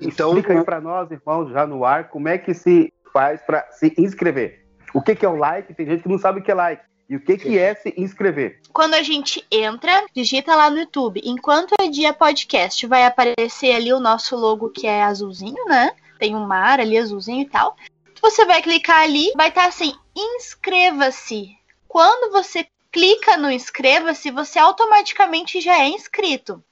Então, 0.00 0.28
explica 0.28 0.52
aí 0.52 0.64
para 0.64 0.80
nós, 0.80 1.10
irmãos, 1.10 1.50
já 1.50 1.66
no 1.66 1.84
ar, 1.84 2.08
como 2.08 2.28
é 2.28 2.38
que 2.38 2.54
se 2.54 2.92
faz 3.12 3.40
para 3.40 3.66
se 3.70 3.94
inscrever. 3.96 4.64
O 4.94 5.00
que, 5.00 5.14
que 5.14 5.24
é 5.24 5.28
o 5.28 5.36
like? 5.36 5.74
Tem 5.74 5.86
gente 5.86 6.02
que 6.02 6.08
não 6.08 6.18
sabe 6.18 6.40
o 6.40 6.42
que 6.42 6.50
é 6.50 6.54
like. 6.54 6.82
E 7.08 7.16
o 7.16 7.20
que, 7.20 7.38
que 7.38 7.58
é 7.58 7.74
se 7.74 7.94
inscrever? 7.96 8.60
Quando 8.70 8.92
a 8.92 9.02
gente 9.02 9.42
entra, 9.50 10.04
digita 10.14 10.54
lá 10.54 10.68
no 10.68 10.78
YouTube. 10.78 11.22
Enquanto 11.24 11.74
é 11.80 11.88
dia 11.88 12.12
podcast, 12.12 12.86
vai 12.86 13.06
aparecer 13.06 13.74
ali 13.74 13.92
o 13.92 14.00
nosso 14.00 14.36
logo 14.36 14.68
que 14.68 14.86
é 14.86 15.02
azulzinho, 15.02 15.64
né? 15.64 15.92
Tem 16.18 16.36
um 16.36 16.46
mar 16.46 16.80
ali 16.80 16.98
azulzinho 16.98 17.42
e 17.42 17.48
tal. 17.48 17.74
Você 18.20 18.44
vai 18.44 18.60
clicar 18.60 19.02
ali, 19.02 19.32
vai 19.34 19.48
estar 19.48 19.62
tá 19.62 19.68
assim: 19.68 19.94
inscreva-se. 20.14 21.56
Quando 21.86 22.30
você 22.30 22.66
clica 22.92 23.38
no 23.38 23.50
inscreva-se, 23.50 24.30
você 24.30 24.58
automaticamente 24.58 25.62
já 25.62 25.78
é 25.78 25.88
inscrito. 25.88 26.62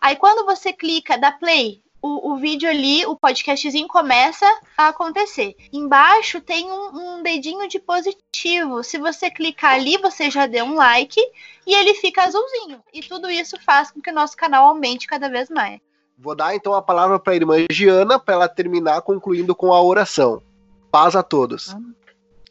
Aí 0.00 0.16
quando 0.16 0.44
você 0.44 0.72
clica, 0.72 1.16
dá 1.16 1.30
play, 1.30 1.83
o, 2.04 2.32
o 2.32 2.36
vídeo 2.36 2.68
ali, 2.68 3.06
o 3.06 3.16
podcastzinho 3.16 3.88
começa 3.88 4.44
a 4.76 4.88
acontecer. 4.88 5.56
Embaixo 5.72 6.38
tem 6.38 6.70
um, 6.70 6.90
um 6.92 7.22
dedinho 7.22 7.66
de 7.66 7.80
positivo. 7.80 8.84
Se 8.84 8.98
você 8.98 9.30
clicar 9.30 9.72
ali, 9.72 9.96
você 9.96 10.30
já 10.30 10.46
deu 10.46 10.66
um 10.66 10.74
like 10.74 11.18
e 11.66 11.74
ele 11.74 11.94
fica 11.94 12.24
azulzinho. 12.24 12.82
E 12.92 13.00
tudo 13.00 13.30
isso 13.30 13.56
faz 13.58 13.90
com 13.90 14.02
que 14.02 14.10
o 14.10 14.14
nosso 14.14 14.36
canal 14.36 14.66
aumente 14.66 15.06
cada 15.06 15.30
vez 15.30 15.48
mais. 15.48 15.80
Vou 16.18 16.36
dar 16.36 16.54
então 16.54 16.74
a 16.74 16.82
palavra 16.82 17.18
para 17.18 17.32
a 17.32 17.36
irmã 17.36 17.56
Giana 17.70 18.18
para 18.18 18.34
ela 18.34 18.48
terminar 18.50 19.00
concluindo 19.00 19.54
com 19.54 19.72
a 19.72 19.80
oração. 19.80 20.42
Paz 20.90 21.16
a 21.16 21.22
todos. 21.22 21.74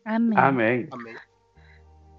Amém. 0.03 0.35
Amém. 0.35 0.87
Amém. 0.91 1.15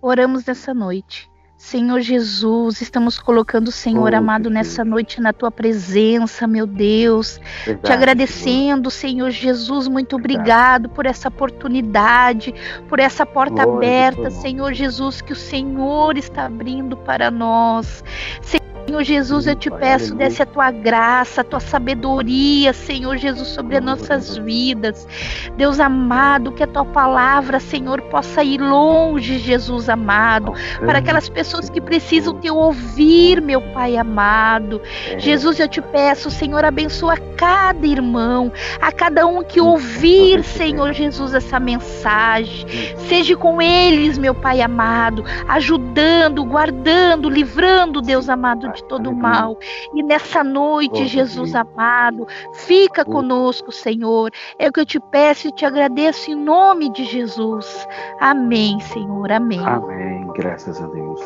Oramos 0.00 0.46
nessa 0.46 0.72
noite. 0.72 1.28
Senhor 1.64 2.02
Jesus, 2.02 2.82
estamos 2.82 3.18
colocando 3.18 3.68
o 3.68 3.72
Senhor 3.72 4.12
oh, 4.12 4.16
amado 4.16 4.50
nessa 4.50 4.84
noite 4.84 5.18
na 5.18 5.32
tua 5.32 5.50
presença, 5.50 6.46
meu 6.46 6.66
Deus. 6.66 7.40
Verdade, 7.64 7.86
Te 7.86 7.90
agradecendo, 7.90 8.90
Senhor, 8.90 9.14
Senhor 9.14 9.30
Jesus, 9.30 9.88
muito 9.88 10.14
obrigado 10.14 10.90
por 10.90 11.06
essa 11.06 11.28
oportunidade, 11.28 12.54
por 12.86 13.00
essa 13.00 13.24
porta 13.24 13.64
Glória 13.64 14.08
aberta, 14.08 14.30
Senhor 14.30 14.74
Jesus, 14.74 15.22
que 15.22 15.32
o 15.32 15.36
Senhor 15.36 16.18
está 16.18 16.44
abrindo 16.44 16.98
para 16.98 17.30
nós. 17.30 18.04
Senhor, 18.42 18.63
Senhor 18.94 19.02
Jesus, 19.02 19.46
eu 19.48 19.56
te 19.56 19.68
peço, 19.72 20.14
desce 20.14 20.40
a 20.40 20.46
tua 20.46 20.70
graça, 20.70 21.40
a 21.40 21.44
tua 21.44 21.58
sabedoria, 21.58 22.72
Senhor 22.72 23.16
Jesus, 23.16 23.48
sobre 23.48 23.76
as 23.76 23.82
nossas 23.82 24.36
vidas. 24.36 25.08
Deus 25.56 25.80
amado, 25.80 26.52
que 26.52 26.62
a 26.62 26.66
tua 26.66 26.84
palavra, 26.84 27.58
Senhor, 27.58 28.00
possa 28.02 28.44
ir 28.44 28.60
longe, 28.60 29.38
Jesus 29.38 29.88
amado, 29.88 30.52
para 30.78 31.00
aquelas 31.00 31.28
pessoas 31.28 31.68
que 31.68 31.80
precisam 31.80 32.38
te 32.38 32.48
ouvir, 32.48 33.42
meu 33.42 33.60
Pai 33.60 33.96
amado. 33.96 34.80
É. 35.10 35.18
Jesus, 35.18 35.58
eu 35.58 35.66
te 35.66 35.82
peço, 35.82 36.30
Senhor, 36.30 36.64
abençoa 36.64 37.16
cada 37.36 37.84
irmão, 37.84 38.52
a 38.80 38.92
cada 38.92 39.26
um 39.26 39.42
que 39.42 39.60
ouvir, 39.60 40.44
Senhor 40.44 40.92
Jesus, 40.92 41.34
essa 41.34 41.58
mensagem. 41.58 42.64
Seja 43.08 43.36
com 43.36 43.60
eles, 43.60 44.16
meu 44.18 44.36
Pai 44.36 44.60
amado, 44.60 45.24
ajudando, 45.48 46.44
guardando, 46.44 47.28
livrando, 47.28 48.00
Deus 48.00 48.28
amado 48.28 48.72
de 48.72 48.83
todo 48.84 49.08
Aleluia. 49.10 49.22
mal. 49.28 49.58
E 49.94 50.02
nessa 50.02 50.44
noite, 50.44 51.06
Jesus 51.06 51.52
Deus. 51.52 51.66
amado, 51.66 52.26
fica 52.54 53.02
Oh. 53.06 53.10
conosco, 53.10 53.72
Senhor. 53.72 54.30
É 54.58 54.68
o 54.68 54.72
que 54.72 54.80
eu 54.80 54.86
te 54.86 55.00
peço 55.00 55.48
e 55.48 55.52
te 55.52 55.64
agradeço 55.64 56.30
em 56.30 56.34
nome 56.34 56.90
de 56.92 57.04
Jesus. 57.04 57.86
Amém, 58.20 58.78
Senhor. 58.80 59.30
Amém. 59.32 59.60
Amém. 59.64 60.26
Graças 60.34 60.80
a 60.80 60.86
Deus. 60.86 61.20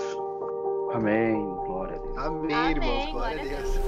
Amém. 0.95 1.35
Glória 1.67 1.97
a 1.97 1.99
Deus. 1.99 2.19
Amém, 2.19 2.55
Amém, 2.57 2.71
irmãos. 2.71 3.13
Glória 3.13 3.43
a 3.43 3.45
glória 3.45 3.59
a 3.59 3.63
Deus. 3.63 3.79